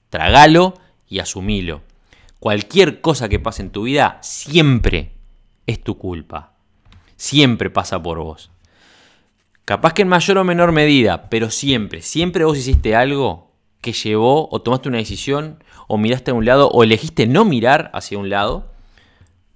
trágalo 0.09 0.74
y 1.09 1.18
asumilo. 1.18 1.83
Cualquier 2.38 3.00
cosa 3.00 3.29
que 3.29 3.40
pase 3.40 3.62
en 3.62 3.70
tu 3.70 3.83
vida 3.83 4.18
siempre 4.22 5.12
es 5.66 5.83
tu 5.83 5.98
culpa. 5.98 6.52
Siempre 7.16 7.68
pasa 7.70 8.00
por 8.00 8.18
vos. 8.18 8.50
Capaz 9.64 9.94
que 9.94 10.02
en 10.02 10.09
mayor 10.09 10.38
o 10.38 10.44
menor 10.44 10.70
medida, 10.70 11.29
pero 11.29 11.50
siempre, 11.50 12.02
siempre 12.02 12.44
vos 12.44 12.57
hiciste 12.57 12.94
algo 12.94 13.50
que 13.81 13.92
llevó 13.92 14.48
o 14.52 14.62
tomaste 14.62 14.88
una 14.88 14.98
decisión 14.98 15.64
o 15.88 15.98
miraste 15.98 16.31
a 16.31 16.35
un 16.35 16.44
lado 16.44 16.68
o 16.68 16.85
elegiste 16.85 17.26
no 17.26 17.44
mirar 17.44 17.90
hacia 17.94 18.18
un 18.18 18.31
lado 18.31 18.75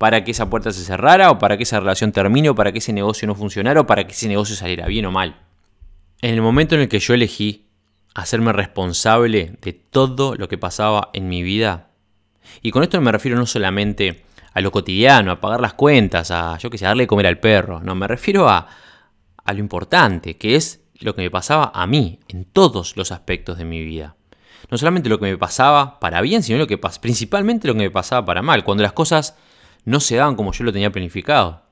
para 0.00 0.24
que 0.24 0.30
esa 0.30 0.48
puerta 0.48 0.72
se 0.72 0.82
cerrara 0.82 1.30
o 1.30 1.38
para 1.38 1.58
que 1.58 1.64
esa 1.64 1.78
relación 1.78 2.10
termine 2.10 2.48
o 2.48 2.54
para 2.54 2.72
que 2.72 2.78
ese 2.78 2.94
negocio 2.94 3.28
no 3.28 3.34
funcionara 3.34 3.82
o 3.82 3.86
para 3.86 4.06
que 4.06 4.14
ese 4.14 4.28
negocio 4.28 4.56
saliera 4.56 4.86
bien 4.86 5.04
o 5.04 5.12
mal. 5.12 5.36
En 6.22 6.32
el 6.32 6.40
momento 6.40 6.74
en 6.74 6.80
el 6.80 6.88
que 6.88 7.00
yo 7.00 7.12
elegí 7.12 7.66
hacerme 8.14 8.54
responsable 8.54 9.58
de 9.60 9.74
todo 9.74 10.36
lo 10.36 10.48
que 10.48 10.56
pasaba 10.56 11.10
en 11.12 11.28
mi 11.28 11.42
vida, 11.42 11.90
y 12.62 12.70
con 12.70 12.82
esto 12.82 12.98
me 13.02 13.12
refiero 13.12 13.36
no 13.36 13.44
solamente 13.44 14.24
a 14.54 14.62
lo 14.62 14.72
cotidiano, 14.72 15.32
a 15.32 15.40
pagar 15.40 15.60
las 15.60 15.74
cuentas, 15.74 16.30
a 16.30 16.56
yo 16.56 16.70
que 16.70 16.78
sé, 16.78 16.86
darle 16.86 17.02
de 17.02 17.06
comer 17.06 17.26
al 17.26 17.38
perro, 17.38 17.80
no, 17.80 17.94
me 17.94 18.08
refiero 18.08 18.48
a 18.48 18.68
a 19.44 19.52
lo 19.52 19.58
importante, 19.60 20.38
que 20.38 20.56
es 20.56 20.80
lo 21.00 21.14
que 21.14 21.20
me 21.20 21.30
pasaba 21.30 21.72
a 21.74 21.86
mí 21.86 22.20
en 22.28 22.46
todos 22.46 22.96
los 22.96 23.12
aspectos 23.12 23.58
de 23.58 23.66
mi 23.66 23.84
vida. 23.84 24.16
No 24.70 24.78
solamente 24.78 25.10
lo 25.10 25.18
que 25.18 25.26
me 25.26 25.36
pasaba 25.36 26.00
para 26.00 26.22
bien, 26.22 26.42
sino 26.42 26.58
lo 26.58 26.66
que 26.66 26.78
principalmente 26.78 27.68
lo 27.68 27.74
que 27.74 27.80
me 27.80 27.90
pasaba 27.90 28.24
para 28.24 28.40
mal, 28.40 28.64
cuando 28.64 28.82
las 28.82 28.92
cosas 28.92 29.36
no 29.84 30.00
se 30.00 30.16
daban 30.16 30.36
como 30.36 30.52
yo 30.52 30.64
lo 30.64 30.72
tenía 30.72 30.92
planificado. 30.92 31.62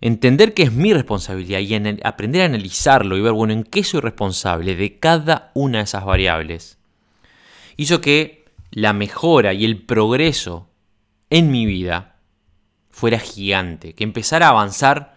Entender 0.00 0.54
que 0.54 0.62
es 0.62 0.72
mi 0.72 0.92
responsabilidad 0.92 1.60
y 1.60 1.74
aprender 2.04 2.42
a 2.42 2.46
analizarlo 2.46 3.16
y 3.16 3.22
ver, 3.22 3.32
bueno, 3.32 3.52
en 3.52 3.64
qué 3.64 3.82
soy 3.82 4.00
responsable 4.00 4.76
de 4.76 4.98
cada 4.98 5.50
una 5.54 5.78
de 5.78 5.84
esas 5.84 6.04
variables, 6.04 6.78
hizo 7.76 8.00
que 8.00 8.44
la 8.70 8.92
mejora 8.92 9.54
y 9.54 9.64
el 9.64 9.82
progreso 9.82 10.68
en 11.30 11.50
mi 11.50 11.66
vida 11.66 12.16
fuera 12.90 13.18
gigante, 13.18 13.94
que 13.94 14.04
empezara 14.04 14.46
a 14.46 14.50
avanzar 14.50 15.16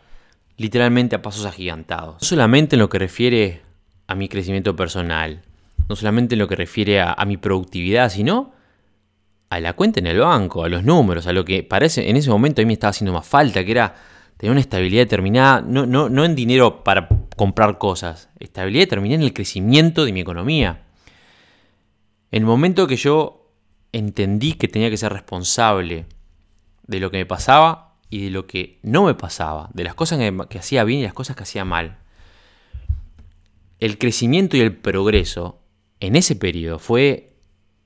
literalmente 0.58 1.16
a 1.16 1.22
pasos 1.22 1.46
agigantados. 1.46 2.22
No 2.22 2.28
solamente 2.28 2.76
en 2.76 2.80
lo 2.80 2.90
que 2.90 3.00
refiere 3.00 3.62
a 4.08 4.16
mi 4.16 4.28
crecimiento 4.28 4.76
personal, 4.76 5.42
no 5.88 5.96
solamente 5.96 6.36
en 6.36 6.40
lo 6.40 6.48
que 6.48 6.56
refiere 6.56 7.02
a, 7.02 7.24
mi 7.26 7.38
productividad, 7.38 8.10
sino 8.10 8.54
a 9.50 9.60
la 9.60 9.74
cuenta 9.74 10.00
en 10.00 10.08
el 10.08 10.20
banco, 10.20 10.64
a 10.64 10.70
los 10.70 10.84
números, 10.84 11.28
a 11.28 11.34
lo 11.34 11.44
que 11.44 11.64
parece 11.64 12.10
en 12.10 12.18
ese 12.18 12.30
momento 12.30 12.62
a 12.62 12.64
mí 12.64 12.68
me 12.68 12.74
estaba 12.74 12.92
haciendo 12.92 13.14
más 13.14 13.28
falta, 13.28 13.64
que 13.66 13.72
era 13.72 13.96
tener 14.38 14.52
una 14.52 14.62
estabilidad 14.62 15.02
determinada, 15.02 15.62
no, 15.62 15.86
no, 15.86 16.08
no 16.08 16.24
en 16.24 16.36
dinero 16.36 16.84
para 16.84 17.10
comprar 17.36 17.78
cosas, 17.78 18.30
estabilidad 18.40 18.84
determinada 18.84 19.22
en 19.22 19.26
el 19.26 19.34
crecimiento 19.34 20.06
de 20.06 20.14
mi 20.14 20.22
economía. 20.22 20.84
En 22.32 22.44
el 22.44 22.46
momento 22.46 22.88
que 22.88 22.96
yo 22.96 23.50
entendí 23.92 24.54
que 24.54 24.68
tenía 24.68 24.90
que 24.90 24.98
ser 24.98 25.12
responsable 25.12 26.06
de 26.86 27.00
lo 27.00 27.10
que 27.10 27.18
me 27.18 27.26
pasaba 27.26 27.96
y 28.10 28.26
de 28.26 28.30
lo 28.30 28.46
que 28.48 28.80
no 28.84 29.06
me 29.06 29.16
pasaba, 29.16 29.70
de 29.74 29.84
las 29.84 29.96
cosas 29.96 30.20
que, 30.50 30.60
hacía 30.60 30.84
bien 30.84 31.00
y 31.00 31.04
las 31.04 31.14
cosas 31.14 31.36
que 31.36 31.44
hacía 31.44 31.66
mal, 31.66 31.98
el 33.80 33.98
crecimiento 33.98 34.58
y 34.58 34.62
el 34.62 34.76
progreso 34.76 35.60
en 36.00 36.16
ese 36.16 36.36
periodo 36.36 36.80
fue 36.80 37.34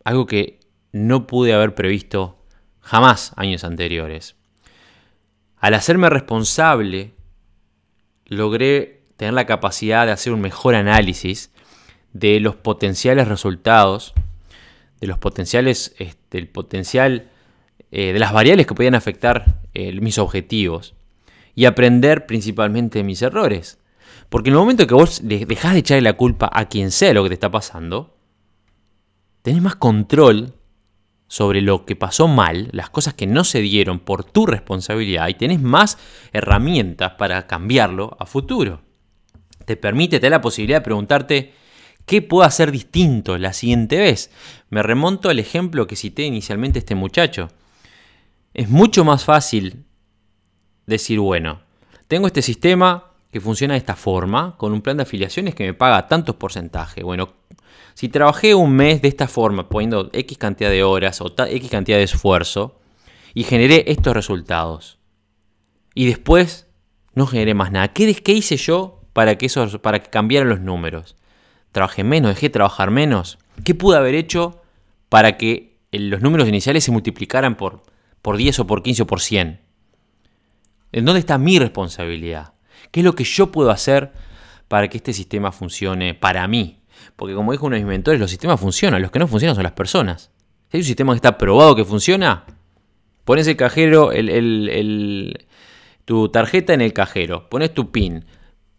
algo 0.04 0.26
que 0.26 0.60
no 0.94 1.28
pude 1.28 1.54
haber 1.54 1.76
previsto 1.76 2.38
jamás 2.80 3.34
años 3.36 3.66
anteriores. 3.66 4.38
Al 5.58 5.74
hacerme 5.74 6.10
responsable, 6.10 7.14
logré 8.26 9.04
tener 9.18 9.34
la 9.34 9.46
capacidad 9.46 10.06
de 10.06 10.14
hacer 10.14 10.32
un 10.32 10.42
mejor 10.42 10.76
análisis 10.76 11.52
de 12.14 12.40
los 12.40 12.56
potenciales 12.56 13.28
resultados 13.28 14.14
de 15.04 15.08
los 15.08 15.18
potenciales, 15.18 15.94
este, 16.00 16.38
el 16.38 16.48
potencial 16.48 17.30
eh, 17.92 18.14
de 18.14 18.20
las 18.20 18.32
variables 18.32 18.66
que 18.66 18.74
podían 18.74 18.96
afectar 18.96 19.60
eh, 19.74 19.92
mis 20.00 20.18
objetivos 20.18 20.96
y 21.56 21.66
aprender 21.66 22.26
principalmente 22.26 23.00
de 23.00 23.04
mis 23.04 23.22
errores. 23.22 23.80
Porque 24.30 24.50
en 24.50 24.54
el 24.54 24.60
momento 24.60 24.88
que 24.88 24.94
vos 24.94 25.20
dejás 25.24 25.74
de 25.74 25.80
echarle 25.80 26.04
la 26.04 26.14
culpa 26.14 26.50
a 26.54 26.70
quien 26.70 26.90
sea 26.90 27.14
lo 27.14 27.22
que 27.22 27.30
te 27.30 27.34
está 27.34 27.52
pasando, 27.52 28.16
tenés 29.42 29.62
más 29.62 29.76
control 29.76 30.54
sobre 31.34 31.62
lo 31.62 31.84
que 31.84 31.96
pasó 31.96 32.28
mal, 32.28 32.70
las 32.74 32.92
cosas 32.92 33.16
que 33.16 33.26
no 33.26 33.44
se 33.44 33.60
dieron 33.60 33.98
por 33.98 34.24
tu 34.24 34.46
responsabilidad 34.46 35.28
y 35.30 35.34
tenés 35.34 35.60
más 35.60 35.98
herramientas 36.32 37.14
para 37.14 37.48
cambiarlo 37.48 38.16
a 38.20 38.28
futuro. 38.28 38.82
Te 39.66 39.76
permite, 39.76 40.20
te 40.20 40.30
la 40.30 40.42
posibilidad 40.42 40.78
de 40.78 40.84
preguntarte, 40.84 41.54
¿Qué 42.06 42.22
puedo 42.22 42.44
hacer 42.44 42.72
distinto 42.72 43.40
la 43.40 43.52
siguiente 43.52 43.98
vez? 43.98 44.30
Me 44.70 44.84
remonto 44.84 45.30
al 45.30 45.40
ejemplo 45.40 45.88
que 45.88 45.96
cité 45.96 46.22
inicialmente 46.22 46.78
este 46.78 46.94
muchacho. 46.94 47.48
Es 48.54 48.70
mucho 48.70 49.04
más 49.04 49.26
fácil 49.26 49.86
decir, 50.86 51.20
bueno, 51.20 51.62
tengo 52.08 52.28
este 52.28 52.44
sistema 52.44 53.06
que 53.32 53.42
funciona 53.42 53.74
de 53.74 53.80
esta 53.80 53.96
forma, 53.96 54.56
con 54.58 54.72
un 54.72 54.84
plan 54.84 54.98
de 54.98 55.04
afiliaciones 55.04 55.56
que 55.56 55.64
me 55.64 55.74
paga 55.74 56.08
tantos 56.08 56.36
porcentajes. 56.36 57.04
Bueno, 57.04 57.34
si 57.94 58.10
trabajé 58.10 58.56
un 58.56 58.76
mes 58.76 59.02
de 59.02 59.08
esta 59.08 59.28
forma, 59.28 59.70
poniendo 59.70 60.10
X 60.14 60.38
cantidad 60.38 60.70
de 60.70 60.84
horas 60.84 61.22
o 61.22 61.34
X 61.38 61.70
cantidad 61.70 61.98
de 61.98 62.04
esfuerzo, 62.04 62.80
y 63.34 63.44
generé 63.44 63.86
estos 63.88 64.14
resultados, 64.14 65.00
y 65.96 66.06
después 66.06 66.68
no 67.14 67.28
generé 67.28 67.54
más 67.54 67.72
nada, 67.72 67.94
¿qué, 67.94 68.14
qué 68.16 68.34
hice 68.34 68.58
yo 68.58 69.02
para 69.14 69.38
que, 69.38 69.46
eso, 69.46 69.82
para 69.82 70.02
que 70.02 70.10
cambiaran 70.10 70.50
los 70.50 70.60
números? 70.60 71.16
trabajé 71.74 72.04
menos, 72.06 72.30
dejé 72.36 72.48
de 72.48 72.52
trabajar 72.52 72.92
menos. 72.92 73.40
¿Qué 73.66 73.76
pude 73.76 73.98
haber 73.98 74.16
hecho 74.16 74.62
para 75.10 75.38
que 75.38 75.80
los 75.92 76.22
números 76.22 76.48
iniciales 76.48 76.86
se 76.86 76.92
multiplicaran 76.92 77.58
por, 77.58 77.84
por 78.22 78.38
10 78.38 78.60
o 78.60 78.68
por 78.68 78.82
15 78.84 79.02
o 79.02 79.08
por 79.08 79.20
100? 79.20 79.60
¿En 80.94 81.06
dónde 81.06 81.20
está 81.20 81.38
mi 81.38 81.60
responsabilidad? 81.60 82.54
¿Qué 82.92 83.02
es 83.02 83.04
lo 83.04 83.16
que 83.16 83.24
yo 83.24 83.52
puedo 83.52 83.72
hacer 83.72 84.14
para 84.68 84.88
que 84.88 84.98
este 84.98 85.14
sistema 85.14 85.52
funcione 85.52 86.14
para 86.14 86.48
mí? 86.48 86.80
Porque 87.16 87.36
como 87.36 87.52
dijo 87.52 87.66
uno 87.66 87.76
de 87.76 87.82
mis 87.82 87.90
mentores, 87.90 88.20
los 88.20 88.30
sistemas 88.30 88.60
funcionan, 88.60 89.02
los 89.02 89.12
que 89.12 89.20
no 89.20 89.28
funcionan 89.28 89.56
son 89.56 89.64
las 89.64 89.74
personas. 89.74 90.32
Si 90.70 90.78
hay 90.78 90.82
un 90.82 90.86
sistema 90.86 91.14
que 91.14 91.18
está 91.18 91.38
probado 91.38 91.76
que 91.76 91.86
funciona, 91.86 92.46
pones 93.26 93.48
el 93.48 93.56
cajero, 93.56 94.12
tu 96.06 96.30
tarjeta 96.30 96.74
en 96.74 96.82
el 96.82 96.94
cajero, 96.94 97.50
pones 97.50 97.74
tu 97.74 97.92
PIN, 97.92 98.26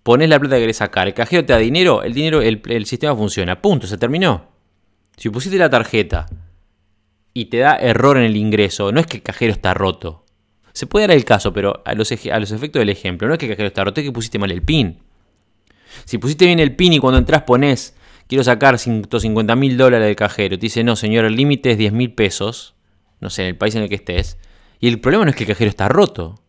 pones 0.02 0.28
la 0.28 0.38
plata 0.38 0.56
que 0.56 0.62
querés 0.62 0.76
sacar, 0.76 1.08
el 1.08 1.14
cajero 1.14 1.44
te 1.44 1.52
da 1.52 1.58
dinero, 1.58 2.02
el 2.02 2.12
dinero, 2.12 2.42
el, 2.42 2.86
sistema 2.86 3.16
funciona. 3.16 3.60
Punto, 3.60 3.86
se 3.86 3.98
terminó. 3.98 4.48
Si 5.16 5.30
pusiste 5.30 5.56
la 5.56 5.70
tarjeta 5.70 6.26
y 7.32 7.46
te 7.46 7.58
da 7.58 7.76
error 7.76 8.16
en 8.18 8.24
el 8.24 8.36
ingreso, 8.36 8.92
no 8.92 9.00
es 9.00 9.06
que 9.06 9.18
el 9.18 9.22
cajero 9.22 9.52
está 9.52 9.74
roto. 9.74 10.24
Se 10.72 10.86
puede 10.86 11.06
dar 11.06 11.16
el 11.16 11.24
caso, 11.24 11.52
pero 11.52 11.82
a 11.84 11.94
los 11.94 12.10
efectos 12.10 12.80
del 12.80 12.90
ejemplo, 12.90 13.28
no 13.28 13.34
es 13.34 13.38
que 13.38 13.46
el 13.46 13.52
cajero 13.52 13.68
está 13.68 13.84
roto, 13.84 14.00
es 14.00 14.06
que 14.06 14.12
pusiste 14.12 14.38
mal 14.38 14.50
el 14.50 14.62
PIN. 14.62 14.98
Si 16.04 16.18
pusiste 16.18 16.46
bien 16.46 16.58
el 16.58 16.74
PIN 16.74 16.94
y 16.94 16.98
cuando 16.98 17.18
entras 17.18 17.42
pones, 17.42 17.94
quiero 18.28 18.44
sacar 18.44 18.78
150 18.78 19.56
mil 19.56 19.76
dólares 19.76 20.06
del 20.06 20.16
cajero, 20.16 20.58
te 20.58 20.62
dice, 20.62 20.84
no 20.84 20.96
señor, 20.96 21.24
el 21.24 21.36
límite 21.36 21.72
es 21.72 21.78
10 21.78 21.92
mil 21.92 22.12
pesos, 22.12 22.74
no 23.20 23.30
sé, 23.30 23.42
en 23.42 23.48
el 23.48 23.56
país 23.56 23.74
en 23.74 23.82
el 23.82 23.88
que 23.88 23.94
estés, 23.94 24.38
y 24.80 24.88
el 24.88 25.00
problema 25.00 25.24
no 25.24 25.30
es 25.30 25.36
que 25.36 25.44
el 25.44 25.48
cajero 25.48 25.68
está 25.68 25.88
roto, 25.88 26.44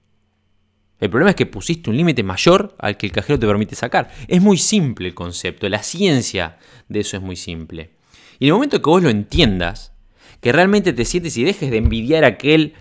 el 0.99 1.09
problema 1.09 1.31
es 1.31 1.35
que 1.35 1.45
pusiste 1.45 1.89
un 1.89 1.97
límite 1.97 2.23
mayor 2.23 2.75
al 2.79 2.97
que 2.97 3.05
el 3.05 3.11
cajero 3.11 3.38
te 3.38 3.45
permite 3.45 3.75
sacar. 3.75 4.09
Es 4.27 4.41
muy 4.41 4.57
simple 4.57 5.09
el 5.09 5.13
concepto, 5.13 5.67
la 5.67 5.83
ciencia 5.83 6.57
de 6.88 7.01
eso 7.01 7.17
es 7.17 7.23
muy 7.23 7.35
simple. 7.35 7.91
Y 8.39 8.45
en 8.45 8.47
el 8.49 8.53
momento 8.53 8.81
que 8.81 8.89
vos 8.89 9.03
lo 9.03 9.09
entiendas, 9.09 9.93
que 10.41 10.51
realmente 10.51 10.93
te 10.93 11.05
sientes 11.05 11.38
y 11.38 11.43
dejes 11.43 11.69
de 11.71 11.77
envidiar 11.77 12.23
a 12.23 12.27
aquel 12.27 12.73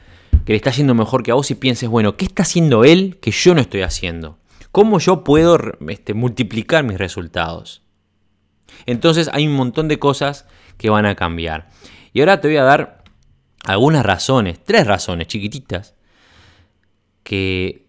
que 0.44 0.52
le 0.52 0.56
está 0.56 0.70
haciendo 0.70 0.94
mejor 0.94 1.22
que 1.22 1.30
a 1.30 1.34
vos 1.34 1.50
y 1.50 1.54
pienses, 1.54 1.88
bueno, 1.88 2.16
¿qué 2.16 2.24
está 2.24 2.42
haciendo 2.42 2.84
él 2.84 3.18
que 3.20 3.30
yo 3.30 3.54
no 3.54 3.60
estoy 3.60 3.82
haciendo? 3.82 4.38
¿Cómo 4.70 4.98
yo 4.98 5.24
puedo 5.24 5.58
este, 5.88 6.14
multiplicar 6.14 6.84
mis 6.84 6.98
resultados? 6.98 7.83
Entonces 8.86 9.30
hay 9.32 9.46
un 9.46 9.54
montón 9.54 9.88
de 9.88 9.98
cosas 9.98 10.46
que 10.76 10.90
van 10.90 11.06
a 11.06 11.14
cambiar. 11.14 11.68
Y 12.12 12.20
ahora 12.20 12.40
te 12.40 12.48
voy 12.48 12.56
a 12.56 12.64
dar 12.64 13.04
algunas 13.64 14.04
razones, 14.04 14.62
tres 14.62 14.86
razones 14.86 15.28
chiquititas, 15.28 15.94
que 17.22 17.84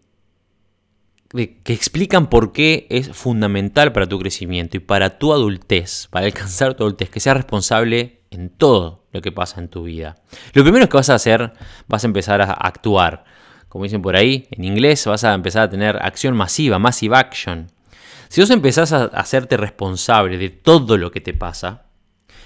que 1.35 1.73
explican 1.73 2.27
por 2.27 2.53
qué 2.53 2.87
es 2.89 3.09
fundamental 3.09 3.91
para 3.91 4.07
tu 4.07 4.19
crecimiento 4.19 4.77
y 4.77 4.79
para 4.79 5.17
tu 5.17 5.33
adultez, 5.33 6.07
para 6.09 6.25
alcanzar 6.27 6.75
tu 6.75 6.83
adultez, 6.83 7.09
que 7.09 7.19
seas 7.19 7.35
responsable 7.35 8.21
en 8.31 8.49
todo 8.49 9.05
lo 9.11 9.21
que 9.21 9.31
pasa 9.31 9.59
en 9.59 9.67
tu 9.67 9.83
vida. 9.83 10.15
Lo 10.53 10.63
primero 10.63 10.87
que 10.87 10.97
vas 10.97 11.09
a 11.09 11.15
hacer, 11.15 11.53
vas 11.87 12.03
a 12.03 12.07
empezar 12.07 12.41
a 12.41 12.51
actuar. 12.51 13.25
Como 13.67 13.83
dicen 13.83 14.01
por 14.01 14.15
ahí, 14.15 14.47
en 14.51 14.63
inglés 14.63 15.05
vas 15.07 15.25
a 15.25 15.33
empezar 15.33 15.63
a 15.63 15.69
tener 15.69 15.97
acción 15.97 16.35
masiva, 16.37 16.79
massive 16.79 17.17
action. 17.17 17.67
Si 18.29 18.41
vos 18.41 18.49
empezás 18.49 18.91
a 18.91 19.05
hacerte 19.05 19.57
responsable 19.57 20.37
de 20.37 20.49
todo 20.49 20.97
lo 20.97 21.11
que 21.11 21.21
te 21.21 21.33
pasa, 21.33 21.85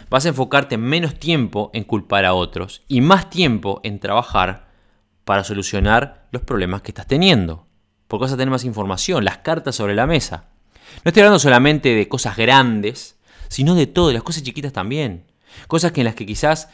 vas 0.10 0.26
a 0.26 0.30
enfocarte 0.30 0.78
menos 0.78 1.16
tiempo 1.16 1.72
en 1.74 1.84
culpar 1.84 2.26
a 2.26 2.34
otros 2.34 2.84
y 2.88 3.02
más 3.02 3.30
tiempo 3.30 3.82
en 3.84 4.00
trabajar 4.00 4.70
para 5.24 5.44
solucionar 5.44 6.28
los 6.32 6.42
problemas 6.44 6.82
que 6.82 6.92
estás 6.92 7.08
teniendo 7.08 7.70
porque 8.10 8.24
vas 8.24 8.34
a 8.34 8.38
tener 8.38 8.50
más 8.50 8.66
información, 8.66 9.24
las 9.24 9.38
cartas 9.38 9.76
sobre 9.76 9.94
la 9.94 10.08
mesa. 10.08 10.48
No 11.06 11.10
estoy 11.10 11.22
hablando 11.22 11.38
solamente 11.38 11.94
de 11.94 12.10
cosas 12.10 12.36
grandes, 12.36 13.20
sino 13.50 13.76
de 13.76 13.86
todo, 13.86 14.12
las 14.12 14.24
cosas 14.24 14.42
chiquitas 14.42 14.74
también. 14.74 15.26
Cosas 15.68 15.92
que 15.92 16.02
en 16.02 16.06
las 16.06 16.16
que 16.16 16.26
quizás 16.26 16.70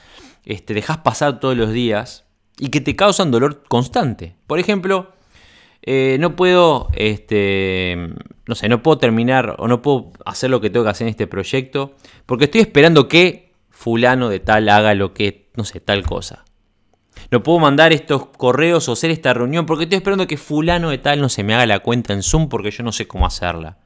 este, 0.46 0.74
dejas 0.74 1.00
pasar 1.00 1.42
todos 1.42 1.58
los 1.58 1.74
días 1.74 2.24
y 2.58 2.70
que 2.70 2.80
te 2.80 2.96
causan 2.96 3.32
dolor 3.32 3.64
constante. 3.68 4.38
Por 4.48 4.60
ejemplo, 4.60 5.12
eh, 5.88 6.18
no 6.20 6.36
puedo, 6.36 6.90
este, 6.94 7.96
no 8.48 8.56
sé, 8.56 8.68
no 8.68 8.82
puedo 8.82 8.98
terminar 8.98 9.56
o 9.60 9.68
no 9.68 9.84
puedo 9.84 10.14
hacer 10.26 10.50
lo 10.50 10.60
que 10.60 10.72
tengo 10.72 10.84
que 10.84 10.90
hacer 10.90 11.06
en 11.06 11.12
este 11.12 11.28
proyecto 11.28 11.96
porque 12.26 12.46
estoy 12.46 12.62
esperando 12.62 13.08
que 13.08 13.54
fulano 13.70 14.30
de 14.30 14.40
tal 14.40 14.68
haga 14.70 14.96
lo 14.96 15.14
que, 15.14 15.52
no 15.56 15.64
sé, 15.64 15.80
tal 15.80 16.04
cosa. 16.04 16.44
No 17.30 17.44
puedo 17.44 17.60
mandar 17.60 17.94
estos 17.94 18.26
correos 18.26 18.90
o 18.90 18.94
hacer 18.94 19.12
esta 19.12 19.36
reunión 19.36 19.68
porque 19.68 19.84
estoy 19.84 19.98
esperando 19.98 20.26
que 20.26 20.38
fulano 20.38 20.90
de 20.90 20.98
tal 20.98 21.22
no 21.22 21.30
se 21.30 21.44
me 21.44 21.54
haga 21.54 21.68
la 21.68 21.80
cuenta 21.80 22.14
en 22.14 22.24
Zoom 22.24 22.50
porque 22.50 22.72
yo 22.72 22.84
no 22.84 22.92
sé 22.92 23.08
cómo 23.08 23.28
hacerla. 23.28 23.78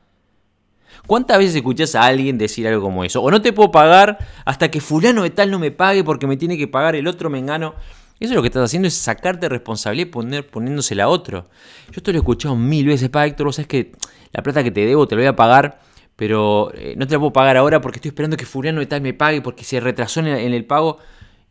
¿Cuántas 1.06 1.38
veces 1.38 1.56
escuchas 1.56 1.96
a 1.96 2.06
alguien 2.06 2.38
decir 2.38 2.66
algo 2.66 2.82
como 2.82 3.04
eso? 3.04 3.22
O 3.22 3.30
no 3.30 3.42
te 3.42 3.52
puedo 3.52 3.72
pagar 3.72 4.20
hasta 4.46 4.72
que 4.72 4.80
fulano 4.80 5.24
de 5.24 5.32
tal 5.32 5.52
no 5.52 5.60
me 5.60 5.72
pague 5.72 6.06
porque 6.06 6.28
me 6.28 6.38
tiene 6.38 6.58
que 6.58 6.68
pagar 6.68 6.96
el 6.96 7.08
otro 7.08 7.30
me 7.30 7.40
engano. 7.40 7.76
Eso 8.20 8.34
lo 8.34 8.42
que 8.42 8.48
estás 8.48 8.64
haciendo 8.64 8.88
es 8.88 8.96
sacarte 8.96 9.48
responsabilidad 9.48 10.08
y 10.08 10.12
poner, 10.12 10.48
poniéndosela 10.48 11.06
a 11.06 11.08
otro. 11.08 11.48
Yo 11.88 11.94
esto 11.98 12.12
lo 12.12 12.18
he 12.18 12.20
escuchado 12.20 12.56
mil 12.56 12.86
veces, 12.86 13.10
para 13.10 13.26
Héctor, 13.26 13.46
vos 13.46 13.56
sabes 13.56 13.68
que 13.68 13.94
la 14.34 14.44
plata 14.44 14.64
que 14.64 14.72
te 14.72 14.86
debo 14.86 15.08
te 15.08 15.16
lo 15.16 15.22
voy 15.22 15.28
a 15.28 15.36
pagar, 15.36 15.80
pero 16.16 16.72
eh, 16.74 16.96
no 16.98 17.08
te 17.08 17.14
la 17.14 17.20
puedo 17.20 17.32
pagar 17.32 17.56
ahora 17.56 17.80
porque 17.80 17.98
estoy 17.98 18.10
esperando 18.10 18.36
que 18.36 18.46
fulano 18.46 18.82
de 18.82 18.88
tal 18.88 19.02
me 19.02 19.14
pague 19.14 19.42
porque 19.42 19.64
se 19.64 19.80
retrasó 19.80 20.20
en 20.20 20.28
el 20.28 20.66
pago. 20.66 21.00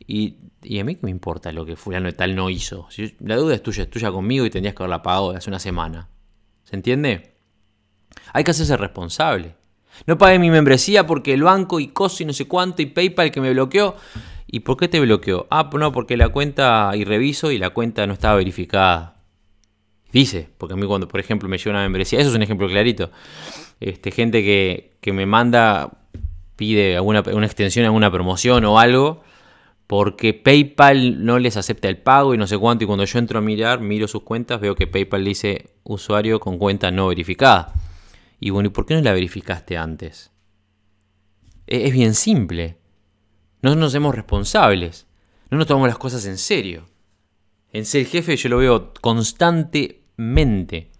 Y, 0.07 0.37
a 0.79 0.85
mí 0.85 0.97
qué 0.97 1.01
me 1.03 1.11
importa 1.11 1.53
lo 1.53 1.64
que 1.64 1.77
fulano 1.77 2.07
de 2.07 2.12
tal 2.12 2.35
no 2.35 2.51
hizo. 2.51 2.89
la 3.21 3.37
deuda 3.37 3.55
es 3.55 3.62
tuya, 3.62 3.85
es 3.85 3.91
tuya 3.91 4.11
conmigo 4.11 4.45
y 4.45 4.51
tendrías 4.51 4.75
que 4.75 4.83
haberla 4.83 5.03
pagado 5.03 5.31
hace 5.31 5.49
una 5.49 5.59
semana. 5.59 6.09
¿Se 6.64 6.77
entiende? 6.77 7.33
Hay 8.33 8.45
que 8.45 8.51
hacerse 8.51 8.77
responsable. 8.77 9.55
No 10.07 10.19
pagué 10.19 10.39
mi 10.39 10.51
membresía 10.51 11.07
porque 11.07 11.33
el 11.33 11.43
banco 11.43 11.81
y 11.81 11.89
COSI 11.89 12.25
no 12.25 12.33
sé 12.33 12.47
cuánto 12.47 12.83
y 12.83 12.87
PayPal 12.87 13.31
que 13.31 13.41
me 13.41 13.53
bloqueó. 13.53 13.97
¿Y 14.51 14.61
por 14.61 14.79
qué 14.79 14.89
te 14.89 14.99
bloqueó? 14.99 15.47
Ah, 15.51 15.69
no, 15.75 15.93
porque 15.93 16.17
la 16.17 16.31
cuenta 16.31 16.91
y 16.95 17.05
reviso 17.05 17.53
y 17.53 17.59
la 17.59 17.71
cuenta 17.71 18.07
no 18.07 18.15
estaba 18.15 18.37
verificada. 18.37 19.17
Dice, 20.11 20.49
porque 20.57 20.73
a 20.73 20.77
mí 20.77 20.87
cuando, 20.87 21.07
por 21.07 21.21
ejemplo, 21.21 21.51
me 21.51 21.59
llega 21.59 21.71
una 21.71 21.83
membresía, 21.83 22.19
eso 22.19 22.31
es 22.31 22.35
un 22.35 22.43
ejemplo 22.43 22.67
clarito. 22.67 23.11
Este, 23.79 24.11
gente 24.11 24.43
que, 24.43 24.97
que 25.03 25.13
me 25.13 25.27
manda, 25.27 25.99
pide 26.57 26.97
alguna 26.97 27.23
una 27.31 27.45
extensión, 27.45 27.85
alguna 27.85 28.11
promoción 28.11 28.65
o 28.65 28.79
algo, 28.79 29.23
porque 29.87 30.33
PayPal 30.33 31.27
no 31.27 31.39
les 31.39 31.59
acepta 31.59 31.89
el 31.89 31.99
pago 31.99 32.33
y 32.33 32.39
no 32.39 32.47
sé 32.47 32.57
cuánto. 32.57 32.85
Y 32.85 32.87
cuando 32.87 33.05
yo 33.05 33.19
entro 33.19 33.41
a 33.41 33.43
mirar, 33.43 33.83
miro 33.83 34.09
sus 34.09 34.23
cuentas, 34.23 34.63
veo 34.63 34.75
que 34.75 34.87
PayPal 34.87 35.27
dice 35.27 35.69
usuario 35.85 36.41
con 36.41 36.57
cuenta 36.57 36.91
no 36.91 37.09
verificada. 37.09 37.75
Y 38.41 38.49
bueno, 38.49 38.69
¿y 38.69 38.73
por 38.73 38.87
qué 38.87 38.95
no 38.95 39.03
la 39.03 39.13
verificaste 39.13 39.77
antes? 39.77 40.31
E, 41.67 41.87
es 41.87 41.93
bien 41.93 42.15
simple. 42.15 42.79
No 43.63 43.75
nos 43.75 43.89
hacemos 43.93 44.15
responsables. 44.15 45.07
No 45.51 45.59
nos 45.59 45.67
tomamos 45.67 45.89
las 45.89 45.99
cosas 45.99 46.25
en 46.27 46.39
serio. 46.39 46.87
En 47.73 47.85
ser 47.85 48.07
jefe 48.07 48.37
yo 48.37 48.49
lo 48.49 48.59
veo 48.59 48.93
constantemente. 49.01 50.91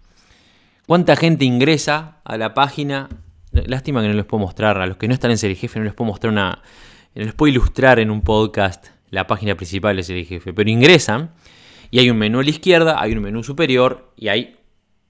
¿Cuánta 0.85 1.15
gente 1.15 1.45
ingresa 1.45 2.21
a 2.23 2.37
la 2.37 2.53
página? 2.53 3.09
Lástima 3.51 4.01
que 4.01 4.07
no 4.07 4.13
les 4.13 4.25
puedo 4.25 4.41
mostrar, 4.41 4.77
a 4.79 4.85
los 4.85 4.97
que 4.97 5.07
no 5.07 5.13
están 5.13 5.31
en 5.31 5.37
ser 5.37 5.55
jefe 5.55 5.79
no 5.79 5.85
les 5.85 5.93
puedo 5.93 6.09
mostrar 6.09 6.31
una... 6.31 6.61
No 7.15 7.25
les 7.25 7.33
puedo 7.33 7.49
ilustrar 7.49 7.99
en 7.99 8.11
un 8.11 8.21
podcast 8.21 8.87
la 9.09 9.25
página 9.25 9.55
principal 9.55 9.95
de 9.95 10.03
ser 10.03 10.23
jefe, 10.25 10.53
pero 10.53 10.69
ingresan 10.69 11.31
y 11.91 11.99
hay 11.99 12.09
un 12.09 12.17
menú 12.17 12.39
a 12.39 12.43
la 12.43 12.49
izquierda, 12.49 13.01
hay 13.01 13.13
un 13.13 13.21
menú 13.21 13.43
superior 13.43 14.13
y 14.15 14.27
hay 14.27 14.57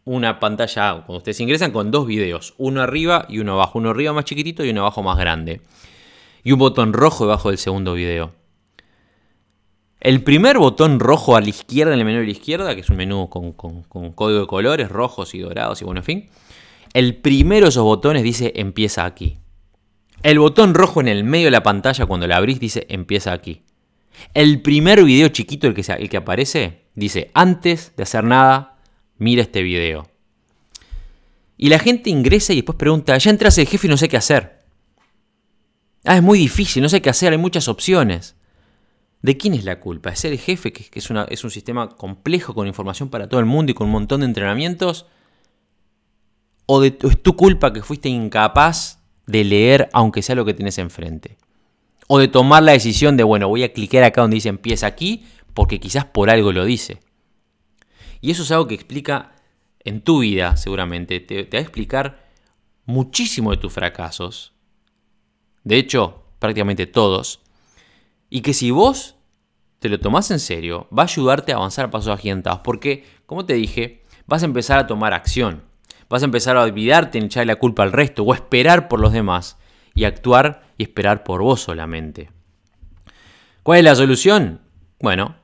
una 0.05 0.39
pantalla, 0.39 1.03
cuando 1.05 1.17
ustedes 1.17 1.39
ingresan, 1.41 1.71
con 1.71 1.91
dos 1.91 2.07
videos, 2.07 2.55
uno 2.57 2.81
arriba 2.81 3.25
y 3.29 3.39
uno 3.39 3.53
abajo, 3.53 3.79
uno 3.79 3.89
arriba 3.89 4.13
más 4.13 4.25
chiquitito 4.25 4.63
y 4.63 4.69
uno 4.69 4.81
abajo 4.81 5.03
más 5.03 5.17
grande. 5.17 5.61
Y 6.49 6.51
un 6.51 6.57
botón 6.57 6.93
rojo 6.93 7.25
debajo 7.25 7.49
del 7.49 7.59
segundo 7.59 7.93
video. 7.93 8.33
El 9.99 10.23
primer 10.23 10.57
botón 10.57 10.99
rojo 10.99 11.35
a 11.35 11.41
la 11.41 11.47
izquierda, 11.47 11.93
en 11.93 11.99
el 11.99 12.05
menú 12.05 12.21
de 12.21 12.25
la 12.25 12.31
izquierda, 12.31 12.73
que 12.73 12.81
es 12.81 12.89
un 12.89 12.97
menú 12.97 13.29
con, 13.29 13.51
código 13.53 14.39
de 14.39 14.47
colores 14.47 14.89
rojos 14.89 15.35
y 15.35 15.41
dorados 15.41 15.79
y 15.83 15.85
bueno, 15.85 15.99
en 15.99 16.05
fin. 16.05 16.29
El 16.93 17.17
primero 17.17 17.67
de 17.67 17.69
esos 17.69 17.83
botones 17.83 18.23
dice 18.23 18.51
empieza 18.55 19.05
aquí. 19.05 19.37
El 20.23 20.39
botón 20.39 20.73
rojo 20.73 21.01
en 21.01 21.07
el 21.07 21.23
medio 21.23 21.45
de 21.45 21.51
la 21.51 21.61
pantalla 21.61 22.07
cuando 22.07 22.25
la 22.25 22.37
abrís 22.37 22.59
dice 22.59 22.87
empieza 22.89 23.31
aquí. 23.31 23.61
El 24.33 24.63
primer 24.63 25.03
video 25.03 25.27
chiquito, 25.27 25.67
el 25.67 25.75
que, 25.75 25.83
el 25.99 26.09
que 26.09 26.17
aparece, 26.17 26.85
dice 26.95 27.29
antes 27.35 27.95
de 27.95 28.01
hacer 28.01 28.23
nada, 28.23 28.79
mira 29.19 29.43
este 29.43 29.61
video. 29.61 30.09
Y 31.57 31.69
la 31.69 31.77
gente 31.77 32.09
ingresa 32.09 32.53
y 32.53 32.55
después 32.55 32.75
pregunta, 32.75 33.15
ya 33.19 33.29
entras 33.29 33.55
el 33.59 33.67
jefe 33.67 33.85
y 33.85 33.89
no 33.91 33.97
sé 33.97 34.09
qué 34.09 34.17
hacer. 34.17 34.58
Ah, 36.09 36.17
es 36.17 36.23
muy 36.23 36.39
difícil, 36.39 36.81
no 36.81 36.89
sé 36.89 37.03
qué 37.03 37.11
hacer, 37.11 37.33
hay 37.33 37.37
muchas 37.37 37.67
opciones. 37.67 38.35
¿De 39.21 39.37
quién 39.37 39.53
es 39.53 39.63
la 39.63 39.79
culpa? 39.79 40.09
¿Es 40.09 40.25
el 40.25 40.39
jefe, 40.39 40.73
que, 40.73 40.89
es, 40.91 41.43
un 41.43 41.51
sistema 41.51 41.87
complejo 41.87 42.55
con 42.55 42.65
información 42.65 43.09
para 43.09 43.29
todo 43.29 43.39
el 43.39 43.45
mundo 43.45 43.71
y 43.71 43.75
con 43.75 43.85
un 43.85 43.93
montón 43.93 44.21
de 44.21 44.25
entrenamientos? 44.25 45.05
¿O 46.65 46.81
de, 46.81 46.97
es 46.99 47.21
tu 47.21 47.35
culpa 47.35 47.71
que 47.71 47.83
fuiste 47.83 48.09
incapaz 48.09 49.03
de 49.27 49.43
leer 49.43 49.87
aunque 49.93 50.23
sea 50.23 50.33
lo 50.33 50.45
que 50.45 50.55
tienes 50.55 50.79
enfrente? 50.79 51.37
¿O 52.07 52.17
de 52.17 52.27
tomar 52.27 52.63
la 52.63 52.71
decisión 52.71 53.15
de, 53.15 53.21
bueno, 53.21 53.47
voy 53.47 53.61
a 53.61 53.71
clicar 53.71 54.03
acá 54.03 54.21
donde 54.21 54.33
dice 54.33 54.49
empieza 54.49 54.87
aquí 54.87 55.27
porque 55.53 55.79
quizás 55.79 56.05
por 56.05 56.31
algo 56.31 56.51
lo 56.51 56.65
dice? 56.65 57.01
Y 58.19 58.31
eso 58.31 58.41
es 58.41 58.51
algo 58.51 58.65
que 58.65 58.73
explica 58.73 59.35
en 59.81 60.01
tu 60.01 60.21
vida 60.21 60.57
seguramente, 60.57 61.19
te, 61.19 61.43
te 61.43 61.57
va 61.57 61.59
a 61.59 61.61
explicar 61.61 62.27
muchísimo 62.87 63.51
de 63.51 63.57
tus 63.57 63.71
fracasos. 63.71 64.53
De 65.69 65.77
hecho, 65.77 66.23
prácticamente 66.39 66.87
todos 66.87 67.41
y 68.31 68.41
que 68.41 68.55
si 68.55 68.71
vos 68.71 69.17
te 69.77 69.87
lo 69.87 69.99
tomás 69.99 70.31
en 70.31 70.39
serio, 70.39 70.87
va 70.91 71.03
a 71.03 71.05
ayudarte 71.05 71.53
a 71.53 71.57
avanzar 71.57 71.85
a 71.85 71.91
pasos 71.91 72.11
agigantados. 72.11 72.61
Porque, 72.63 73.05
como 73.27 73.45
te 73.45 73.53
dije, 73.53 74.01
vas 74.25 74.41
a 74.41 74.47
empezar 74.47 74.79
a 74.79 74.87
tomar 74.87 75.13
acción. 75.13 75.61
Vas 76.09 76.23
a 76.23 76.25
empezar 76.25 76.57
a 76.57 76.63
olvidarte 76.63 77.19
en 77.19 77.25
echarle 77.25 77.53
la 77.53 77.59
culpa 77.59 77.83
al 77.83 77.91
resto 77.91 78.23
o 78.23 78.33
esperar 78.33 78.87
por 78.87 78.99
los 78.99 79.13
demás 79.13 79.59
y 79.93 80.05
actuar 80.05 80.63
y 80.79 80.81
esperar 80.81 81.23
por 81.23 81.43
vos 81.43 81.61
solamente. 81.61 82.31
¿Cuál 83.61 83.77
es 83.77 83.85
la 83.85 83.95
solución? 83.95 84.61
Bueno, 84.99 85.35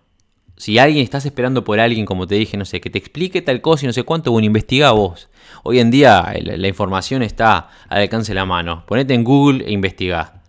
si 0.57 0.79
alguien 0.79 1.03
estás 1.03 1.27
esperando 1.27 1.63
por 1.63 1.79
alguien, 1.79 2.07
como 2.07 2.25
te 2.25 2.33
dije, 2.33 2.57
no 2.57 2.65
sé, 2.65 2.81
que 2.81 2.89
te 2.89 2.97
explique 2.97 3.43
tal 3.43 3.61
cosa 3.61 3.85
y 3.85 3.87
no 3.87 3.93
sé 3.93 4.01
cuánto, 4.01 4.31
bueno, 4.31 4.47
investiga 4.47 4.91
vos. 4.91 5.29
Hoy 5.67 5.79
en 5.79 5.89
día 5.89 6.31
la, 6.43 6.67
información 6.67 7.23
está 7.23 7.69
al 7.89 8.03
alcance 8.03 8.33
de 8.33 8.35
la 8.35 8.45
mano. 8.45 8.83
Ponete 8.85 9.15
en 9.15 9.23
Google 9.23 9.65
e 9.65 9.71
investiga. 9.71 10.43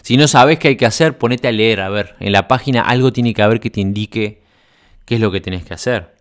Si 0.00 0.16
no 0.16 0.26
sabes 0.26 0.58
qué 0.58 0.68
hay 0.68 0.76
que 0.76 0.86
hacer, 0.86 1.18
ponete 1.18 1.48
a 1.48 1.52
leer, 1.52 1.82
a 1.82 1.90
ver, 1.90 2.16
en 2.18 2.32
la 2.32 2.48
página 2.48 2.80
algo 2.80 3.12
tiene 3.12 3.34
que 3.34 3.42
haber 3.42 3.60
que 3.60 3.68
te 3.68 3.82
indique 3.82 4.40
qué 5.04 5.16
es 5.16 5.20
lo 5.20 5.30
que 5.30 5.42
tenés 5.42 5.66
que 5.66 5.74
hacer. 5.74 6.14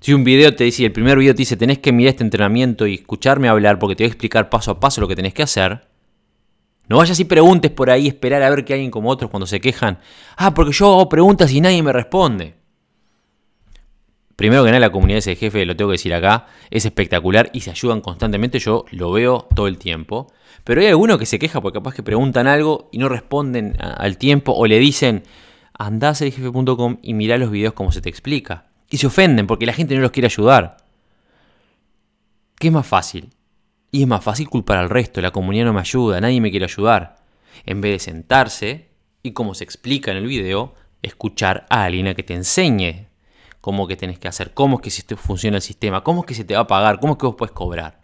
Si 0.00 0.14
un 0.14 0.24
video 0.24 0.56
te 0.56 0.64
dice, 0.64 0.86
el 0.86 0.92
primer 0.92 1.18
video 1.18 1.34
te 1.34 1.42
dice, 1.42 1.58
tenés 1.58 1.78
que 1.78 1.92
mirar 1.92 2.12
este 2.12 2.24
entrenamiento 2.24 2.86
y 2.86 2.94
escucharme 2.94 3.50
hablar 3.50 3.78
porque 3.78 3.94
te 3.94 4.04
voy 4.04 4.08
a 4.08 4.12
explicar 4.12 4.48
paso 4.48 4.70
a 4.70 4.80
paso 4.80 5.02
lo 5.02 5.08
que 5.08 5.16
tenés 5.16 5.34
que 5.34 5.42
hacer, 5.42 5.86
no 6.88 6.96
vayas 6.96 7.20
y 7.20 7.24
preguntes 7.26 7.70
por 7.70 7.90
ahí, 7.90 8.08
esperar 8.08 8.42
a 8.42 8.48
ver 8.48 8.64
que 8.64 8.72
alguien 8.72 8.90
como 8.90 9.10
otros 9.10 9.30
cuando 9.30 9.46
se 9.46 9.60
quejan, 9.60 9.98
ah, 10.38 10.54
porque 10.54 10.72
yo 10.72 10.86
hago 10.86 11.10
preguntas 11.10 11.52
y 11.52 11.60
nadie 11.60 11.82
me 11.82 11.92
responde. 11.92 12.57
Primero 14.38 14.62
que 14.62 14.70
nada, 14.70 14.78
la 14.78 14.92
comunidad 14.92 15.16
de 15.16 15.32
ese 15.32 15.34
jefe, 15.34 15.66
lo 15.66 15.74
tengo 15.74 15.90
que 15.90 15.94
decir 15.94 16.14
acá, 16.14 16.46
es 16.70 16.84
espectacular 16.84 17.50
y 17.52 17.62
se 17.62 17.72
ayudan 17.72 18.00
constantemente, 18.00 18.60
yo 18.60 18.84
lo 18.92 19.10
veo 19.10 19.48
todo 19.52 19.66
el 19.66 19.78
tiempo. 19.78 20.32
Pero 20.62 20.80
hay 20.80 20.86
alguno 20.86 21.18
que 21.18 21.26
se 21.26 21.40
queja 21.40 21.60
porque 21.60 21.80
capaz 21.80 21.92
que 21.92 22.04
preguntan 22.04 22.46
algo 22.46 22.88
y 22.92 22.98
no 22.98 23.08
responden 23.08 23.76
al 23.80 24.16
tiempo 24.16 24.52
o 24.52 24.68
le 24.68 24.78
dicen, 24.78 25.24
andá 25.76 26.10
a 26.10 26.14
serjefe.com 26.14 26.98
y 27.02 27.14
mirá 27.14 27.36
los 27.36 27.50
videos 27.50 27.72
como 27.72 27.90
se 27.90 28.00
te 28.00 28.10
explica. 28.10 28.68
Y 28.88 28.98
se 28.98 29.08
ofenden 29.08 29.48
porque 29.48 29.66
la 29.66 29.72
gente 29.72 29.96
no 29.96 30.02
los 30.02 30.12
quiere 30.12 30.26
ayudar. 30.26 30.76
¿Qué 32.60 32.68
es 32.68 32.72
más 32.72 32.86
fácil? 32.86 33.30
Y 33.90 34.02
es 34.02 34.06
más 34.06 34.22
fácil 34.22 34.48
culpar 34.48 34.78
al 34.78 34.88
resto, 34.88 35.20
la 35.20 35.32
comunidad 35.32 35.64
no 35.64 35.72
me 35.72 35.80
ayuda, 35.80 36.20
nadie 36.20 36.40
me 36.40 36.52
quiere 36.52 36.66
ayudar. 36.66 37.16
En 37.66 37.80
vez 37.80 37.90
de 37.90 37.98
sentarse 38.12 38.90
y 39.20 39.32
como 39.32 39.56
se 39.56 39.64
explica 39.64 40.12
en 40.12 40.18
el 40.18 40.28
video, 40.28 40.76
escuchar 41.02 41.66
a 41.70 41.82
alguien 41.82 42.06
a 42.06 42.14
que 42.14 42.22
te 42.22 42.34
enseñe 42.34 43.07
cómo 43.68 43.86
que 43.86 43.96
tenés 43.96 44.18
que 44.18 44.28
hacer, 44.28 44.54
cómo 44.54 44.80
es 44.82 45.04
que 45.04 45.14
funciona 45.14 45.58
el 45.58 45.62
sistema, 45.62 46.02
cómo 46.02 46.22
es 46.22 46.26
que 46.26 46.34
se 46.34 46.42
te 46.42 46.54
va 46.54 46.60
a 46.60 46.66
pagar, 46.66 47.00
cómo 47.00 47.12
es 47.12 47.18
que 47.18 47.26
vos 47.26 47.34
puedes 47.36 47.52
cobrar. 47.52 48.00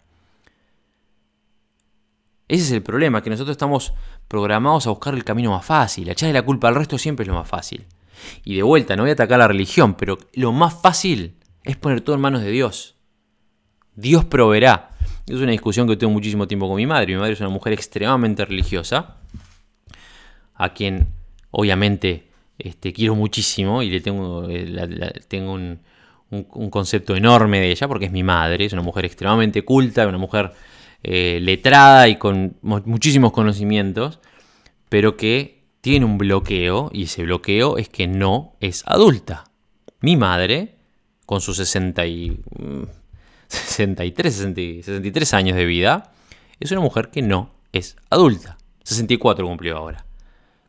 Ese 2.47 2.65
es 2.65 2.71
el 2.71 2.83
problema, 2.83 3.23
que 3.23 3.31
nosotros 3.31 3.55
estamos 3.55 3.91
programados 4.27 4.85
a 4.85 4.91
buscar 4.91 5.15
el 5.15 5.23
camino 5.23 5.49
más 5.49 5.65
fácil, 5.65 6.07
echarle 6.07 6.33
la 6.33 6.43
culpa 6.43 6.67
al 6.67 6.75
resto 6.75 6.99
siempre 6.99 7.23
es 7.23 7.29
lo 7.29 7.33
más 7.33 7.49
fácil. 7.49 7.87
Y 8.43 8.55
de 8.55 8.61
vuelta, 8.61 8.95
no 8.95 9.01
voy 9.01 9.09
a 9.09 9.13
atacar 9.13 9.39
la 9.39 9.47
religión, 9.47 9.95
pero 9.95 10.19
lo 10.33 10.51
más 10.51 10.79
fácil 10.83 11.35
es 11.63 11.77
poner 11.77 12.01
todo 12.01 12.15
en 12.15 12.21
manos 12.21 12.43
de 12.43 12.51
Dios. 12.51 12.93
Dios 13.95 14.23
proveerá. 14.23 14.91
Es 15.25 15.37
una 15.37 15.49
discusión 15.49 15.87
que 15.87 15.97
tengo 15.97 16.13
muchísimo 16.13 16.47
tiempo 16.47 16.67
con 16.67 16.75
mi 16.75 16.85
madre. 16.85 17.07
Mi 17.07 17.19
madre 17.19 17.33
es 17.33 17.39
una 17.39 17.49
mujer 17.49 17.73
extremadamente 17.73 18.45
religiosa, 18.45 19.17
a 20.53 20.73
quien 20.75 21.07
obviamente 21.49 22.24
este, 22.57 22.93
quiero 22.93 23.15
muchísimo 23.15 23.83
y 23.83 23.89
le 23.89 24.01
tengo, 24.01 24.47
eh, 24.49 24.65
un, 25.41 25.79
concepto 26.69 27.15
enorme 27.15 27.59
de 27.59 27.71
ella 27.71 27.87
porque 27.87 28.05
es 28.05 28.11
mi 28.11 28.23
madre, 28.23 28.65
es 28.65 28.73
una 28.73 28.81
mujer 28.81 29.05
extremadamente 29.05 29.63
culta, 29.63 30.07
una 30.07 30.17
mujer 30.17 30.51
eh, 31.03 31.39
letrada 31.41 32.07
y 32.07 32.17
con 32.17 32.57
muchísimos 32.61 33.31
conocimientos, 33.31 34.19
pero 34.89 35.17
que 35.17 35.63
tiene 35.81 36.05
un 36.05 36.17
bloqueo 36.17 36.89
y 36.93 37.03
ese 37.03 37.23
bloqueo 37.23 37.77
es 37.77 37.89
que 37.89 38.07
no 38.07 38.55
es 38.59 38.83
adulta. 38.87 39.45
Mi 40.01 40.17
madre, 40.17 40.75
con 41.25 41.41
sus 41.41 41.57
60 41.57 42.05
y, 42.07 42.39
63, 43.47 44.33
63 44.33 45.33
años 45.33 45.55
de 45.55 45.65
vida, 45.65 46.11
es 46.59 46.71
una 46.71 46.81
mujer 46.81 47.09
que 47.09 47.21
no 47.21 47.51
es 47.71 47.97
adulta. 48.09 48.57
64 48.83 49.45
cumplió 49.45 49.77
ahora 49.77 50.05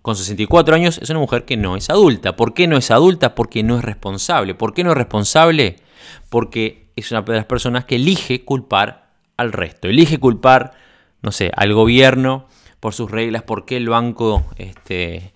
con 0.06 0.14
64 0.14 0.76
años 0.76 0.98
es 1.02 1.10
una 1.10 1.18
mujer 1.18 1.44
que 1.44 1.56
no 1.56 1.74
es 1.74 1.90
adulta. 1.90 2.36
¿Por 2.36 2.54
qué 2.54 2.68
no 2.68 2.76
es 2.76 2.92
adulta? 2.92 3.34
Porque 3.34 3.64
no 3.64 3.76
es 3.76 3.84
responsable. 3.84 4.54
¿Por 4.54 4.72
qué 4.72 4.84
no 4.84 4.92
es 4.92 4.96
responsable? 4.96 5.80
Porque 6.28 6.92
es 6.94 7.10
una 7.10 7.22
de 7.22 7.34
las 7.34 7.46
personas 7.46 7.86
que 7.86 7.96
elige 7.96 8.44
culpar 8.44 9.10
al 9.36 9.50
resto. 9.50 9.88
Elige 9.88 10.20
culpar, 10.20 10.74
no 11.22 11.32
sé, 11.32 11.50
al 11.56 11.74
gobierno 11.74 12.46
por 12.78 12.94
sus 12.94 13.10
reglas, 13.10 13.42
por 13.42 13.64
qué 13.64 13.78
el 13.78 13.88
banco 13.88 14.46
este, 14.58 15.32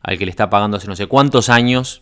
al 0.00 0.16
que 0.16 0.24
le 0.24 0.30
está 0.30 0.48
pagando 0.48 0.78
hace 0.78 0.88
no 0.88 0.96
sé 0.96 1.06
cuántos 1.06 1.50
años 1.50 2.00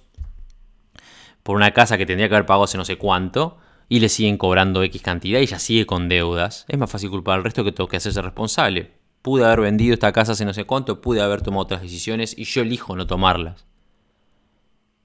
por 1.43 1.57
una 1.57 1.73
casa 1.73 1.99
que 1.99 2.07
tendría 2.07 2.29
que 2.29 2.37
haber 2.37 2.47
pagado 2.47 2.63
hace 2.63 2.79
no 2.79 2.85
sé 2.85 2.99
cuánto 2.99 3.59
y 3.89 3.99
le 3.99 4.09
siguen 4.09 4.39
cobrando 4.39 4.85
X 4.85 5.03
cantidad 5.03 5.41
y 5.41 5.43
ella 5.43 5.59
sigue 5.59 5.87
con 5.87 6.09
deudas. 6.09 6.67
Es 6.69 6.79
más 6.79 6.89
fácil 6.89 7.11
culpar 7.11 7.39
al 7.39 7.43
resto 7.43 7.65
que 7.65 7.73
tengo 7.73 7.89
que 7.89 7.97
hacerse 7.97 8.23
responsable 8.23 9.02
pude 9.23 9.45
haber 9.45 9.61
vendido 9.61 9.95
esta 9.95 10.13
casa 10.13 10.33
hace 10.33 10.45
no 10.45 10.53
sé 10.53 10.65
cuánto, 10.65 11.01
pude 11.01 11.21
haber 11.21 11.43
tomado 11.43 11.63
otras 11.63 11.83
decisiones 11.83 12.37
y 12.37 12.45
yo 12.45 12.63
elijo 12.63 12.97
no 12.97 13.07
tomarlas. 13.07 13.65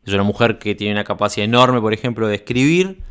Es 0.04 0.14
una 0.14 0.24
mujer 0.24 0.58
que 0.58 0.76
tiene 0.76 0.94
una 0.94 1.04
capacidad 1.04 1.46
enorme, 1.46 1.82
por 1.82 1.94
ejemplo, 1.94 2.28
de 2.28 2.36
escribir 2.36 3.02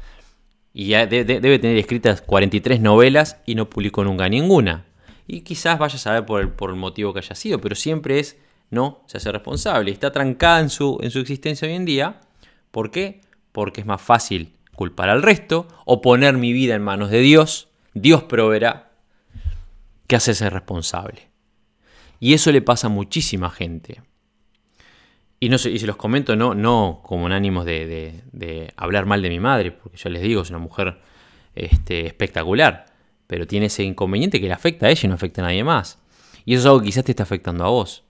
y 0.73 0.91
debe 0.91 1.59
tener 1.59 1.77
escritas 1.77 2.23
43 2.23 2.81
novelas 2.81 3.39
y 3.47 3.55
no 3.55 3.71
publicó 3.71 4.05
nunca 4.05 4.29
ninguna. 4.29 4.85
Y 5.27 5.41
quizás 5.43 5.79
vaya 5.79 5.97
a 5.97 5.99
saber 5.99 6.27
por 6.27 6.41
el, 6.41 6.51
por 6.51 6.71
el 6.71 6.77
motivo 6.77 7.13
que 7.13 7.21
haya 7.21 7.35
sido, 7.35 7.61
pero 7.61 7.75
siempre 7.75 8.19
es 8.19 8.39
no 8.71 9.03
se 9.07 9.19
hace 9.19 9.31
responsable. 9.33 9.91
Está 9.91 10.13
trancada 10.13 10.61
en 10.61 10.71
su, 10.71 10.99
en 11.03 11.11
su 11.11 11.19
existencia 11.19 11.69
hoy 11.69 11.75
en 11.75 11.85
día. 11.85 12.21
¿Por 12.71 12.91
qué? 12.91 13.21
Porque 13.53 13.81
es 13.81 13.87
más 13.87 14.03
fácil 14.03 14.53
culpar 14.75 15.09
al 15.09 15.23
resto 15.23 15.67
o 15.85 16.01
poner 16.03 16.35
mi 16.37 16.53
vida 16.53 16.75
en 16.75 16.83
manos 16.83 17.11
de 17.11 17.21
Dios, 17.21 17.69
Dios 17.95 18.25
proveerá, 18.25 18.86
que 20.07 20.17
hace 20.17 20.35
ser 20.35 20.53
responsable. 20.53 21.31
Y 22.21 22.35
eso 22.35 22.53
le 22.53 22.63
pasa 22.63 22.87
a 22.87 22.91
muchísima 22.91 23.51
gente. 23.51 24.03
Y, 25.39 25.49
no 25.49 25.57
y 25.57 25.79
se 25.79 25.87
los 25.87 25.97
comento 25.97 26.35
no, 26.35 26.55
no 26.55 27.01
como 27.05 27.27
en 27.27 27.33
ánimos 27.33 27.67
de, 27.67 28.73
hablar 28.77 29.07
mal 29.07 29.21
de 29.21 29.29
mi 29.29 29.41
madre, 29.41 29.73
porque 29.73 29.99
yo 29.99 30.09
les 30.09 30.23
digo, 30.23 30.43
es 30.43 30.51
una 30.51 30.59
mujer 30.59 30.99
este, 31.55 32.07
espectacular, 32.07 32.87
pero 33.27 33.47
tiene 33.47 33.67
ese 33.67 33.83
inconveniente 33.83 34.41
que 34.41 34.47
le 34.47 34.55
afecta 34.55 34.87
a 34.87 34.91
ella 34.91 35.01
y 35.05 35.09
no 35.09 35.15
afecta 35.15 35.43
a 35.43 35.47
nadie 35.47 35.63
más. 35.63 35.99
Y 36.45 36.55
eso 36.55 36.61
es 36.61 36.67
algo 36.67 36.81
que 36.81 36.87
quizás 36.87 37.05
te 37.05 37.13
está 37.13 37.25
afectando 37.25 37.65
a 37.65 37.69
vos. 37.69 38.05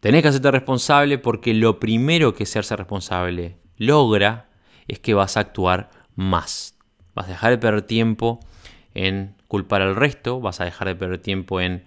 Tenés 0.00 0.22
que 0.22 0.28
hacerte 0.28 0.50
responsable 0.50 1.18
porque 1.18 1.54
lo 1.54 1.80
primero 1.80 2.34
que 2.34 2.44
hacerse 2.44 2.76
responsable 2.76 3.56
logra 3.76 4.48
es 4.86 4.98
que 4.98 5.14
vas 5.14 5.36
a 5.36 5.40
actuar 5.40 5.90
más. 6.14 6.76
Vas 7.14 7.26
a 7.26 7.30
dejar 7.30 7.50
de 7.50 7.58
perder 7.58 7.82
tiempo 7.82 8.40
en 8.94 9.37
culpar 9.48 9.82
al 9.82 9.96
resto, 9.96 10.40
vas 10.40 10.60
a 10.60 10.64
dejar 10.64 10.88
de 10.88 10.94
perder 10.94 11.18
tiempo 11.18 11.60
en 11.60 11.84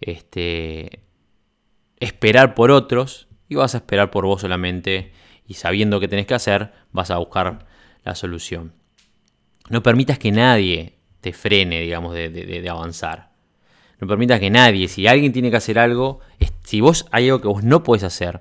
este, 0.00 1.00
esperar 1.98 2.54
por 2.54 2.70
otros 2.70 3.28
y 3.48 3.56
vas 3.56 3.74
a 3.74 3.78
esperar 3.78 4.10
por 4.10 4.24
vos 4.24 4.40
solamente 4.40 5.12
y 5.46 5.54
sabiendo 5.54 6.00
qué 6.00 6.08
tenés 6.08 6.26
que 6.26 6.34
hacer, 6.34 6.72
vas 6.92 7.10
a 7.10 7.18
buscar 7.18 7.66
la 8.04 8.14
solución. 8.14 8.72
No 9.68 9.82
permitas 9.82 10.18
que 10.18 10.30
nadie 10.30 10.94
te 11.20 11.32
frene, 11.32 11.80
digamos, 11.80 12.14
de, 12.14 12.66
avanzar. 12.70 13.30
No 14.00 14.06
permitas 14.06 14.40
que 14.40 14.48
nadie, 14.48 14.88
si 14.88 15.06
alguien 15.06 15.32
tiene 15.32 15.50
que 15.50 15.56
hacer 15.56 15.78
algo, 15.78 16.20
si 16.64 16.80
vos 16.80 17.06
hay 17.10 17.26
algo 17.26 17.40
que 17.40 17.48
vos 17.48 17.64
no 17.64 17.82
podés 17.82 18.04
hacer 18.04 18.40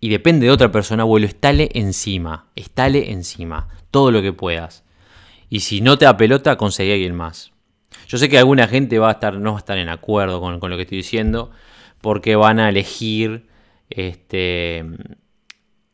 y 0.00 0.08
depende 0.08 0.46
de 0.46 0.52
otra 0.52 0.72
persona, 0.72 1.04
vuelo, 1.04 1.26
estale 1.26 1.68
encima, 1.74 2.46
estale 2.56 3.12
encima, 3.12 3.68
todo 3.90 4.10
lo 4.10 4.22
que 4.22 4.32
puedas. 4.32 4.84
Y 5.48 5.60
si 5.60 5.80
no 5.80 5.98
te 5.98 6.06
da 6.06 6.16
pelota, 6.16 6.56
conseguí 6.56 6.90
a 6.90 6.94
alguien 6.94 7.14
más. 7.14 7.52
Yo 8.12 8.18
sé 8.18 8.28
que 8.28 8.36
alguna 8.36 8.68
gente 8.68 8.98
va 8.98 9.08
a 9.08 9.12
estar, 9.12 9.38
no 9.38 9.52
va 9.52 9.56
a 9.56 9.60
estar 9.60 9.78
en 9.78 9.88
acuerdo 9.88 10.38
con, 10.42 10.60
lo 10.60 10.76
que 10.76 10.82
estoy 10.82 10.98
diciendo, 10.98 11.50
porque 12.02 12.36
van 12.36 12.60
a 12.60 12.68
elegir 12.68 13.46
este, 13.88 14.84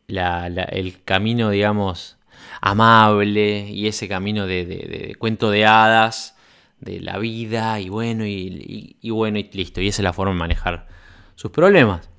el 0.08 1.04
camino, 1.04 1.50
digamos, 1.50 2.18
amable 2.60 3.70
y 3.70 3.86
ese 3.86 4.08
camino 4.08 4.48
de, 4.48 5.14
cuento 5.20 5.52
de 5.52 5.64
hadas 5.64 6.36
de 6.80 6.98
la 6.98 7.18
vida 7.18 7.78
y 7.78 7.88
bueno 7.88 8.26
y, 8.26 8.98
bueno 9.08 9.38
y 9.38 9.44
listo. 9.52 9.80
Y 9.80 9.86
esa 9.86 10.02
es 10.02 10.04
la 10.04 10.12
forma 10.12 10.32
de 10.32 10.40
manejar 10.40 10.88
sus 11.36 11.52
problemas. 11.52 12.10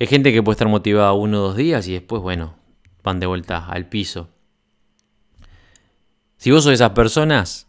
Hay 0.00 0.08
gente 0.08 0.32
que 0.32 0.42
puede 0.42 0.54
estar 0.54 0.66
motivada 0.66 1.12
uno 1.12 1.38
o 1.38 1.42
dos 1.42 1.56
días 1.56 1.86
y 1.86 1.92
después, 1.92 2.22
bueno, 2.22 2.56
van 3.04 3.20
de 3.20 3.26
vuelta 3.26 3.68
al 3.68 3.88
piso. 3.88 4.30
Si 6.38 6.50
vos 6.50 6.64
sos 6.64 6.70
de 6.70 6.74
esas 6.74 6.90
personas 6.90 7.68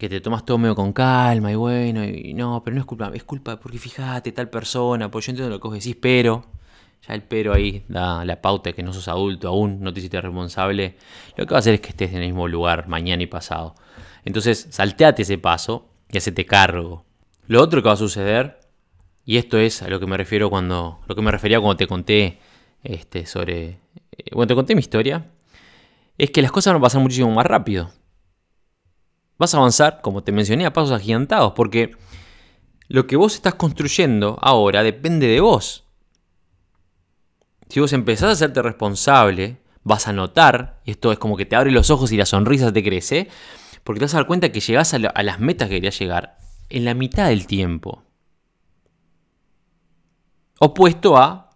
que 0.00 0.08
te 0.08 0.20
tomas 0.22 0.46
todo 0.46 0.56
medio 0.56 0.74
con 0.74 0.94
calma 0.94 1.52
y 1.52 1.54
bueno, 1.54 2.02
y 2.02 2.32
no, 2.32 2.62
pero 2.64 2.74
no 2.74 2.80
es 2.80 2.86
culpa, 2.86 3.12
es 3.14 3.22
culpa 3.22 3.60
porque 3.60 3.78
fíjate, 3.78 4.32
tal 4.32 4.48
persona, 4.48 5.10
pues 5.10 5.26
yo 5.26 5.30
entiendo 5.30 5.50
lo 5.50 5.60
que 5.60 5.68
vos 5.68 5.74
decís, 5.74 5.94
pero 6.00 6.46
ya 7.06 7.14
el 7.14 7.22
pero 7.22 7.52
ahí 7.52 7.84
da 7.86 8.24
la 8.24 8.40
pauta 8.40 8.70
de 8.70 8.74
que 8.74 8.82
no 8.82 8.94
sos 8.94 9.08
adulto 9.08 9.48
aún, 9.48 9.82
no 9.82 9.92
te 9.92 10.00
hiciste 10.00 10.18
responsable, 10.18 10.96
lo 11.36 11.44
que 11.44 11.50
va 11.50 11.58
a 11.58 11.60
hacer 11.60 11.74
es 11.74 11.80
que 11.82 11.90
estés 11.90 12.10
en 12.12 12.22
el 12.22 12.28
mismo 12.28 12.48
lugar 12.48 12.88
mañana 12.88 13.22
y 13.22 13.26
pasado. 13.26 13.74
Entonces, 14.24 14.68
salteate 14.70 15.20
ese 15.22 15.36
paso 15.36 15.90
y 16.10 16.16
hacete 16.16 16.46
cargo. 16.46 17.04
Lo 17.46 17.60
otro 17.62 17.82
que 17.82 17.88
va 17.88 17.94
a 17.94 17.98
suceder, 17.98 18.58
y 19.26 19.36
esto 19.36 19.58
es 19.58 19.82
a 19.82 19.88
lo 19.88 20.00
que 20.00 20.06
me 20.06 20.16
refiero 20.16 20.48
cuando, 20.48 21.00
lo 21.06 21.14
que 21.14 21.22
me 21.22 21.30
refería 21.30 21.60
cuando 21.60 21.76
te 21.76 21.86
conté 21.86 22.38
este, 22.82 23.26
sobre, 23.26 23.80
eh, 24.12 24.30
bueno, 24.32 24.46
te 24.46 24.54
conté 24.54 24.74
mi 24.74 24.80
historia, 24.80 25.26
es 26.16 26.30
que 26.30 26.40
las 26.40 26.52
cosas 26.52 26.72
van 26.72 26.80
a 26.80 26.84
pasar 26.84 27.02
muchísimo 27.02 27.30
más 27.30 27.44
rápido. 27.44 27.90
Vas 29.40 29.54
a 29.54 29.56
avanzar, 29.56 30.00
como 30.02 30.22
te 30.22 30.32
mencioné, 30.32 30.66
a 30.66 30.74
pasos 30.74 30.92
agigantados, 30.92 31.54
porque 31.56 31.96
lo 32.88 33.06
que 33.06 33.16
vos 33.16 33.34
estás 33.34 33.54
construyendo 33.54 34.38
ahora 34.42 34.82
depende 34.82 35.28
de 35.28 35.40
vos. 35.40 35.84
Si 37.70 37.80
vos 37.80 37.94
empezás 37.94 38.28
a 38.28 38.32
hacerte 38.32 38.60
responsable, 38.60 39.56
vas 39.82 40.08
a 40.08 40.12
notar, 40.12 40.82
y 40.84 40.90
esto 40.90 41.10
es 41.10 41.18
como 41.18 41.38
que 41.38 41.46
te 41.46 41.56
abre 41.56 41.70
los 41.70 41.88
ojos 41.88 42.12
y 42.12 42.18
la 42.18 42.26
sonrisa 42.26 42.70
te 42.70 42.84
crece, 42.84 43.28
porque 43.82 44.00
te 44.00 44.04
vas 44.04 44.12
a 44.12 44.18
dar 44.18 44.26
cuenta 44.26 44.52
que 44.52 44.60
llegás 44.60 44.92
a, 44.92 44.98
las 44.98 45.40
metas 45.40 45.70
que 45.70 45.76
querías 45.76 45.98
llegar 45.98 46.36
en 46.68 46.84
la 46.84 46.92
mitad 46.92 47.28
del 47.30 47.46
tiempo. 47.46 48.02
Opuesto 50.58 51.16
a 51.16 51.48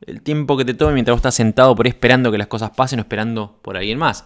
el 0.00 0.22
tiempo 0.22 0.56
que 0.56 0.64
te 0.64 0.74
tome 0.74 0.94
mientras 0.94 1.12
vos 1.12 1.20
estás 1.20 1.36
sentado 1.36 1.76
por 1.76 1.86
ahí 1.86 1.90
esperando 1.90 2.32
que 2.32 2.38
las 2.38 2.48
cosas 2.48 2.70
pasen 2.70 2.98
o 2.98 3.02
esperando 3.02 3.60
por 3.62 3.76
alguien 3.76 3.98
más. 3.98 4.24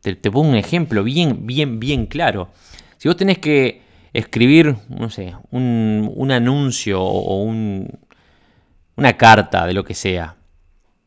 Te, 0.00 0.14
pongo 0.30 0.48
un 0.48 0.56
ejemplo 0.56 1.02
bien, 1.02 1.46
bien, 1.46 1.80
bien 1.80 2.06
claro. 2.06 2.50
Si 2.96 3.08
vos 3.08 3.16
tenés 3.16 3.38
que 3.38 3.82
escribir, 4.12 4.76
no 4.88 5.10
sé, 5.10 5.34
un, 5.50 6.30
anuncio 6.30 7.02
o 7.02 7.42
una 7.42 9.16
carta 9.16 9.66
de 9.66 9.74
lo 9.74 9.84
que 9.84 9.94
sea, 9.94 10.36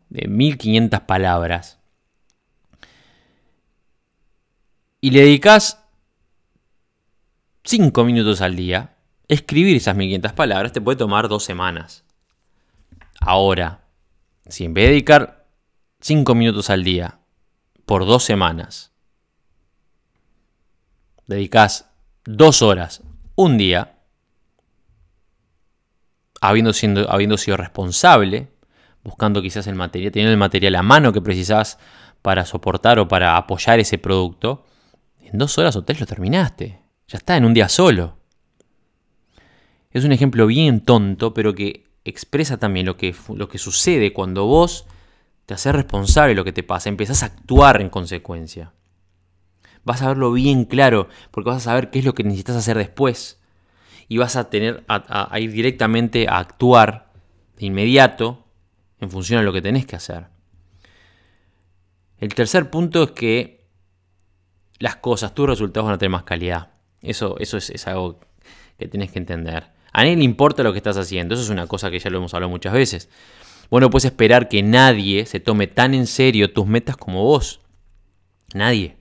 de 0.09 0.27
1500 0.27 1.01
palabras, 1.01 1.79
y 5.01 5.11
le 5.11 5.21
dedicas 5.21 5.83
5 7.63 8.03
minutos 8.03 8.41
al 8.41 8.55
día, 8.55 8.95
escribir 9.27 9.77
esas 9.77 9.95
1500 9.95 10.33
palabras 10.33 10.73
te 10.73 10.81
puede 10.81 10.97
tomar 10.97 11.29
dos 11.29 11.43
semanas. 11.43 12.03
Ahora, 13.21 13.85
si 14.47 14.65
en 14.65 14.73
vez 14.73 14.85
de 14.85 14.91
dedicar 14.91 15.47
5 16.01 16.35
minutos 16.35 16.69
al 16.69 16.83
día 16.83 17.18
por 17.89 18.05
dos 18.05 18.23
semanas, 18.23 18.91
dedicas 21.25 21.89
dos 22.23 22.61
horas 22.61 23.01
un 23.33 23.57
día, 23.57 23.97
habiendo, 26.39 26.71
habiendo 27.09 27.37
sido 27.39 27.57
responsable, 27.57 28.49
buscando 29.03 29.41
quizás 29.41 29.65
el 29.65 29.73
material, 29.73 30.11
teniendo 30.11 30.31
el 30.31 30.37
material 30.37 30.75
a 30.75 30.83
mano 30.83 31.11
que 31.11 31.19
precisás 31.23 31.79
para 32.21 32.45
soportar 32.45 32.99
o 32.99 33.07
para 33.07 33.35
apoyar 33.37 33.79
ese 33.79 33.97
producto, 33.97 34.67
en 35.19 35.39
dos 35.39 35.57
horas 35.57 35.75
o 35.75 35.83
tres 35.83 35.99
lo 35.99 36.05
terminaste. 36.05 36.83
Ya 37.07 37.17
está, 37.17 37.37
en 37.37 37.45
un 37.45 37.55
día 37.55 37.69
solo. 37.69 38.19
Es 39.89 40.05
un 40.05 40.11
ejemplo 40.11 40.45
bien 40.45 40.81
tonto, 40.81 41.33
pero 41.33 41.55
que 41.55 41.87
expresa 42.05 42.57
también 42.57 42.85
lo 42.85 42.97
que, 42.97 43.15
lo 43.33 43.49
que 43.49 43.57
sucede 43.57 44.13
cuando 44.13 44.45
vos 44.45 44.85
te 45.49 45.55
haces 45.55 45.73
responsable 45.73 46.29
de 46.29 46.35
lo 46.35 46.43
que 46.43 46.53
te 46.53 46.61
pasa, 46.61 46.89
empezás 46.89 47.23
a 47.23 47.25
actuar 47.25 47.81
en 47.81 47.89
consecuencia. 47.89 48.71
Vas 49.83 50.03
a 50.03 50.09
verlo 50.09 50.31
bien 50.31 50.65
claro, 50.65 51.09
porque 51.31 51.49
vas 51.49 51.57
a 51.57 51.71
saber 51.71 51.89
qué 51.89 51.97
es 51.97 52.05
lo 52.05 52.13
que 52.13 52.23
necesitas 52.23 52.55
hacer 52.55 52.77
después. 52.77 53.41
Y 54.07 54.19
vas 54.19 54.35
a 54.35 54.51
tener 54.51 54.83
a 54.87 55.39
ir 55.39 55.51
directamente 55.51 56.27
a 56.29 56.37
actuar 56.37 57.11
de 57.57 57.65
inmediato 57.65 58.45
en 58.99 59.09
función 59.09 59.39
a 59.39 59.41
lo 59.41 59.51
que 59.51 59.63
tenés 59.63 59.87
que 59.87 59.95
hacer. 59.95 60.27
El 62.19 62.31
tercer 62.35 62.69
punto 62.69 63.01
es 63.01 63.11
que 63.13 63.65
las 64.77 64.97
cosas, 64.97 65.33
tus 65.33 65.49
resultados 65.49 65.87
van 65.87 65.95
a 65.95 65.97
tener 65.97 66.11
más 66.11 66.25
calidad. 66.25 66.73
Eso, 67.01 67.39
eso 67.39 67.57
es, 67.57 67.87
algo 67.87 68.19
que 68.77 68.87
tienes 68.87 69.11
que 69.11 69.17
entender. 69.17 69.71
A 69.93 70.03
nadie 70.03 70.15
le 70.15 70.25
importa 70.25 70.61
lo 70.61 70.73
que 70.73 70.77
estás 70.77 70.97
haciendo, 70.97 71.33
eso 71.33 71.41
es 71.41 71.49
una 71.49 71.65
cosa 71.65 71.89
que 71.89 71.97
ya 71.97 72.11
lo 72.11 72.19
hemos 72.19 72.35
hablado 72.35 72.51
muchas 72.51 72.71
veces. 72.71 73.09
Bueno, 73.69 73.89
puedes 73.89 74.05
esperar 74.05 74.49
que 74.49 74.63
nadie 74.63 75.25
se 75.25 75.39
tome 75.39 75.67
tan 75.67 75.93
en 75.93 76.07
serio 76.07 76.51
tus 76.51 76.65
metas 76.65 76.97
como 76.97 77.23
vos. 77.23 77.59
Nadie. 78.53 78.97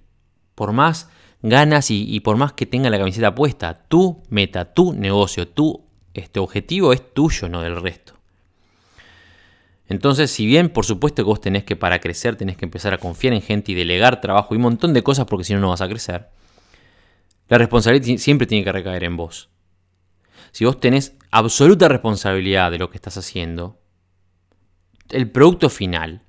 Por 0.55 0.73
más 0.73 1.09
ganas 1.43 1.91
y, 1.91 2.21
por 2.21 2.37
más 2.37 2.53
que 2.53 2.67
tenga 2.67 2.91
la 2.91 2.99
camiseta 2.99 3.35
puesta, 3.35 3.75
tu 3.89 4.23
meta, 4.29 4.73
tu 4.73 4.93
negocio, 4.93 5.49
tu 5.49 5.87
este 6.15 6.41
objetivo 6.41 6.93
es 6.93 7.15
tuyo, 7.15 7.49
no 7.49 7.63
del 7.63 7.81
resto. 7.81 8.15
Entonces, 9.89 10.31
si 10.31 10.47
bien 10.47 10.69
por 10.69 10.85
supuesto 10.85 11.23
que 11.23 11.29
vos 11.29 11.41
tenés 11.41 11.65
que 11.65 11.77
para 11.77 12.01
crecer 12.01 12.37
tenés 12.37 12.57
que 12.57 12.65
empezar 12.65 12.93
a 12.93 12.99
confiar 12.99 13.33
en 13.33 13.41
gente 13.41 13.73
y 13.73 13.75
delegar 13.75 14.21
trabajo 14.21 14.55
y 14.55 14.57
un 14.57 14.63
montón 14.63 14.93
de 14.93 15.03
cosas 15.03 15.27
porque 15.27 15.45
si 15.45 15.55
no 15.55 15.61
no 15.61 15.71
vas 15.71 15.81
a 15.81 15.89
crecer, 15.89 16.29
la 17.49 17.57
responsabilidad 17.57 18.19
siempre 18.19 18.47
tiene 18.47 18.65
que 18.65 18.73
recaer 18.73 19.05
en 19.05 19.17
vos. 19.17 19.49
Si 20.53 20.65
vos 20.65 20.79
tenés 20.79 21.15
absoluta 21.31 21.89
responsabilidad 21.89 22.71
de 22.71 22.79
lo 22.79 22.91
que 22.91 22.97
estás 22.97 23.17
haciendo, 23.17 23.79
el 25.11 25.31
producto 25.31 25.69
final 25.69 26.23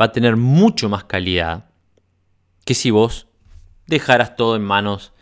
va 0.00 0.06
a 0.06 0.12
tener 0.12 0.36
mucho 0.36 0.88
más 0.88 1.04
calidad 1.04 1.70
que 2.64 2.74
si 2.74 2.90
vos 2.90 3.28
dejaras 3.86 4.36
todo 4.36 4.56
en 4.56 4.62
manos 4.62 5.12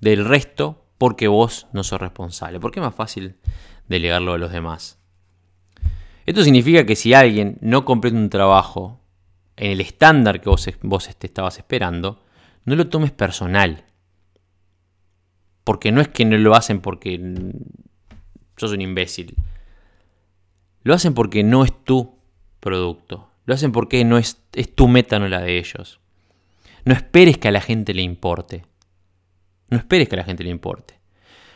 del 0.00 0.24
resto 0.24 0.84
porque 0.98 1.28
vos 1.28 1.66
no 1.72 1.84
sos 1.84 2.00
responsable. 2.00 2.60
Porque 2.60 2.80
es 2.80 2.84
más 2.84 2.94
fácil 2.94 3.36
delegarlo 3.88 4.34
a 4.34 4.38
los 4.38 4.52
demás. 4.52 4.98
Esto 6.26 6.44
significa 6.44 6.84
que 6.84 6.96
si 6.96 7.14
alguien 7.14 7.58
no 7.60 7.84
completa 7.84 8.16
un 8.16 8.28
trabajo 8.28 9.00
en 9.56 9.72
el 9.72 9.80
estándar 9.80 10.40
que 10.40 10.50
vos, 10.50 10.68
este, 11.08 11.26
estabas 11.26 11.58
esperando, 11.58 12.22
no 12.64 12.76
lo 12.76 12.88
tomes 12.88 13.12
personal. 13.12 13.84
Porque 15.64 15.92
no 15.92 16.00
es 16.00 16.08
que 16.08 16.24
no 16.24 16.36
lo 16.36 16.54
hacen 16.54 16.80
porque 16.80 17.18
sos 18.56 18.72
un 18.72 18.80
imbécil. 18.80 19.36
Lo 20.82 20.94
hacen 20.94 21.14
porque 21.14 21.42
no 21.42 21.64
es 21.64 21.72
tu 21.84 22.19
producto. 22.60 23.30
Lo 23.46 23.54
hacen 23.54 23.72
porque 23.72 24.04
no 24.04 24.18
es, 24.18 24.38
tu 24.74 24.86
meta, 24.86 25.18
no 25.18 25.26
la 25.26 25.40
de 25.40 25.58
ellos. 25.58 26.00
No 26.84 26.94
esperes 26.94 27.38
que 27.38 27.48
a 27.48 27.50
la 27.50 27.60
gente 27.60 27.94
le 27.94 28.02
importe. 28.02 28.64
No 29.68 29.78
esperes 29.78 30.08
que 30.08 30.14
a 30.14 30.18
la 30.18 30.24
gente 30.24 30.44
le 30.44 30.50
importe. 30.50 31.00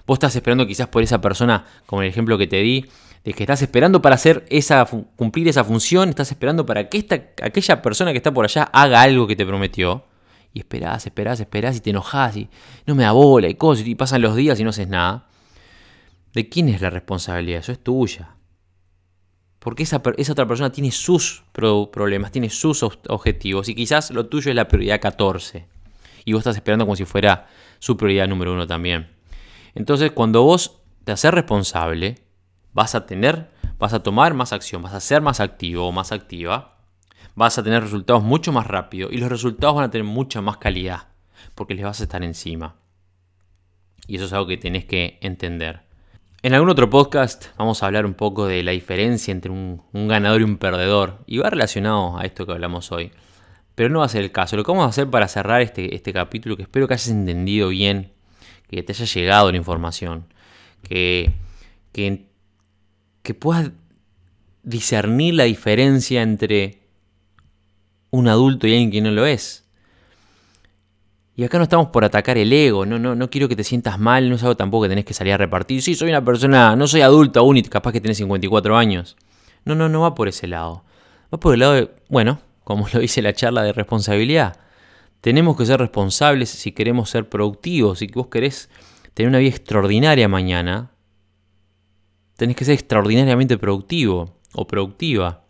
Vos 0.07 0.17
estás 0.17 0.35
esperando 0.37 0.67
quizás 0.67 0.89
por 0.89 1.03
esa 1.03 1.21
persona, 1.21 1.65
como 1.87 2.03
el 2.03 2.09
ejemplo 2.09 2.37
que 2.37 2.47
te 2.47 2.61
di, 2.61 2.87
de 3.25 3.33
que 3.33 3.45
estás 3.45 3.63
esperando 3.63 4.03
para 4.03 4.17
hacer 4.17 4.45
esa, 4.51 4.85
cumplir 5.17 5.49
esa 5.49 5.65
función, 5.65 6.11
estás 6.11 6.31
esperando 6.31 6.67
para 6.67 6.89
que 6.89 6.99
esta, 6.99 7.15
aquella 7.43 7.81
persona 7.81 8.13
que 8.13 8.19
está 8.19 8.33
por 8.35 8.45
allá 8.45 8.65
haga 8.65 9.01
algo 9.01 9.27
que 9.27 9.37
te 9.37 9.47
prometió. 9.47 10.05
Y 10.53 10.61
esperás, 10.61 11.07
esperás, 11.07 11.41
esperás 11.41 11.77
y 11.77 11.81
te 11.81 11.91
enojás 11.91 12.37
y 12.37 12.49
no 12.87 12.95
me 12.95 13.03
da 13.03 13.13
bola 13.13 13.49
y 13.49 13.55
cosas 13.55 13.87
y 13.87 13.95
pasan 13.95 14.23
los 14.23 14.37
días 14.37 14.61
y 14.61 14.65
no 14.65 14.71
haces 14.71 14.89
nada. 14.89 15.27
¿De 16.33 16.49
quién 16.49 16.69
es 16.69 16.81
la 16.81 16.91
responsabilidad? 16.91 17.61
Eso 17.61 17.73
es 17.73 17.79
tuya. 17.79 18.37
Porque 19.65 19.83
esa, 19.85 19.97
otra 19.97 20.47
persona 20.47 20.71
tiene 20.71 20.93
sus 20.93 21.43
problemas, 21.53 22.31
tiene 22.31 22.51
sus 22.51 22.83
objetivos 22.83 23.71
y 23.71 23.75
quizás 23.75 24.11
lo 24.11 24.27
tuyo 24.27 24.51
es 24.51 24.55
la 24.55 24.69
prioridad 24.69 25.01
14. 25.01 25.67
Y 26.27 26.35
vos 26.35 26.41
estás 26.41 26.57
esperando 26.57 26.85
como 26.85 26.97
si 26.97 27.07
fuera 27.07 27.49
su 27.79 27.97
prioridad 27.97 28.29
número 28.29 28.53
uno 28.53 28.67
también. 28.67 29.09
Entonces, 29.75 30.13
cuando 30.13 30.43
vos 30.43 30.83
te 31.05 31.13
haces 31.13 31.33
responsable, 31.33 32.19
vas 32.75 32.95
a 32.95 33.07
tener, 33.07 33.49
vas 33.79 33.95
a 33.95 34.03
tomar 34.03 34.35
más 34.35 34.53
acción, 34.53 34.83
vas 34.83 34.93
a 34.93 35.01
ser 35.01 35.23
más 35.23 35.41
activo 35.41 35.89
o 35.89 35.93
más 35.93 36.13
activa, 36.13 36.77
vas 37.35 37.57
a 37.57 37.63
tener 37.63 37.83
resultados 37.83 38.23
mucho 38.23 38.53
más 38.53 38.67
rápido 38.67 39.09
y 39.11 39.17
los 39.17 39.31
resultados 39.31 39.77
van 39.77 39.85
a 39.85 39.91
tener 39.91 40.07
mucha 40.07 40.43
más 40.43 40.59
calidad 40.59 41.09
porque 41.55 41.75
les 41.75 41.87
vas 41.87 42.01
a 42.01 42.05
estar 42.05 42.23
encima. 42.23 42.77
Y 44.07 44.17
eso 44.17 44.27
es 44.27 44.33
algo 44.35 44.47
que 44.47 44.59
tenés 44.59 44.85
que 44.85 45.17
entender. 45.23 45.84
En 46.45 46.53
algún 46.53 46.69
otro 46.69 46.91
podcast 46.91 47.47
vamos 47.57 47.83
a 47.83 47.87
hablar 47.87 48.05
un 48.05 48.13
poco 48.13 48.47
de 48.47 48.63
la 48.63 48.73
diferencia 48.73 49.33
entre 49.33 49.51
un, 49.51 49.81
ganador 49.95 50.43
y 50.43 50.45
un 50.45 50.59
perdedor 50.59 51.25
y 51.27 51.39
va 51.39 51.49
relacionado 51.49 52.19
a 52.19 52.27
esto 52.27 52.45
que 52.45 52.53
hablamos 52.53 52.93
hoy. 52.93 53.13
Pero 53.75 53.89
no 53.89 54.01
va 54.01 54.05
a 54.05 54.11
ser 54.11 54.25
el 54.25 54.31
caso. 54.31 54.55
Lo 54.55 54.63
que 54.63 54.71
vamos 54.71 54.85
a 54.85 54.91
hacer 54.91 55.09
para 55.09 55.27
cerrar 55.27 55.63
este, 55.63 55.95
este 55.95 56.13
capítulo, 56.13 56.59
que 56.59 56.65
espero 56.65 56.87
que 56.87 56.93
hayas 56.93 57.09
entendido 57.09 57.71
bien, 57.71 58.13
que 58.69 58.83
te 58.83 58.93
haya 58.93 59.07
llegado 59.07 59.51
la 59.51 59.57
información, 59.57 60.27
que, 60.83 61.33
que 61.93 62.27
que 63.23 63.33
puedas 63.33 63.71
discernir 64.65 65.33
la 65.33 65.45
diferencia 65.45 66.21
entre 66.21 66.83
un 68.11 68.29
adulto 68.29 68.67
y 68.67 68.73
alguien 68.73 68.91
que 68.91 69.01
no 69.01 69.13
lo 69.13 69.25
es. 69.25 69.64
Y 71.37 71.43
acá 71.43 71.59
no 71.59 71.65
estamos 71.65 71.89
por 71.89 72.05
atacar 72.05 72.39
el 72.39 72.53
ego, 72.53 72.87
no, 72.87 72.99
no, 72.99 73.17
no 73.17 73.29
quiero 73.29 73.49
que 73.49 73.57
te 73.57 73.65
sientas 73.65 73.99
mal, 73.99 74.29
no 74.29 74.37
es 74.37 74.43
algo 74.43 74.57
tampoco 74.57 74.85
que 74.85 74.89
tenés 74.89 75.05
que 75.05 75.15
salir 75.15 75.33
a 75.33 75.37
repartir. 75.37 75.83
Sí, 75.83 75.95
soy 75.97 76.11
una 76.11 76.25
persona, 76.25 76.77
no 76.77 76.87
soy 76.87 77.01
adulto 77.01 77.41
aún 77.41 77.57
y 77.57 77.63
capaz 77.63 77.93
que 77.93 78.01
tenés 78.01 78.19
54 78.19 78.77
años. 78.77 79.17
No, 79.65 79.75
no, 79.75 79.89
no 79.89 80.03
va 80.03 80.15
por 80.15 80.29
ese 80.29 80.47
lado. 80.47 80.85
Va 81.33 81.41
por 81.41 81.55
el 81.55 81.61
lado 81.61 81.73
de, 81.73 81.91
bueno, 82.09 82.39
como 82.63 82.87
lo 82.93 83.01
dice 83.01 83.21
la 83.21 83.33
charla 83.33 83.63
de 83.63 83.73
responsabilidad. 83.73 84.59
Tenemos 85.21 85.57
que 85.57 85.67
ser 85.67 85.81
responsables 85.81 86.51
si 86.51 86.73
queremos 86.73 87.11
ser 87.11 87.29
productivos. 87.29 87.99
Si 87.99 88.07
vos 88.09 88.29
querés 88.29 88.69
tener 89.15 89.29
una 89.29 89.39
vida 89.39 89.51
extraordinaria 89.51 90.29
mañana, 90.29 90.91
tenés 92.37 92.57
que 92.57 92.65
ser 92.65 92.75
extraordinariamente 92.75 93.59
productivo 93.59 94.37
o 94.53 94.67
productiva. 94.67 95.45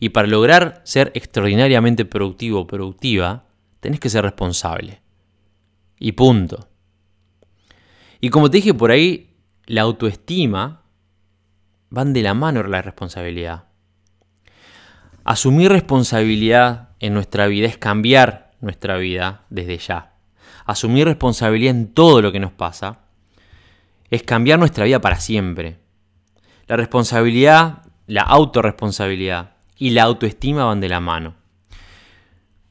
Y 0.00 0.10
para 0.10 0.28
lograr 0.28 0.82
ser 0.84 1.10
extraordinariamente 1.14 2.04
productivo 2.04 2.60
o 2.60 2.66
productiva, 2.66 3.44
tenés 3.84 4.00
que 4.00 4.08
ser 4.08 4.24
responsable. 4.24 5.02
Y 5.98 6.12
punto. 6.12 6.70
Y 8.18 8.30
como 8.30 8.50
te 8.50 8.56
dije 8.56 8.72
por 8.72 8.90
ahí, 8.90 9.36
la 9.66 9.82
autoestima 9.82 10.80
van 11.90 12.14
de 12.14 12.22
la 12.22 12.32
mano 12.32 12.62
la 12.62 12.80
responsabilidad. 12.80 13.64
Asumir 15.22 15.70
responsabilidad 15.70 16.96
en 16.98 17.12
nuestra 17.12 17.46
vida 17.46 17.66
es 17.66 17.76
cambiar 17.76 18.52
nuestra 18.62 18.96
vida 18.96 19.42
desde 19.50 19.76
ya. 19.76 20.14
Asumir 20.64 21.04
responsabilidad 21.04 21.76
en 21.76 21.92
todo 21.92 22.22
lo 22.22 22.32
que 22.32 22.40
nos 22.40 22.52
pasa 22.52 23.00
es 24.08 24.22
cambiar 24.22 24.58
nuestra 24.58 24.86
vida 24.86 25.02
para 25.02 25.20
siempre. 25.20 25.76
La 26.68 26.78
responsabilidad, 26.78 27.82
la 28.06 28.22
autorresponsabilidad 28.22 29.50
y 29.76 29.90
la 29.90 30.04
autoestima 30.04 30.64
van 30.64 30.80
de 30.80 30.88
la 30.88 31.00
mano. 31.00 31.43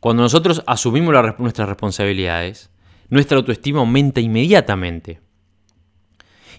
Cuando 0.03 0.23
nosotros 0.23 0.61
asumimos 0.67 1.15
nuestras 1.37 1.69
responsabilidades, 1.69 2.69
nuestra 3.07 3.37
autoestima 3.37 3.79
aumenta 3.79 4.19
inmediatamente. 4.19 5.21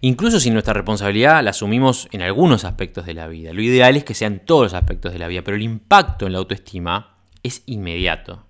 Incluso 0.00 0.40
si 0.40 0.48
nuestra 0.48 0.72
responsabilidad 0.72 1.44
la 1.44 1.50
asumimos 1.50 2.08
en 2.12 2.22
algunos 2.22 2.64
aspectos 2.64 3.04
de 3.04 3.12
la 3.12 3.28
vida. 3.28 3.52
Lo 3.52 3.60
ideal 3.60 3.98
es 3.98 4.04
que 4.04 4.14
sean 4.14 4.40
todos 4.46 4.62
los 4.62 4.72
aspectos 4.72 5.12
de 5.12 5.18
la 5.18 5.28
vida, 5.28 5.42
pero 5.42 5.58
el 5.58 5.62
impacto 5.62 6.24
en 6.26 6.32
la 6.32 6.38
autoestima 6.38 7.18
es 7.42 7.62
inmediato. 7.66 8.46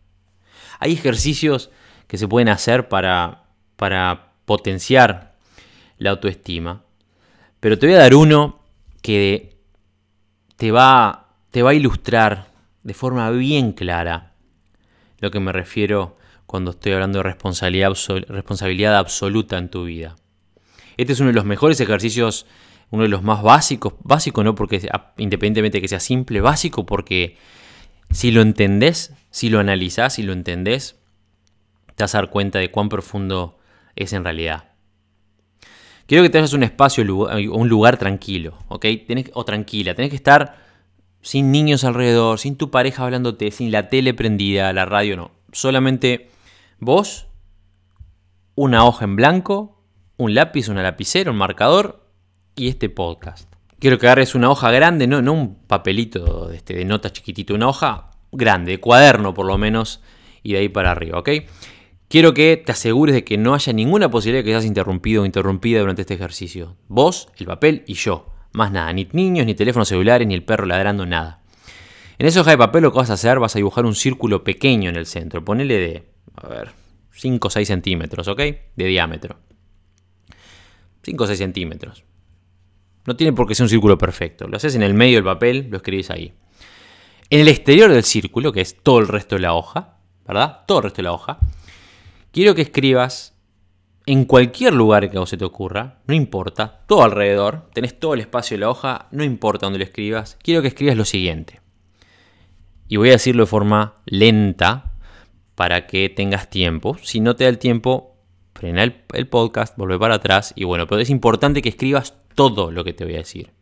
Hay 0.78 0.92
ejercicios 0.92 1.70
que 2.07 2.16
se 2.16 2.28
pueden 2.28 2.49
hacer 2.49 2.88
para, 2.88 3.47
para 3.74 4.34
potenciar 4.45 5.34
la 5.99 6.11
autoestima. 6.11 6.84
Pero 7.59 7.80
te 7.80 7.88
voy 7.88 7.97
a 7.97 7.99
dar 7.99 8.14
uno 8.14 8.61
que 9.03 9.59
te 10.55 10.70
va, 10.70 11.34
te 11.51 11.64
va 11.64 11.70
a 11.70 11.74
ilustrar 11.74 12.47
de 12.84 12.95
forma 12.95 13.28
bien 13.32 13.72
clara 13.72 14.34
lo 15.19 15.31
que 15.31 15.41
me 15.41 15.53
refiero 15.53 16.17
cuando 16.47 16.73
estoy 16.73 16.93
hablando 16.93 17.19
de 17.19 17.23
responsabilidad, 17.23 18.97
absoluta 18.97 19.59
en 19.59 19.69
tu 19.69 19.85
vida. 19.85 20.17
Este 20.97 21.12
es 21.12 21.21
uno 21.21 21.29
de 21.29 21.35
los 21.35 21.45
mejores 21.45 21.81
ejercicios, 21.81 22.47
uno 22.91 23.05
de 23.05 23.09
los 23.09 23.23
más 23.23 23.43
básicos, 23.43 23.95
básico 24.03 24.45
no 24.45 24.55
porque 24.55 24.89
independientemente 25.17 25.79
de 25.79 25.83
que 25.83 25.89
sea 25.89 26.01
simple, 26.01 26.41
básico 26.41 26.87
porque 26.87 27.37
si 28.11 28.31
lo 28.31 28.43
entendés, 28.43 29.12
si 29.31 29.49
lo 29.49 29.59
analizás, 29.59 30.15
si 30.15 30.23
lo 30.23 30.33
entendés, 30.33 31.01
te 31.97 32.05
vas 32.05 32.15
a 32.15 32.19
dar 32.19 32.31
cuenta 32.31 32.59
de 32.59 32.71
cuán 32.71 32.89
profundo 32.89 33.59
es 33.97 34.12
en 34.12 34.25
realidad. 34.25 34.75
Quiero 36.07 36.23
que 36.23 36.31
te 36.31 36.39
hagas 36.39 36.53
un 36.53 36.62
espacio, 36.62 37.03
un 37.03 37.69
lugar 37.69 37.97
tranquilo, 37.97 38.59
¿ok? 38.69 38.87
o 39.33 39.45
tranquila. 39.45 39.95
Tenés 39.95 40.11
que 40.11 40.17
estar 40.17 40.64
sin 41.25 41.51
niños 41.51 41.85
alrededor, 41.85 42.39
sin 42.39 42.57
tu 42.57 42.70
pareja 42.70 43.03
hablándote, 43.03 43.51
sin 43.51 43.72
la 43.72 43.89
tele 43.89 44.12
prendida, 44.12 44.72
la 44.72 44.85
radio 44.85 45.16
no. 45.16 45.31
Solamente 45.53 46.29
vos, 46.79 47.27
una 48.55 48.85
hoja 48.85 49.07
en 49.07 49.16
blanco, 49.16 49.83
un 50.18 50.35
lápiz, 50.35 50.68
una 50.68 50.83
lapicera, 50.83 51.31
un 51.31 51.39
marcador 51.39 52.07
y 52.55 52.68
este 52.68 52.91
podcast. 52.91 53.51
Quiero 53.79 53.99
que 53.99 54.07
agarres 54.07 54.35
una 54.35 54.51
hoja 54.51 54.70
grande, 54.70 55.07
no, 55.07 55.22
no 55.22 55.33
un 55.33 55.55
papelito 55.66 56.49
de, 56.49 56.57
este, 56.57 56.75
de 56.75 56.85
notas 56.85 57.14
chiquitito, 57.14 57.55
una 57.55 57.68
hoja 57.68 58.11
grande, 58.31 58.72
de 58.72 58.81
cuaderno 58.81 59.33
por 59.33 59.47
lo 59.47 59.57
menos, 59.57 60.03
y 60.43 60.53
de 60.53 60.59
ahí 60.59 60.68
para 60.68 60.91
arriba, 60.91 61.18
¿ok? 61.18 61.31
Quiero 62.09 62.35
que 62.35 62.59
te 62.59 62.72
asegures 62.72 63.14
de 63.14 63.25
que 63.25 63.39
no 63.39 63.55
haya 63.55 63.72
ninguna 63.72 64.11
posibilidad 64.11 64.41
de 64.41 64.45
que 64.45 64.51
seas 64.53 64.66
interrumpido 64.66 65.22
o 65.22 65.27
interrumpida 65.27 65.81
durante 65.81 66.03
este 66.03 66.14
ejercicio. 66.14 66.77
Vos, 66.87 67.29
el 67.39 67.47
papel 67.47 67.83
y 67.87 67.95
yo. 67.95 68.34
Más 68.55 68.72
nada, 68.72 68.92
ni 68.92 69.07
niños, 69.12 69.44
ni 69.44 69.55
teléfonos 69.55 69.88
celulares, 69.88 70.26
ni 70.26 70.34
el 70.34 70.42
perro 70.42 70.64
ladrando, 70.64 71.05
nada. 71.05 71.42
En 72.18 72.26
esa 72.26 72.40
hoja 72.40 72.52
de 72.52 72.59
papel 72.59 72.82
lo 72.82 72.92
que 72.92 72.98
vas 72.98 73.11
a 73.11 73.14
hacer, 73.14 73.38
vas 73.38 73.55
a 73.55 73.59
dibujar 73.59 73.84
un 73.84 73.94
círculo 73.94 74.42
pequeño 74.44 74.88
en 74.88 74.96
el 74.96 75.07
centro. 75.07 75.44
Ponele 75.44 75.74
de, 75.74 76.09
a 76.36 76.48
ver, 76.48 76.70
5 77.12 77.46
o 77.46 77.50
6 77.50 77.68
centímetros, 77.68 78.28
¿ok? 78.28 78.38
De 78.76 78.86
diámetro. 78.86 79.36
5 81.02 81.24
o 81.24 81.26
6 81.26 81.38
centímetros. 81.38 82.05
No 83.07 83.16
tiene 83.16 83.32
por 83.32 83.46
qué 83.46 83.55
ser 83.55 83.64
un 83.64 83.68
círculo 83.68 83.98
perfecto. 83.98 84.48
Lo 84.48 84.57
haces 84.57 84.74
en 84.76 84.82
el 84.82 84.94
medio 84.94 85.16
del 85.16 85.24
papel, 85.24 85.66
lo 85.70 85.76
escribís 85.76 86.11
ahí. 86.11 86.32
En 87.28 87.40
el 87.40 87.48
exterior 87.48 87.92
del 87.92 88.05
círculo, 88.05 88.52
que 88.52 88.61
es 88.61 88.82
todo 88.82 89.00
el 89.00 89.09
resto 89.09 89.34
de 89.34 89.42
la 89.42 89.52
hoja, 89.52 89.98
¿verdad? 90.26 90.61
Todo 90.66 90.78
el 90.78 90.84
resto 90.84 90.98
de 90.98 91.02
la 91.02 91.12
hoja 91.12 91.38
Quiero 92.34 92.57
que 92.57 92.62
escribas 92.62 93.34
en 94.07 94.24
cualquier 94.26 94.74
lugar 94.74 95.11
que 95.11 95.16
a 95.16 95.20
vos 95.20 95.30
se 95.30 95.36
te 95.36 95.44
ocurra, 95.44 96.00
no 96.07 96.14
importa, 96.14 96.84
todo 96.86 97.02
alrededor, 97.02 97.70
tenés 97.72 97.98
todo 97.98 98.14
el 98.14 98.20
espacio 98.20 98.57
de 98.57 98.61
la 98.61 98.70
hoja, 98.70 99.09
no 99.11 99.24
importa 99.24 99.66
dónde 99.66 99.78
lo 99.78 99.84
escribas, 99.84 100.36
quiero 100.42 100.62
que 100.62 100.68
escribas 100.68 100.96
lo 100.96 101.05
siguiente. 101.05 101.61
Y 102.88 102.96
voy 102.96 103.09
a 103.09 103.12
decirlo 103.12 103.44
de 103.44 103.46
forma 103.46 103.94
lenta 104.05 104.92
para 105.55 105.86
que 105.86 106.11
tengas 106.11 106.50
tiempo. 106.50 106.98
Si 107.02 107.20
no 107.20 107.34
te 107.34 107.44
da 107.44 107.50
el 107.50 107.59
tiempo, 107.59 108.18
frena 108.55 108.82
el, 108.82 109.02
el 109.14 109.26
podcast, 109.26 109.76
vuelve 109.78 109.98
para 109.98 110.16
atrás 110.16 110.52
y 110.55 110.64
bueno, 110.64 110.86
pero 110.86 111.00
es 111.00 111.09
importante 111.09 111.62
que 111.62 111.70
escribas 111.70 112.14
todo 112.34 112.70
lo 112.70 112.84
que 112.84 112.92
te 112.92 113.05
voy 113.05 113.14
a 113.14 113.18
decir. 113.18 113.52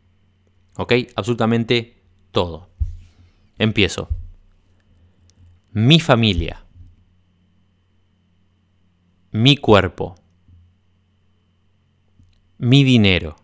¿Ok? 0.75 0.93
Absolutamente 1.15 2.03
todo. 2.31 2.69
Empiezo. 3.57 4.09
Mi 5.71 5.99
familia 5.99 6.63
mi 9.33 9.57
cuerpo, 9.57 10.15
mi 12.63 12.85
dinero, 12.85 13.35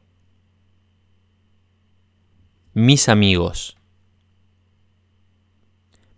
mis 2.74 3.10
amigos, 3.10 3.76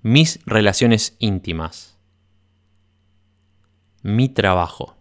mis 0.03 0.39
relaciones 0.45 1.15
íntimas, 1.17 1.97
mi 4.03 4.29
trabajo, 4.29 4.95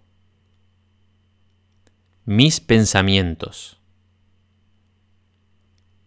mis 2.24 2.60
pensamientos, 2.62 3.78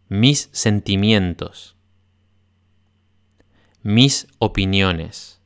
mis 0.09 0.49
sentimientos, 0.51 1.75
mis 3.83 4.25
opiniones, 4.39 5.39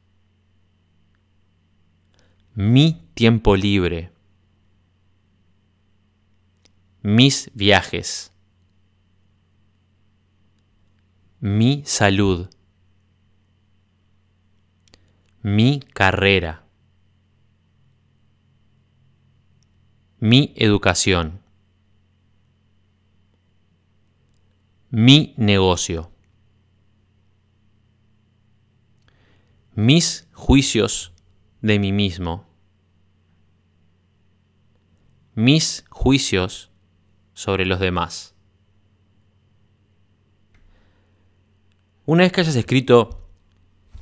mi 2.55 3.05
tiempo 3.15 3.57
libre, 3.57 4.13
mis 7.01 7.51
viajes, 7.53 8.31
mi 11.39 11.83
salud, 11.85 12.49
mi 15.43 15.79
carrera, 15.93 16.63
mi 20.19 20.53
educación, 20.57 21.41
mi 24.89 25.35
negocio, 25.37 26.11
mis 29.75 30.27
juicios 30.33 31.13
de 31.61 31.77
mí 31.77 31.91
mismo, 31.91 32.47
mis 35.35 35.85
juicios 35.89 36.71
sobre 37.37 37.67
los 37.67 37.79
demás. 37.79 38.33
Una 42.07 42.23
vez 42.23 42.31
que 42.31 42.41
hayas 42.41 42.55
escrito 42.55 43.29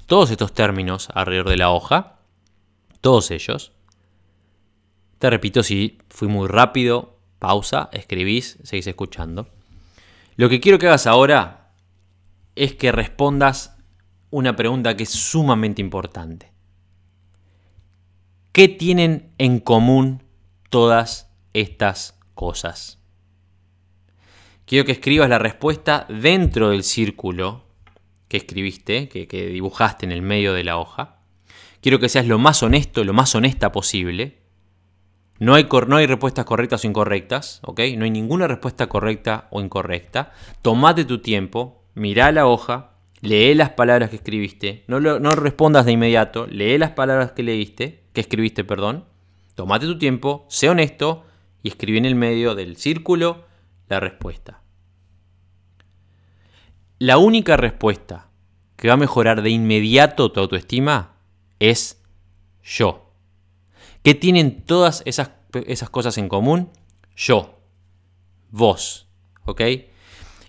todos 0.05 0.31
estos 0.31 0.53
términos 0.53 1.09
alrededor 1.13 1.49
de 1.49 1.57
la 1.57 1.69
hoja, 1.69 2.19
todos 3.01 3.31
ellos, 3.31 3.73
te 5.19 5.29
repito, 5.29 5.63
si 5.63 5.97
fui 6.07 6.29
muy 6.29 6.47
rápido, 6.47 7.19
pausa, 7.37 7.89
escribís, 7.91 8.57
seguís 8.63 8.87
escuchando. 8.87 9.49
Lo 10.37 10.47
que 10.47 10.61
quiero 10.61 10.79
que 10.79 10.87
hagas 10.87 11.05
ahora 11.05 11.73
es 12.55 12.73
que 12.73 12.93
respondas 12.93 13.75
una 14.29 14.55
pregunta 14.55 14.95
que 14.95 15.03
es 15.03 15.11
sumamente 15.11 15.81
importante. 15.81 16.53
¿Qué 18.53 18.69
tienen 18.69 19.33
en 19.39 19.59
común 19.59 20.23
todas 20.69 21.29
estas 21.51 22.17
cosas? 22.33 23.04
Quiero 24.65 24.83
que 24.83 24.93
escribas 24.93 25.29
la 25.29 25.37
respuesta 25.37 26.07
dentro 26.09 26.69
del 26.69 26.83
círculo 26.83 27.65
que 28.27 28.37
escribiste, 28.37 29.09
que, 29.09 29.27
dibujaste 29.47 30.07
en 30.07 30.11
el 30.11 30.23
medio 30.23 30.53
de 30.53 30.63
la 30.63 30.77
hoja. 30.77 31.19
Quiero 31.81 31.99
que 31.99 32.09
seas 32.09 32.25
lo 32.25 32.39
más 32.39 32.63
honesto, 32.63 33.03
lo 33.03 33.13
más 33.13 33.35
honesta 33.35 33.71
posible. 33.71 34.39
No 35.37 35.53
hay, 35.53 35.67
no 35.87 35.97
hay 35.97 36.07
respuestas 36.07 36.45
correctas 36.45 36.83
o 36.83 36.87
incorrectas, 36.87 37.59
¿ok? 37.63 37.81
No 37.95 38.05
hay 38.05 38.09
ninguna 38.09 38.47
respuesta 38.47 38.87
correcta 38.87 39.47
o 39.51 39.61
incorrecta. 39.61 40.31
Tomate 40.63 41.05
tu 41.05 41.19
tiempo, 41.21 41.83
mira 41.93 42.31
la 42.31 42.47
hoja, 42.47 42.93
lee 43.21 43.53
las 43.53 43.69
palabras 43.71 44.09
que 44.09 44.15
escribiste. 44.15 44.83
No, 44.87 44.99
no 44.99 45.31
respondas 45.31 45.85
de 45.85 45.91
inmediato, 45.91 46.47
lee 46.47 46.79
las 46.79 46.91
palabras 46.91 47.33
que 47.33 47.43
leíste, 47.43 48.05
que 48.13 48.21
escribiste, 48.21 48.63
perdón. 48.63 49.05
Tomate 49.53 49.85
tu 49.85 49.99
tiempo, 49.99 50.47
sé 50.49 50.69
honesto 50.69 51.23
y 51.61 51.67
escribí 51.67 51.99
en 51.99 52.05
el 52.05 52.15
medio 52.15 52.55
del 52.55 52.77
círculo 52.77 53.44
la 53.87 53.99
respuesta. 53.99 54.61
La 56.97 57.17
única 57.17 57.57
respuesta 57.57 58.29
que 58.75 58.87
va 58.87 58.93
a 58.93 58.97
mejorar 58.97 59.41
de 59.41 59.49
inmediato 59.49 60.31
tu 60.31 60.39
autoestima 60.39 61.17
es 61.59 62.01
yo. 62.63 63.11
¿Qué 64.03 64.15
tienen 64.15 64.63
todas 64.63 65.01
esas, 65.05 65.31
esas 65.65 65.89
cosas 65.89 66.17
en 66.17 66.29
común? 66.29 66.69
Yo. 67.15 67.59
Vos. 68.51 69.07
¿Ok? 69.45 69.61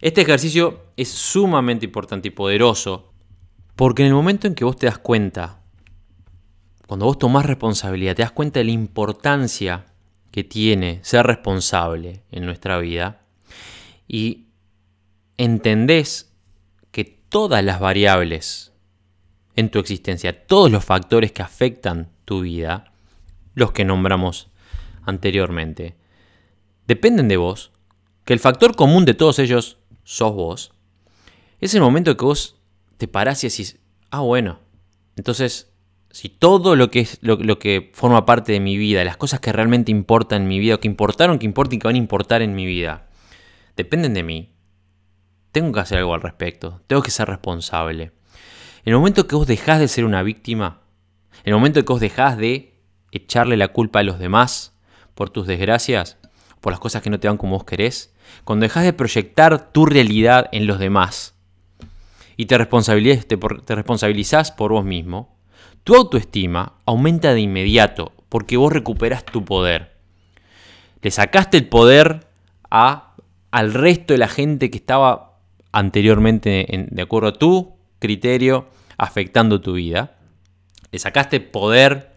Este 0.01 0.20
ejercicio 0.20 0.87
es 0.97 1.09
sumamente 1.09 1.84
importante 1.84 2.28
y 2.28 2.30
poderoso 2.30 3.12
porque 3.74 4.03
en 4.03 4.09
el 4.09 4.14
momento 4.14 4.47
en 4.47 4.55
que 4.55 4.64
vos 4.64 4.76
te 4.76 4.87
das 4.87 4.99
cuenta, 4.99 5.61
cuando 6.87 7.07
vos 7.07 7.18
tomás 7.18 7.45
responsabilidad, 7.45 8.14
te 8.14 8.22
das 8.22 8.32
cuenta 8.32 8.61
de 8.61 8.64
la 8.64 8.70
importancia 8.70 9.87
que 10.30 10.45
tiene 10.45 11.01
ser 11.03 11.26
responsable 11.26 12.22
en 12.30 12.47
nuestra 12.47 12.78
vida 12.78 13.25
y 14.09 14.46
entendés 15.36 16.26
todas 17.28 17.64
las 17.64 17.80
variables 17.80 18.72
en 19.57 19.70
tu 19.70 19.78
existencia, 19.78 20.46
todos 20.46 20.70
los 20.70 20.84
factores 20.84 21.32
que 21.32 21.42
afectan 21.42 22.11
tu 22.24 22.42
vida, 22.42 22.92
los 23.54 23.72
que 23.72 23.84
nombramos 23.84 24.50
anteriormente, 25.02 25.96
dependen 26.86 27.28
de 27.28 27.36
vos, 27.36 27.72
que 28.24 28.32
el 28.32 28.40
factor 28.40 28.76
común 28.76 29.04
de 29.04 29.14
todos 29.14 29.38
ellos 29.38 29.78
sos 30.04 30.34
vos, 30.34 30.72
es 31.61 31.74
el 31.74 31.80
momento 31.80 32.16
que 32.16 32.24
vos 32.24 32.57
te 32.96 33.09
parás 33.09 33.42
y 33.44 33.48
decís, 33.48 33.78
ah, 34.11 34.20
bueno, 34.20 34.61
entonces, 35.16 35.72
si 36.11 36.28
todo 36.28 36.76
lo 36.76 36.90
que, 36.90 37.00
es, 37.00 37.18
lo, 37.22 37.36
lo 37.36 37.59
que 37.59 37.90
forma 37.94 38.26
parte 38.26 38.52
de 38.52 38.61
mi 38.61 38.76
vida, 38.76 39.04
las 39.04 39.16
cosas 39.16 39.40
que 39.40 39.52
realmente 39.52 39.90
importan 39.90 40.42
en 40.42 40.48
mi 40.48 40.59
vida, 40.59 40.78
que 40.78 40.88
importaron, 40.88 41.38
que 41.38 41.46
importan 41.46 41.76
y 41.76 41.78
que 41.78 41.88
van 41.88 41.94
a 41.94 41.98
importar 41.98 42.42
en 42.42 42.54
mi 42.54 42.66
vida, 42.66 43.05
dependen 43.76 44.14
de 44.14 44.22
mí, 44.22 44.54
tengo 45.52 45.72
que 45.72 45.80
hacer 45.80 45.98
algo 45.98 46.14
al 46.14 46.22
respecto, 46.22 46.82
tengo 46.86 47.02
que 47.02 47.10
ser 47.10 47.28
responsable. 47.28 48.12
En 48.84 48.92
el 48.92 48.96
momento 48.96 49.26
que 49.26 49.36
vos 49.36 49.46
dejás 49.46 49.78
de 49.78 49.88
ser 49.88 50.04
una 50.04 50.22
víctima, 50.22 50.82
en 51.44 51.52
el 51.52 51.54
momento 51.54 51.84
que 51.84 51.92
vos 51.92 52.00
dejás 52.00 52.36
de 52.36 52.74
echarle 53.12 53.56
la 53.56 53.68
culpa 53.68 54.00
a 54.00 54.02
los 54.02 54.18
demás 54.18 54.76
por 55.14 55.30
tus 55.30 55.46
desgracias, 55.46 56.18
por 56.60 56.72
las 56.72 56.80
cosas 56.80 57.02
que 57.02 57.10
no 57.10 57.20
te 57.20 57.28
van 57.28 57.36
como 57.36 57.56
vos 57.56 57.64
querés, 57.64 58.14
cuando 58.44 58.64
dejás 58.64 58.84
de 58.84 58.92
proyectar 58.92 59.72
tu 59.72 59.86
realidad 59.86 60.48
en 60.52 60.66
los 60.66 60.78
demás 60.78 61.34
y 62.36 62.46
te, 62.46 62.58
te, 62.58 63.36
te 63.36 63.74
responsabilizás 63.74 64.52
por 64.52 64.72
vos 64.72 64.84
mismo, 64.84 65.36
tu 65.84 65.94
autoestima 65.94 66.74
aumenta 66.84 67.32
de 67.32 67.40
inmediato 67.40 68.12
porque 68.28 68.56
vos 68.56 68.72
recuperas 68.72 69.24
tu 69.24 69.44
poder. 69.44 69.96
Le 71.00 71.10
sacaste 71.10 71.56
el 71.56 71.68
poder 71.68 72.26
a, 72.70 73.05
al 73.57 73.72
resto 73.72 74.12
de 74.12 74.18
la 74.18 74.28
gente 74.28 74.70
que 74.70 74.76
estaba 74.76 75.38
anteriormente 75.72 76.66
de 76.90 77.02
acuerdo 77.02 77.28
a 77.30 77.32
tu 77.32 77.78
criterio 77.98 78.68
afectando 78.98 79.62
tu 79.62 79.72
vida. 79.72 80.18
Le 80.92 80.98
sacaste 80.98 81.40
poder 81.40 82.12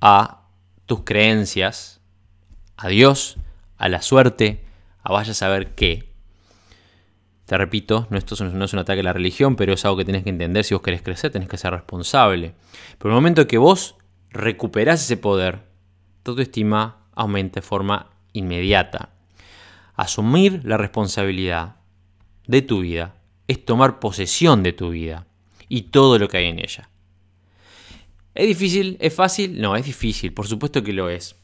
a 0.00 0.46
tus 0.86 1.02
creencias, 1.02 2.00
a 2.76 2.86
Dios, 2.86 3.38
a 3.76 3.88
la 3.88 4.02
suerte, 4.02 4.64
a 5.02 5.12
vaya 5.12 5.32
a 5.32 5.34
saber 5.34 5.74
qué. 5.74 6.12
Te 7.46 7.58
repito, 7.58 8.06
no, 8.10 8.16
esto 8.16 8.36
no 8.44 8.64
es 8.64 8.72
un 8.72 8.78
ataque 8.78 9.00
a 9.00 9.02
la 9.02 9.12
religión, 9.12 9.56
pero 9.56 9.72
es 9.72 9.84
algo 9.84 9.96
que 9.96 10.04
tenés 10.04 10.22
que 10.22 10.30
entender. 10.30 10.62
Si 10.62 10.74
vos 10.74 10.82
querés 10.84 11.02
crecer, 11.02 11.32
tenés 11.32 11.48
que 11.48 11.56
ser 11.56 11.72
responsable. 11.72 12.54
Pero 12.98 13.10
en 13.10 13.16
el 13.16 13.20
momento 13.20 13.48
que 13.48 13.58
vos 13.58 13.96
recuperás 14.30 15.02
ese 15.02 15.16
poder, 15.16 15.58
tu 16.22 16.38
estima 16.38 17.08
aumenta 17.16 17.58
de 17.58 17.66
forma 17.66 18.10
inmediata. 18.32 19.17
Asumir 19.98 20.62
la 20.64 20.76
responsabilidad 20.76 21.74
de 22.46 22.62
tu 22.62 22.82
vida 22.82 23.16
es 23.48 23.64
tomar 23.64 23.98
posesión 23.98 24.62
de 24.62 24.72
tu 24.72 24.90
vida 24.90 25.26
y 25.68 25.82
todo 25.82 26.20
lo 26.20 26.28
que 26.28 26.36
hay 26.36 26.46
en 26.46 26.60
ella. 26.60 26.88
¿Es 28.32 28.46
difícil? 28.46 28.96
¿Es 29.00 29.12
fácil? 29.12 29.60
No, 29.60 29.74
es 29.74 29.84
difícil, 29.84 30.32
por 30.32 30.46
supuesto 30.46 30.84
que 30.84 30.92
lo 30.92 31.10
es. 31.10 31.34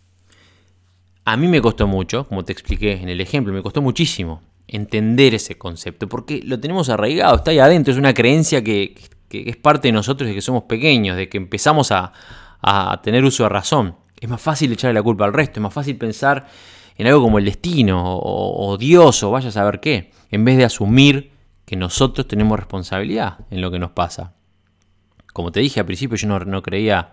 A 1.24 1.36
mí 1.36 1.48
me 1.48 1.60
costó 1.60 1.88
mucho, 1.88 2.28
como 2.28 2.44
te 2.44 2.52
expliqué 2.52 2.92
en 2.92 3.08
el 3.08 3.20
ejemplo, 3.20 3.52
me 3.52 3.60
costó 3.60 3.82
muchísimo 3.82 4.40
entender 4.68 5.34
ese 5.34 5.58
concepto, 5.58 6.08
porque 6.08 6.40
lo 6.44 6.60
tenemos 6.60 6.88
arraigado, 6.88 7.34
está 7.34 7.50
ahí 7.50 7.58
adentro, 7.58 7.92
es 7.92 7.98
una 7.98 8.14
creencia 8.14 8.62
que, 8.62 8.94
es 9.30 9.56
parte 9.56 9.88
de 9.88 9.92
nosotros 9.92 10.28
de 10.28 10.34
que 10.36 10.40
somos 10.40 10.62
pequeños, 10.62 11.16
de 11.16 11.28
que 11.28 11.38
empezamos 11.38 11.90
a, 11.90 12.12
tener 13.02 13.24
uso 13.24 13.42
de 13.42 13.48
razón. 13.48 13.96
Es 14.20 14.28
más 14.28 14.40
fácil 14.40 14.72
echarle 14.72 14.94
la 14.94 15.02
culpa 15.02 15.24
al 15.24 15.32
resto, 15.32 15.58
es 15.58 15.62
más 15.62 15.74
fácil 15.74 15.96
pensar 15.96 16.46
en 16.96 17.06
algo 17.06 17.22
como 17.22 17.38
el 17.38 17.44
destino 17.44 18.02
o, 18.04 18.76
Dios 18.78 19.22
o 19.22 19.30
vaya 19.30 19.48
a 19.48 19.52
saber 19.52 19.80
qué, 19.80 20.10
en 20.30 20.44
vez 20.44 20.56
de 20.56 20.64
asumir 20.64 21.32
que 21.64 21.76
nosotros 21.76 22.28
tenemos 22.28 22.58
responsabilidad 22.58 23.38
en 23.50 23.60
lo 23.60 23.70
que 23.70 23.78
nos 23.78 23.90
pasa. 23.90 24.34
Como 25.32 25.50
te 25.50 25.60
dije 25.60 25.80
al 25.80 25.86
principio, 25.86 26.16
yo 26.16 26.28
no, 26.28 26.62
creía 26.62 27.12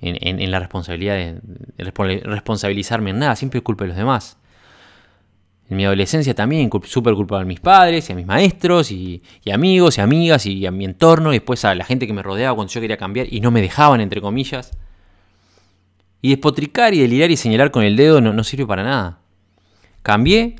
en, 0.00 0.50
la 0.50 0.58
responsabilidad 0.58 1.14
de, 1.16 2.22
responsabilizarme 2.24 3.10
en 3.10 3.18
nada, 3.18 3.36
siempre 3.36 3.60
culpa 3.60 3.84
de 3.84 3.88
los 3.88 3.96
demás. 3.96 4.38
En 5.68 5.76
mi 5.76 5.84
adolescencia 5.84 6.34
también 6.34 6.70
súper 6.84 7.14
a 7.14 7.44
mis 7.44 7.60
padres 7.60 8.08
y 8.08 8.12
a 8.12 8.16
mis 8.16 8.26
maestros 8.26 8.90
y, 8.90 9.22
y, 9.44 9.50
amigos 9.50 9.98
y 9.98 10.00
amigas 10.00 10.46
y 10.46 10.66
a 10.66 10.70
mi 10.70 10.84
entorno 10.84 11.32
y 11.32 11.36
después 11.36 11.64
a 11.64 11.74
la 11.74 11.84
gente 11.84 12.06
que 12.06 12.12
me 12.12 12.22
rodeaba 12.22 12.56
cuando 12.56 12.72
yo 12.72 12.80
quería 12.80 12.96
cambiar 12.96 13.32
y 13.32 13.40
no 13.40 13.50
me 13.50 13.60
dejaban, 13.60 14.00
entre 14.00 14.20
comillas. 14.20 14.72
Y 16.22 16.30
despotricar 16.30 16.94
y 16.94 17.00
delirar 17.00 17.30
y 17.30 17.36
señalar 17.36 17.70
con 17.70 17.82
el 17.82 17.96
dedo 17.96 18.20
no, 18.20 18.44
sirve 18.44 18.66
para 18.66 18.82
nada. 18.82 19.20
Cambié 20.02 20.56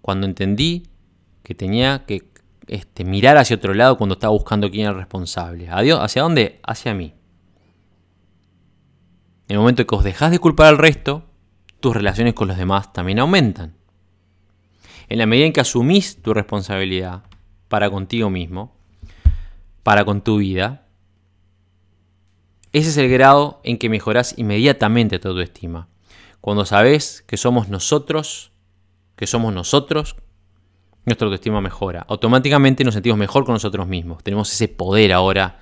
cuando 0.00 0.26
entendí 0.26 0.84
que 1.42 1.54
tenía 1.54 2.04
que 2.06 2.30
este, 2.66 3.04
mirar 3.04 3.36
hacia 3.36 3.56
otro 3.56 3.74
lado 3.74 3.98
cuando 3.98 4.14
estaba 4.14 4.32
buscando 4.32 4.70
quién 4.70 4.86
era 4.86 4.94
responsable. 4.94 5.68
Adiós, 5.68 6.00
¿Hacia 6.00 6.22
dónde? 6.22 6.60
Hacia 6.62 6.94
mí. 6.94 7.14
En 9.48 9.54
el 9.54 9.58
momento 9.58 9.86
que 9.86 9.94
os 9.94 10.04
dejas 10.04 10.30
de 10.30 10.38
culpar 10.38 10.68
al 10.68 10.78
resto, 10.78 11.24
tus 11.80 11.94
relaciones 11.94 12.34
con 12.34 12.48
los 12.48 12.56
demás 12.56 12.92
también 12.92 13.18
aumentan. 13.18 13.74
En 15.08 15.18
la 15.18 15.26
medida 15.26 15.46
en 15.46 15.52
que 15.52 15.60
asumís 15.60 16.20
tu 16.20 16.34
responsabilidad 16.34 17.22
para 17.68 17.90
contigo 17.90 18.28
mismo, 18.28 18.76
para 19.82 20.04
con 20.04 20.20
tu 20.20 20.38
vida, 20.38 20.87
ese 22.72 22.90
es 22.90 22.96
el 22.96 23.08
grado 23.08 23.60
en 23.64 23.78
que 23.78 23.88
mejoras 23.88 24.34
inmediatamente 24.36 25.18
tu 25.18 25.28
autoestima. 25.28 25.88
Cuando 26.40 26.64
sabes 26.64 27.24
que 27.26 27.36
somos 27.36 27.68
nosotros, 27.68 28.52
que 29.16 29.26
somos 29.26 29.52
nosotros, 29.52 30.16
nuestra 31.04 31.26
autoestima 31.26 31.60
mejora. 31.60 32.04
Automáticamente 32.08 32.84
nos 32.84 32.94
sentimos 32.94 33.18
mejor 33.18 33.44
con 33.44 33.54
nosotros 33.54 33.86
mismos. 33.86 34.22
Tenemos 34.22 34.52
ese 34.52 34.68
poder 34.68 35.12
ahora 35.12 35.58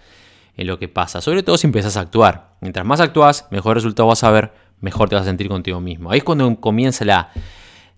en 0.56 0.66
lo 0.66 0.78
que 0.78 0.88
pasa. 0.88 1.20
Sobre 1.20 1.42
todo 1.42 1.56
si 1.56 1.66
empiezas 1.66 1.96
a 1.96 2.00
actuar. 2.00 2.56
Mientras 2.60 2.84
más 2.84 3.00
actúas, 3.00 3.46
mejor 3.50 3.76
resultado 3.76 4.08
vas 4.08 4.24
a 4.24 4.30
ver, 4.30 4.52
mejor 4.80 5.08
te 5.08 5.14
vas 5.14 5.22
a 5.22 5.26
sentir 5.26 5.48
contigo 5.48 5.80
mismo. 5.80 6.10
Ahí 6.10 6.18
es 6.18 6.24
cuando 6.24 6.54
comienza 6.60 7.04
la, 7.04 7.30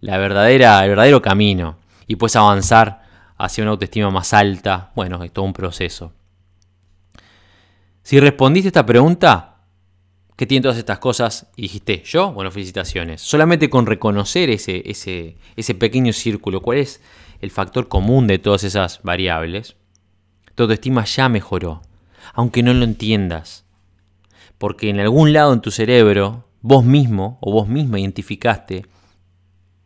la 0.01 0.19
verdadera, 0.19 0.83
el 0.85 0.91
verdadero 0.91 1.23
camino. 1.23 1.79
Y 2.07 2.17
puedes 2.17 2.37
avanzar 2.37 3.03
hacia 3.37 3.63
una 3.63 3.73
autoestima 3.73 4.11
más 4.11 4.33
alta. 4.35 4.91
Bueno, 4.95 5.23
es 5.25 5.33
todo 5.33 5.45
un 5.45 5.53
proceso. 5.53 6.13
Si 8.09 8.19
respondiste 8.19 8.69
esta 8.69 8.87
pregunta, 8.87 9.67
¿qué 10.35 10.47
tienen 10.47 10.63
todas 10.63 10.79
estas 10.79 10.99
cosas? 10.99 11.51
Y 11.57 11.61
dijiste, 11.61 12.03
yo, 12.07 12.33
bueno, 12.33 12.51
felicitaciones. 12.51 13.21
Solamente 13.21 13.69
con 13.69 13.85
reconocer 13.85 14.49
ese, 14.49 14.83
ese, 14.87 15.37
ese 15.57 15.75
pequeño 15.75 16.15
círculo, 16.15 16.63
cuál 16.63 16.79
es 16.79 17.03
el 17.43 17.51
factor 17.51 17.89
común 17.89 18.27
de 18.27 18.39
todas 18.39 18.65
esas 18.65 19.03
variables, 19.03 19.77
tu 20.55 20.63
autoestima 20.63 21.05
ya 21.05 21.29
mejoró, 21.29 21.83
aunque 22.33 22.63
no 22.63 22.73
lo 22.73 22.85
entiendas. 22.85 23.67
Porque 24.57 24.89
en 24.89 25.01
algún 25.01 25.35
lado 25.35 25.53
en 25.53 25.61
tu 25.61 25.71
cerebro, 25.71 26.47
vos 26.63 26.87
mismo 26.87 27.37
o 27.43 27.53
vos 27.53 27.69
misma 27.69 28.01
identificaste 28.01 28.87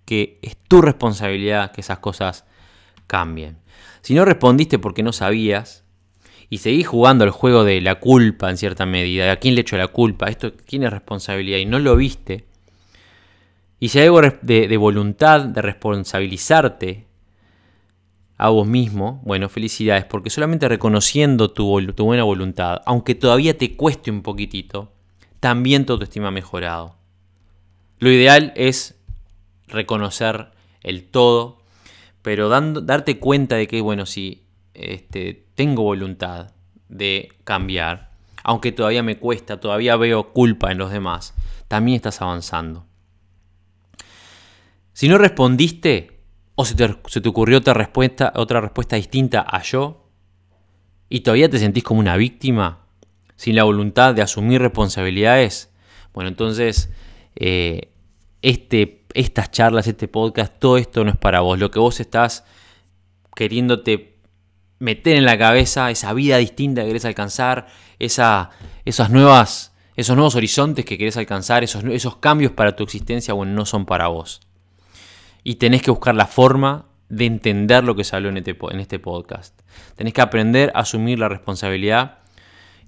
que 0.05 0.39
es 0.43 0.57
tu 0.69 0.81
responsabilidad 0.81 1.73
que 1.73 1.81
esas 1.81 1.99
cosas 1.99 2.45
cambien. 3.09 3.59
Si 4.01 4.15
no 4.15 4.25
respondiste 4.25 4.79
porque 4.79 5.03
no 5.03 5.13
sabías, 5.13 5.83
y 6.53 6.59
seguís 6.59 6.87
jugando 6.87 7.25
al 7.25 7.31
juego 7.31 7.65
de 7.65 7.81
la 7.81 7.95
culpa 7.95 8.51
en 8.51 8.59
cierta 8.59 8.85
medida, 8.85 9.33
a 9.33 9.37
quién 9.37 9.55
le 9.55 9.63
echo 9.63 9.79
la 9.79 9.89
culpa, 9.89 10.29
esto 10.29 10.53
quién 10.67 10.83
es 10.83 10.91
responsabilidad 10.91 11.57
y 11.57 11.65
no 11.65 11.79
lo 11.79 11.97
viste, 11.97 12.45
y 13.81 13.89
si 13.89 13.99
hay 13.99 14.09
algo 14.09 14.21
de, 14.21 14.77
voluntad 14.77 15.47
de 15.47 15.63
responsabilizarte 15.63 17.07
a 18.37 18.51
vos 18.51 18.67
mismo, 18.67 19.23
bueno, 19.25 19.49
felicidades, 19.49 20.05
porque 20.05 20.29
solamente 20.29 20.69
reconociendo 20.69 21.53
tu, 21.53 21.65
buena 22.05 22.25
voluntad, 22.25 22.83
aunque 22.85 23.15
todavía 23.15 23.57
te 23.57 23.75
cueste 23.75 24.11
un 24.11 24.21
poquitito, 24.21 24.93
también 25.41 25.87
tu 25.87 25.95
autoestima 25.95 26.29
ha 26.29 26.33
mejorado. 26.33 26.97
Lo 27.99 28.11
ideal 28.11 28.53
es 28.57 29.01
reconocer 29.69 30.51
el 30.83 31.05
todo, 31.05 31.63
pero 32.21 32.51
dando, 32.51 32.83
darte 32.83 33.19
cuenta 33.19 33.57
de 33.57 33.67
que, 33.67 33.81
bueno, 33.81 34.05
si 34.05 34.43
este, 34.75 35.47
tengo 35.63 35.85
voluntad 35.85 36.51
de 36.89 37.29
cambiar, 37.45 38.11
aunque 38.43 38.73
todavía 38.73 39.05
me 39.05 39.21
cuesta, 39.21 39.61
todavía 39.61 39.95
veo 39.95 40.33
culpa 40.33 40.73
en 40.73 40.79
los 40.79 40.91
demás, 40.91 41.35
también 41.69 41.95
estás 41.95 42.21
avanzando. 42.21 42.85
Si 44.93 45.09
no 45.09 45.19
respondiste 45.19 46.19
o 46.57 46.65
se 46.65 46.75
te, 46.75 47.29
ocurrió 47.29 47.59
otra 47.59 47.75
respuesta, 47.75 48.33
otra 48.35 48.61
respuesta 48.61 48.97
distinta 48.97 49.47
a 49.49 49.63
yo 49.63 50.09
y 51.09 51.21
todavía 51.21 51.49
te 51.49 51.61
sentís 51.61 51.85
como 51.85 52.01
una 52.01 52.17
víctima, 52.17 52.81
sin 53.37 53.55
la 53.55 53.63
voluntad 53.63 54.17
de 54.17 54.23
asumir 54.23 54.61
responsabilidades, 54.61 55.73
bueno, 56.13 56.29
entonces 56.29 56.91
eh, 57.37 57.93
este, 58.43 59.05
estas 59.15 59.53
charlas, 59.53 59.87
este 59.87 60.09
podcast, 60.09 60.59
todo 60.59 60.77
esto 60.77 61.05
no 61.05 61.11
es 61.13 61.17
para 61.17 61.39
vos. 61.39 61.57
Lo 61.61 61.71
que 61.71 61.79
vos 61.79 62.01
estás 62.01 62.45
queriéndote 63.37 64.12
meter 64.83 65.17
en 65.17 65.25
la 65.25 65.39
cabeza 65.39 65.93
esa 65.93 66.13
vida 66.13 66.39
distinta 66.39 66.83
que 66.83 66.89
querés 66.89 67.05
alcanzar, 67.05 67.69
esa, 68.01 68.51
esas 68.85 69.11
nuevas, 69.11 69.73
esos 69.95 70.17
nuevos 70.17 70.35
horizontes 70.35 70.85
que 70.85 70.99
querés 70.99 71.17
alcanzar, 71.17 71.63
esos, 71.63 71.85
esos 71.85 72.17
cambios 72.17 72.51
para 72.51 72.75
tu 72.75 72.83
existencia, 72.83 73.33
bueno, 73.33 73.53
no 73.53 73.65
son 73.65 73.87
para 73.87 74.09
vos. 74.09 74.41
Y 75.45 75.55
tenés 75.55 75.83
que 75.83 75.93
buscar 75.93 76.17
la 76.17 76.27
forma 76.27 76.87
de 77.09 77.27
entender 77.27 77.85
lo 77.85 77.95
que 77.95 78.03
se 78.03 78.17
habló 78.17 78.31
en 78.31 78.39
este, 78.39 78.57
en 78.71 78.81
este 78.81 78.99
podcast. 78.99 79.57
Tenés 79.95 80.15
que 80.15 80.21
aprender 80.21 80.73
a 80.75 80.81
asumir 80.81 81.17
la 81.17 81.29
responsabilidad. 81.29 82.19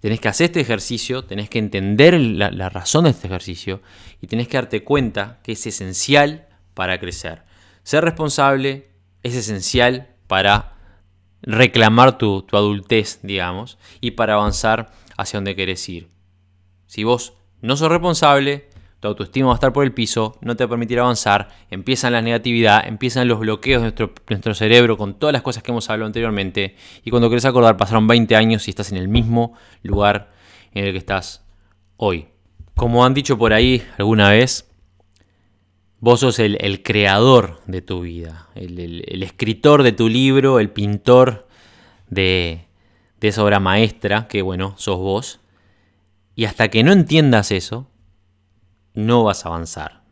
Tenés 0.01 0.19
que 0.19 0.27
hacer 0.27 0.47
este 0.47 0.61
ejercicio, 0.61 1.25
tenés 1.25 1.49
que 1.49 1.61
entender 1.61 2.21
la, 2.21 2.51
la 2.51 2.71
razón 2.71 3.05
de 3.05 3.11
este 3.11 3.29
ejercicio 3.29 3.83
y 4.21 4.27
tenés 4.27 4.49
que 4.49 4.57
darte 4.57 4.83
cuenta 4.83 5.39
que 5.45 5.53
es 5.53 5.65
esencial 5.65 6.49
para 6.75 6.99
crecer. 6.99 7.43
Ser 7.85 8.03
responsable 8.03 8.89
es 9.23 9.37
esencial 9.37 10.09
para 10.27 10.74
reclamar 11.47 12.19
tu, 12.19 12.47
adultez, 12.53 13.21
digamos, 13.23 13.79
y 14.01 14.13
para 14.13 14.35
avanzar 14.35 14.93
hacia 15.17 15.39
donde 15.39 15.57
querés 15.57 15.89
ir. 15.89 16.09
Si 16.87 17.05
vos 17.05 17.35
no 17.61 17.77
sos 17.77 17.89
responsable, 17.89 18.69
tu 19.01 19.09
autoestima 19.09 19.49
va 19.49 19.55
a 19.55 19.57
estar 19.57 19.73
por 19.73 19.85
el 19.85 19.93
piso, 19.93 20.39
no 20.41 20.57
te 20.57 20.65
va 20.65 20.67
a 20.67 20.71
permitir 20.71 20.99
avanzar, 20.99 21.49
empiezan 21.71 22.13
la 22.13 22.23
negatividad, 22.23 22.87
empiezan 22.87 23.29
los 23.29 23.39
bloqueos 23.39 23.83
de 23.83 23.87
nuestro, 23.87 24.15
nuestro, 24.29 24.55
cerebro 24.55 24.97
con 24.97 25.19
todas 25.19 25.33
las 25.33 25.43
cosas 25.43 25.63
que 25.63 25.71
hemos 25.71 25.89
hablado 25.91 26.07
anteriormente, 26.07 26.77
y 27.05 27.11
cuando 27.11 27.29
querés 27.29 27.45
acordar 27.45 27.77
pasaron 27.77 28.07
20 28.07 28.35
años 28.37 28.67
y 28.67 28.71
estás 28.71 28.93
en 28.93 28.99
el 28.99 29.09
mismo 29.09 29.55
lugar 29.83 30.33
en 30.73 30.87
el 30.87 30.93
que 30.93 30.99
estás 30.99 31.45
hoy. 31.97 32.29
Como 32.75 33.05
han 33.05 33.15
dicho 33.15 33.39
por 33.39 33.53
ahí 33.53 33.83
alguna 33.99 34.31
vez, 34.31 34.69
Vos 36.01 36.21
sos 36.21 36.39
el, 36.39 36.83
creador 36.83 37.63
de 37.67 37.81
tu 37.81 38.03
vida, 38.03 38.49
el, 38.55 39.23
escritor 39.23 39.83
de 39.83 39.93
tu 39.93 40.09
libro, 40.09 40.61
el 40.61 40.71
pintor 40.71 41.47
de, 42.09 42.67
esa 43.21 43.43
obra 43.43 43.59
maestra, 43.59 44.29
que 44.29 44.43
bueno, 44.43 44.75
sos 44.77 44.99
vos. 44.99 45.41
Y 46.37 46.45
hasta 46.45 46.69
que 46.69 46.83
no 46.85 46.93
entiendas 46.93 47.51
eso, 47.53 47.89
no 48.93 49.25
vas 49.25 49.47
a 49.47 49.49
avanzar. 49.49 50.03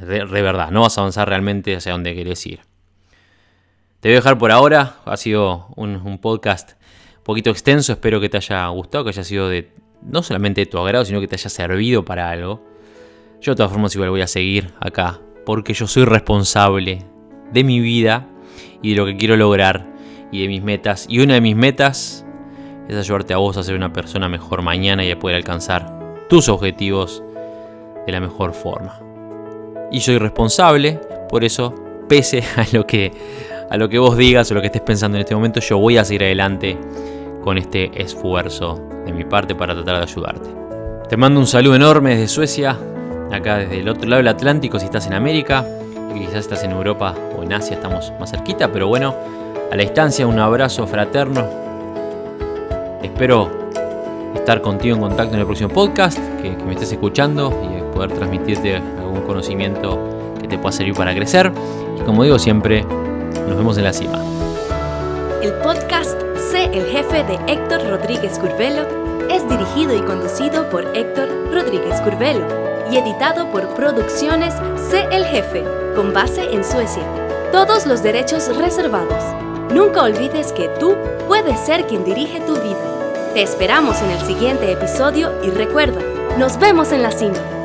De, 0.00 0.24
verdad, 0.26 0.70
no 0.70 0.82
vas 0.82 0.98
a 0.98 1.00
avanzar 1.00 1.28
realmente 1.28 1.74
hacia 1.74 1.92
donde 1.92 2.14
querés 2.14 2.44
ir. 2.46 2.60
Te 4.00 4.10
voy 4.10 4.16
a 4.16 4.20
dejar 4.20 4.36
por 4.36 4.52
ahora. 4.52 4.96
Ha 5.06 5.16
sido 5.16 5.68
un, 5.76 5.96
un, 5.96 6.18
podcast 6.18 6.72
un 7.16 7.24
poquito 7.24 7.48
extenso. 7.48 7.92
Espero 7.92 8.20
que 8.20 8.28
te 8.28 8.36
haya 8.36 8.68
gustado, 8.68 9.04
que 9.04 9.10
haya 9.10 9.24
sido 9.24 9.48
de 9.48 9.72
no 10.02 10.22
solamente 10.22 10.60
de 10.60 10.66
tu 10.66 10.78
agrado, 10.78 11.06
sino 11.06 11.20
que 11.20 11.26
te 11.26 11.36
haya 11.36 11.48
servido 11.48 12.04
para 12.04 12.30
algo. 12.30 12.62
Yo 13.40 13.52
de 13.52 13.56
todas 13.56 13.72
formas 13.72 13.94
igual 13.94 14.10
voy 14.10 14.20
a 14.20 14.26
seguir 14.26 14.74
acá 14.80 15.20
porque 15.48 15.72
yo 15.72 15.86
soy 15.86 16.04
responsable 16.04 17.06
de 17.54 17.64
mi 17.64 17.80
vida 17.80 18.26
y 18.82 18.90
de 18.90 18.96
lo 18.96 19.06
que 19.06 19.16
quiero 19.16 19.34
lograr 19.34 19.86
y 20.30 20.42
de 20.42 20.48
mis 20.48 20.62
metas. 20.62 21.06
Y 21.08 21.20
una 21.20 21.32
de 21.32 21.40
mis 21.40 21.56
metas 21.56 22.26
es 22.86 22.94
ayudarte 22.94 23.32
a 23.32 23.38
vos 23.38 23.56
a 23.56 23.62
ser 23.62 23.74
una 23.74 23.90
persona 23.90 24.28
mejor 24.28 24.60
mañana 24.60 25.06
y 25.06 25.10
a 25.10 25.18
poder 25.18 25.36
alcanzar 25.36 26.26
tus 26.28 26.50
objetivos 26.50 27.22
de 28.04 28.12
la 28.12 28.20
mejor 28.20 28.52
forma. 28.52 29.00
Y 29.90 30.00
soy 30.00 30.18
responsable, 30.18 31.00
por 31.30 31.42
eso, 31.44 31.74
pese 32.10 32.44
a 32.56 32.66
lo 32.74 32.86
que 32.86 33.10
a 33.70 33.78
lo 33.78 33.88
que 33.88 33.98
vos 33.98 34.18
digas 34.18 34.50
o 34.50 34.54
lo 34.54 34.60
que 34.60 34.66
estés 34.66 34.82
pensando 34.82 35.16
en 35.16 35.22
este 35.22 35.34
momento, 35.34 35.60
yo 35.60 35.78
voy 35.78 35.96
a 35.96 36.04
seguir 36.04 36.24
adelante 36.24 36.76
con 37.42 37.56
este 37.56 37.90
esfuerzo 38.02 38.78
de 39.06 39.14
mi 39.14 39.24
parte 39.24 39.54
para 39.54 39.72
tratar 39.72 39.96
de 39.96 40.02
ayudarte. 40.02 40.50
Te 41.08 41.16
mando 41.16 41.40
un 41.40 41.46
saludo 41.46 41.74
enorme 41.74 42.10
desde 42.10 42.28
Suecia, 42.28 42.78
acá 43.32 43.58
desde 43.58 43.80
el 43.80 43.88
otro 43.88 44.08
lado 44.08 44.18
del 44.18 44.28
Atlántico 44.28 44.78
si 44.78 44.86
estás 44.86 45.06
en 45.06 45.14
América, 45.14 45.64
quizás 46.14 46.36
estás 46.36 46.64
en 46.64 46.72
Europa 46.72 47.14
o 47.36 47.42
en 47.42 47.52
Asia, 47.52 47.76
estamos 47.76 48.12
más 48.18 48.30
cerquita, 48.30 48.70
pero 48.72 48.88
bueno, 48.88 49.14
a 49.70 49.76
la 49.76 49.82
distancia 49.82 50.26
un 50.26 50.38
abrazo 50.38 50.86
fraterno. 50.86 51.46
Espero 53.02 53.50
estar 54.34 54.60
contigo 54.60 54.96
en 54.96 55.02
contacto 55.02 55.34
en 55.34 55.40
el 55.40 55.46
próximo 55.46 55.70
podcast, 55.70 56.18
que, 56.40 56.50
me 56.64 56.72
estés 56.72 56.92
escuchando 56.92 57.52
y 57.62 57.94
poder 57.94 58.12
transmitirte 58.12 58.76
algún 58.76 59.22
conocimiento 59.22 59.98
que 60.40 60.48
te 60.48 60.58
pueda 60.58 60.72
servir 60.72 60.94
para 60.94 61.14
crecer. 61.14 61.52
Y 61.98 62.02
como 62.02 62.24
digo 62.24 62.38
siempre, 62.38 62.82
nos 62.82 63.56
vemos 63.56 63.76
en 63.78 63.84
la 63.84 63.92
cima. 63.92 64.18
El 65.42 65.52
podcast 65.54 66.20
Sé 66.50 66.64
el 66.66 66.86
jefe 66.86 67.24
de 67.24 67.38
Héctor 67.52 67.88
Rodríguez 67.88 68.38
Curvelo 68.38 68.86
es 69.28 69.48
dirigido 69.48 69.94
y 69.94 70.00
conducido 70.00 70.68
por 70.70 70.84
Héctor 70.96 71.28
Rodríguez 71.52 72.00
Curvelo 72.00 72.67
y 72.90 72.96
editado 72.96 73.50
por 73.50 73.74
Producciones 73.74 74.54
C. 74.90 75.06
El 75.10 75.24
Jefe, 75.24 75.64
con 75.94 76.12
base 76.12 76.52
en 76.52 76.64
Suecia. 76.64 77.02
Todos 77.52 77.86
los 77.86 78.02
derechos 78.02 78.54
reservados. 78.56 79.24
Nunca 79.72 80.02
olvides 80.02 80.52
que 80.52 80.68
tú 80.80 80.96
puedes 81.26 81.58
ser 81.60 81.86
quien 81.86 82.04
dirige 82.04 82.40
tu 82.40 82.54
vida. 82.54 83.32
Te 83.34 83.42
esperamos 83.42 84.00
en 84.00 84.10
el 84.10 84.20
siguiente 84.20 84.72
episodio 84.72 85.32
y 85.42 85.50
recuerda, 85.50 86.00
nos 86.38 86.58
vemos 86.58 86.92
en 86.92 87.02
la 87.02 87.10
cima. 87.10 87.57